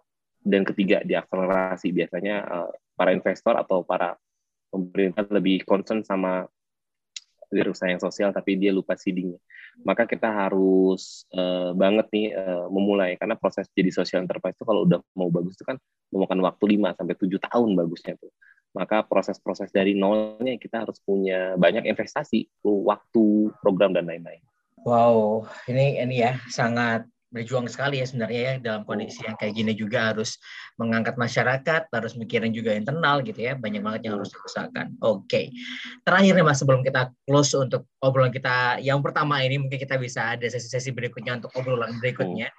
dan 0.42 0.62
ketiga 0.64 1.02
diakselerasi. 1.02 1.90
Biasanya 1.92 2.36
uh, 2.46 2.72
para 2.94 3.12
investor 3.12 3.58
atau 3.58 3.82
para 3.82 4.16
pemerintah 4.70 5.26
lebih 5.30 5.66
concern 5.66 6.04
sama 6.06 6.46
usaha 7.56 7.88
yang 7.88 8.02
sosial 8.02 8.36
tapi 8.36 8.60
dia 8.60 8.74
lupa 8.74 9.00
seedingnya 9.00 9.40
maka 9.84 10.08
kita 10.08 10.32
harus 10.32 11.28
uh, 11.36 11.76
banget 11.76 12.08
nih 12.16 12.28
uh, 12.32 12.72
memulai. 12.72 13.20
Karena 13.20 13.36
proses 13.36 13.68
jadi 13.76 13.92
social 13.92 14.24
enterprise 14.24 14.56
itu 14.56 14.64
kalau 14.64 14.88
udah 14.88 15.02
mau 15.18 15.28
bagus 15.28 15.60
itu 15.60 15.68
kan 15.68 15.76
memakan 16.14 16.40
waktu 16.46 16.80
5 16.80 16.96
sampai 16.96 17.16
tujuh 17.20 17.40
tahun 17.44 17.76
bagusnya 17.76 18.16
tuh. 18.16 18.32
Maka 18.76 19.04
proses-proses 19.04 19.72
dari 19.72 19.96
nolnya 19.96 20.56
kita 20.56 20.88
harus 20.88 21.00
punya 21.04 21.60
banyak 21.60 21.88
investasi 21.88 22.48
waktu 22.64 23.52
program 23.60 23.92
dan 23.92 24.08
lain-lain 24.08 24.44
Wow, 24.86 25.50
ini 25.66 25.98
ini 25.98 26.22
ya 26.22 26.38
sangat 26.46 27.10
berjuang 27.34 27.66
sekali 27.66 28.00
ya 28.00 28.06
sebenarnya 28.06 28.42
ya 28.46 28.54
dalam 28.62 28.86
kondisi 28.86 29.26
yang 29.26 29.34
kayak 29.36 29.58
gini 29.58 29.74
juga 29.74 30.14
harus 30.14 30.38
mengangkat 30.78 31.18
masyarakat, 31.18 31.90
harus 31.90 32.14
mikirin 32.14 32.54
juga 32.54 32.72
internal 32.78 33.26
gitu 33.26 33.36
ya, 33.50 33.58
banyak 33.58 33.82
banget 33.82 34.08
yang 34.08 34.22
harus 34.22 34.30
diusahakan. 34.30 34.94
Oke, 35.02 35.26
okay. 35.26 35.46
terakhir 36.06 36.38
nih 36.38 36.46
mas 36.46 36.62
sebelum 36.62 36.86
kita 36.86 37.10
close 37.26 37.58
untuk 37.58 37.90
obrolan 38.00 38.30
kita 38.30 38.78
yang 38.78 39.02
pertama 39.02 39.42
ini 39.42 39.58
mungkin 39.58 39.82
kita 39.82 39.98
bisa 39.98 40.38
ada 40.38 40.46
sesi-sesi 40.46 40.94
berikutnya 40.94 41.42
untuk 41.42 41.52
obrolan 41.58 41.98
berikutnya. 41.98 42.54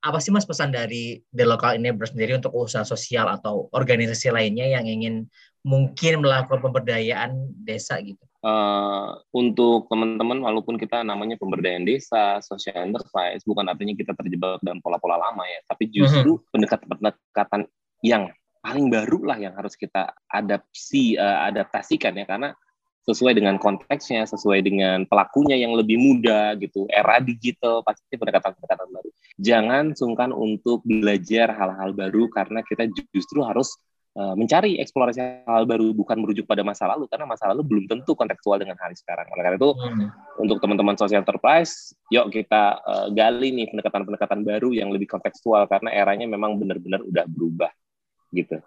Apa 0.00 0.24
sih 0.24 0.32
mas 0.32 0.48
pesan 0.48 0.72
dari 0.72 1.20
The 1.36 1.44
Local 1.44 1.76
Enabler 1.76 2.08
sendiri 2.08 2.32
untuk 2.32 2.56
usaha 2.56 2.82
sosial 2.82 3.28
atau 3.28 3.68
organisasi 3.76 4.32
lainnya 4.32 4.66
yang 4.72 4.88
ingin 4.88 5.28
mungkin 5.68 6.24
melakukan 6.24 6.64
pemberdayaan 6.64 7.52
desa 7.60 8.00
gitu? 8.00 8.24
Uh, 8.48 9.12
untuk 9.36 9.92
teman-teman 9.92 10.40
walaupun 10.40 10.80
kita 10.80 11.04
namanya 11.04 11.36
pemberdayaan 11.36 11.84
desa, 11.84 12.40
social 12.40 12.80
enterprise, 12.80 13.44
bukan 13.44 13.68
artinya 13.68 13.92
kita 13.92 14.16
terjebak 14.16 14.56
dalam 14.64 14.80
pola-pola 14.80 15.20
lama 15.20 15.44
ya, 15.44 15.60
tapi 15.68 15.92
justru 15.92 16.40
mm-hmm. 16.40 16.48
pendekatan-pendekatan 16.56 17.68
yang 18.00 18.32
paling 18.64 18.88
baru 18.88 19.20
lah 19.28 19.36
yang 19.36 19.52
harus 19.52 19.76
kita 19.76 20.16
adapsi 20.32 21.20
uh, 21.20 21.44
adaptasikan 21.44 22.16
ya 22.16 22.24
karena 22.24 22.56
sesuai 23.04 23.36
dengan 23.36 23.60
konteksnya, 23.60 24.24
sesuai 24.28 24.60
dengan 24.60 25.04
pelakunya 25.08 25.56
yang 25.56 25.72
lebih 25.76 25.96
muda 25.96 26.56
gitu, 26.60 26.84
era 26.88 27.20
digital 27.20 27.80
pasti 27.84 28.16
pendekatan-pendekatan 28.16 28.88
baru. 28.88 29.10
Jangan 29.40 29.84
sungkan 29.92 30.30
untuk 30.32 30.84
belajar 30.88 31.52
hal-hal 31.52 31.96
baru 31.96 32.32
karena 32.32 32.64
kita 32.64 32.88
justru 33.12 33.44
harus 33.44 33.76
mencari 34.16 34.82
eksplorasi 34.82 35.46
hal 35.46 35.62
baru 35.62 35.94
bukan 35.94 36.18
merujuk 36.18 36.42
pada 36.42 36.66
masa 36.66 36.90
lalu 36.90 37.06
karena 37.06 37.28
masa 37.28 37.54
lalu 37.54 37.62
belum 37.62 37.84
tentu 37.86 38.18
kontekstual 38.18 38.58
dengan 38.58 38.74
hari 38.80 38.98
sekarang. 38.98 39.30
Oleh 39.30 39.42
karena 39.46 39.58
itu 39.60 39.70
hmm. 39.70 40.08
untuk 40.42 40.58
teman-teman 40.58 40.98
social 40.98 41.22
enterprise, 41.22 41.94
yuk 42.10 42.26
kita 42.34 42.82
uh, 42.82 43.06
gali 43.14 43.54
nih 43.54 43.70
pendekatan-pendekatan 43.70 44.42
baru 44.42 44.74
yang 44.74 44.90
lebih 44.90 45.06
kontekstual 45.06 45.70
karena 45.70 45.94
eranya 45.94 46.26
memang 46.26 46.58
benar-benar 46.58 46.98
udah 47.06 47.24
berubah 47.30 47.70
gitu. 48.34 48.58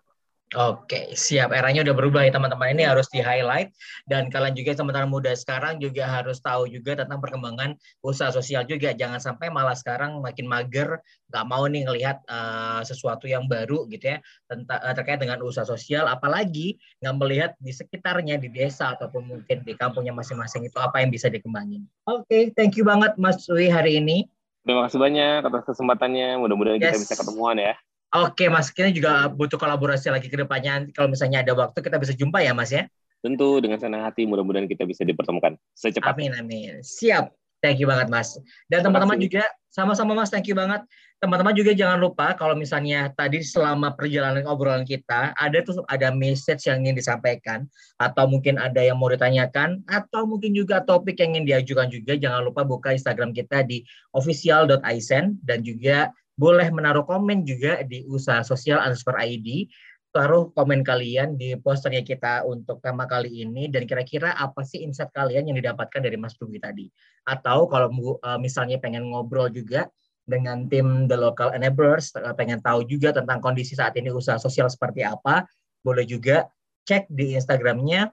Oke, 0.51 1.15
siap. 1.15 1.55
Eranya 1.55 1.79
udah 1.79 1.95
berubah 1.95 2.27
ya 2.27 2.35
teman-teman. 2.35 2.75
Ini 2.75 2.91
harus 2.91 3.07
di-highlight. 3.07 3.71
Dan 4.03 4.27
kalian 4.27 4.51
juga 4.51 4.75
teman-teman 4.75 5.07
muda 5.07 5.31
sekarang 5.31 5.79
juga 5.79 6.03
harus 6.03 6.43
tahu 6.43 6.67
juga 6.67 6.99
tentang 6.99 7.23
perkembangan 7.23 7.79
usaha 8.03 8.35
sosial 8.35 8.67
juga. 8.67 8.91
Jangan 8.91 9.23
sampai 9.23 9.47
malah 9.47 9.79
sekarang 9.79 10.19
makin 10.19 10.51
mager, 10.51 10.99
nggak 11.31 11.45
mau 11.47 11.63
nih 11.71 11.87
ngelihat 11.87 12.19
uh, 12.27 12.83
sesuatu 12.83 13.31
yang 13.31 13.47
baru 13.47 13.87
gitu 13.87 14.11
ya 14.11 14.19
tentang 14.51 14.79
uh, 14.83 14.91
terkait 14.91 15.23
dengan 15.23 15.39
usaha 15.39 15.63
sosial. 15.63 16.03
Apalagi 16.11 16.75
nggak 16.99 17.15
melihat 17.15 17.51
di 17.63 17.71
sekitarnya, 17.71 18.35
di 18.35 18.51
desa 18.51 18.91
ataupun 18.99 19.31
mungkin 19.31 19.63
di 19.63 19.71
kampungnya 19.79 20.11
masing-masing 20.11 20.67
itu 20.67 20.75
apa 20.83 20.99
yang 20.99 21.15
bisa 21.15 21.31
dikembangin. 21.31 21.87
Oke, 22.11 22.27
okay, 22.27 22.43
thank 22.59 22.75
you 22.75 22.83
banget 22.83 23.15
Mas 23.15 23.47
Wi 23.47 23.71
hari 23.71 24.03
ini. 24.03 24.27
Terima 24.67 24.83
kasih 24.83 24.99
banyak 24.99 25.47
atas 25.47 25.63
kesempatannya. 25.63 26.35
Mudah-mudahan 26.43 26.75
yes. 26.75 26.91
kita 26.91 26.99
bisa 27.07 27.15
ketemuan 27.23 27.55
ya. 27.55 27.79
Oke 28.11 28.51
Mas, 28.51 28.75
kita 28.75 28.91
juga 28.91 29.31
butuh 29.31 29.55
kolaborasi 29.55 30.11
lagi 30.11 30.27
ke 30.27 30.35
depannya. 30.35 30.91
Kalau 30.91 31.07
misalnya 31.07 31.47
ada 31.47 31.55
waktu 31.55 31.79
kita 31.79 31.95
bisa 31.95 32.11
jumpa 32.11 32.43
ya 32.43 32.51
Mas 32.51 32.75
ya. 32.75 32.83
Tentu 33.23 33.63
dengan 33.63 33.79
senang 33.79 34.03
hati 34.03 34.27
mudah-mudahan 34.27 34.67
kita 34.67 34.83
bisa 34.83 35.07
dipertemukan 35.07 35.55
secepatnya. 35.71 36.35
Amin 36.35 36.35
amin. 36.35 36.73
Siap. 36.83 37.31
Thank 37.61 37.77
you 37.77 37.85
banget 37.85 38.09
Mas. 38.09 38.35
Dan 38.67 38.81
teman-teman 38.81 39.21
juga 39.21 39.45
sama-sama 39.69 40.17
Mas, 40.17 40.33
thank 40.33 40.49
you 40.49 40.57
banget. 40.57 40.81
Teman-teman 41.21 41.53
juga 41.53 41.77
jangan 41.77 42.01
lupa 42.01 42.33
kalau 42.33 42.57
misalnya 42.57 43.13
tadi 43.13 43.45
selama 43.45 43.93
perjalanan 43.93 44.41
obrolan 44.49 44.81
kita 44.81 45.37
ada 45.37 45.57
tuh 45.61 45.85
ada 45.85 46.09
message 46.09 46.65
yang 46.65 46.81
ingin 46.81 46.97
disampaikan 46.97 47.69
atau 48.01 48.25
mungkin 48.25 48.57
ada 48.57 48.81
yang 48.81 48.97
mau 48.97 49.13
ditanyakan 49.13 49.85
atau 49.85 50.25
mungkin 50.25 50.57
juga 50.57 50.81
topik 50.81 51.21
yang 51.21 51.37
ingin 51.37 51.45
diajukan 51.45 51.93
juga 51.93 52.17
jangan 52.17 52.41
lupa 52.41 52.65
buka 52.65 52.97
Instagram 52.97 53.37
kita 53.37 53.61
di 53.61 53.85
official.isen 54.17 55.37
dan 55.45 55.61
juga 55.61 56.09
boleh 56.41 56.73
menaruh 56.73 57.05
komen 57.05 57.45
juga 57.45 57.85
di 57.85 58.01
usaha 58.09 58.41
sosial 58.41 58.81
underscore 58.81 59.21
ID 59.21 59.69
taruh 60.09 60.49
komen 60.57 60.81
kalian 60.81 61.37
di 61.37 61.53
posternya 61.55 62.01
kita 62.01 62.43
untuk 62.49 62.81
tema 62.81 63.05
kali 63.05 63.45
ini 63.45 63.69
dan 63.69 63.85
kira-kira 63.85 64.33
apa 64.33 64.65
sih 64.65 64.81
insight 64.81 65.13
kalian 65.13 65.47
yang 65.53 65.57
didapatkan 65.61 66.01
dari 66.01 66.17
Mas 66.17 66.33
Rugi 66.35 66.57
tadi 66.57 66.89
atau 67.29 67.69
kalau 67.69 67.93
uh, 67.93 68.41
misalnya 68.41 68.81
pengen 68.81 69.13
ngobrol 69.13 69.53
juga 69.53 69.87
dengan 70.25 70.65
tim 70.67 71.05
The 71.05 71.15
Local 71.15 71.53
Enablers 71.53 72.11
uh, 72.17 72.33
pengen 72.33 72.59
tahu 72.59 72.89
juga 72.89 73.13
tentang 73.13 73.39
kondisi 73.39 73.77
saat 73.77 73.93
ini 73.95 74.09
usaha 74.11 74.41
sosial 74.41 74.67
seperti 74.67 75.05
apa 75.05 75.45
boleh 75.85 76.03
juga 76.03 76.49
cek 76.89 77.07
di 77.07 77.37
Instagramnya 77.37 78.09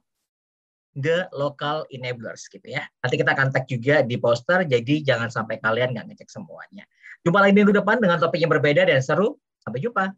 The 0.99 1.31
Local 1.31 1.87
Enablers 1.95 2.51
gitu 2.51 2.64
ya. 2.64 2.83
Nanti 2.99 3.14
kita 3.14 3.31
akan 3.37 3.55
tag 3.55 3.70
juga 3.70 4.03
di 4.03 4.18
poster, 4.18 4.66
jadi 4.66 4.95
jangan 5.05 5.31
sampai 5.31 5.62
kalian 5.62 5.95
nggak 5.95 6.11
ngecek 6.11 6.26
semuanya. 6.26 6.89
Jumpa 7.26 7.38
lagi 7.42 7.54
minggu 7.54 7.74
depan 7.74 7.98
dengan 7.98 8.18
topik 8.22 8.38
yang 8.38 8.52
berbeda 8.52 8.86
dan 8.86 9.02
seru. 9.02 9.38
Sampai 9.58 9.82
jumpa. 9.82 10.14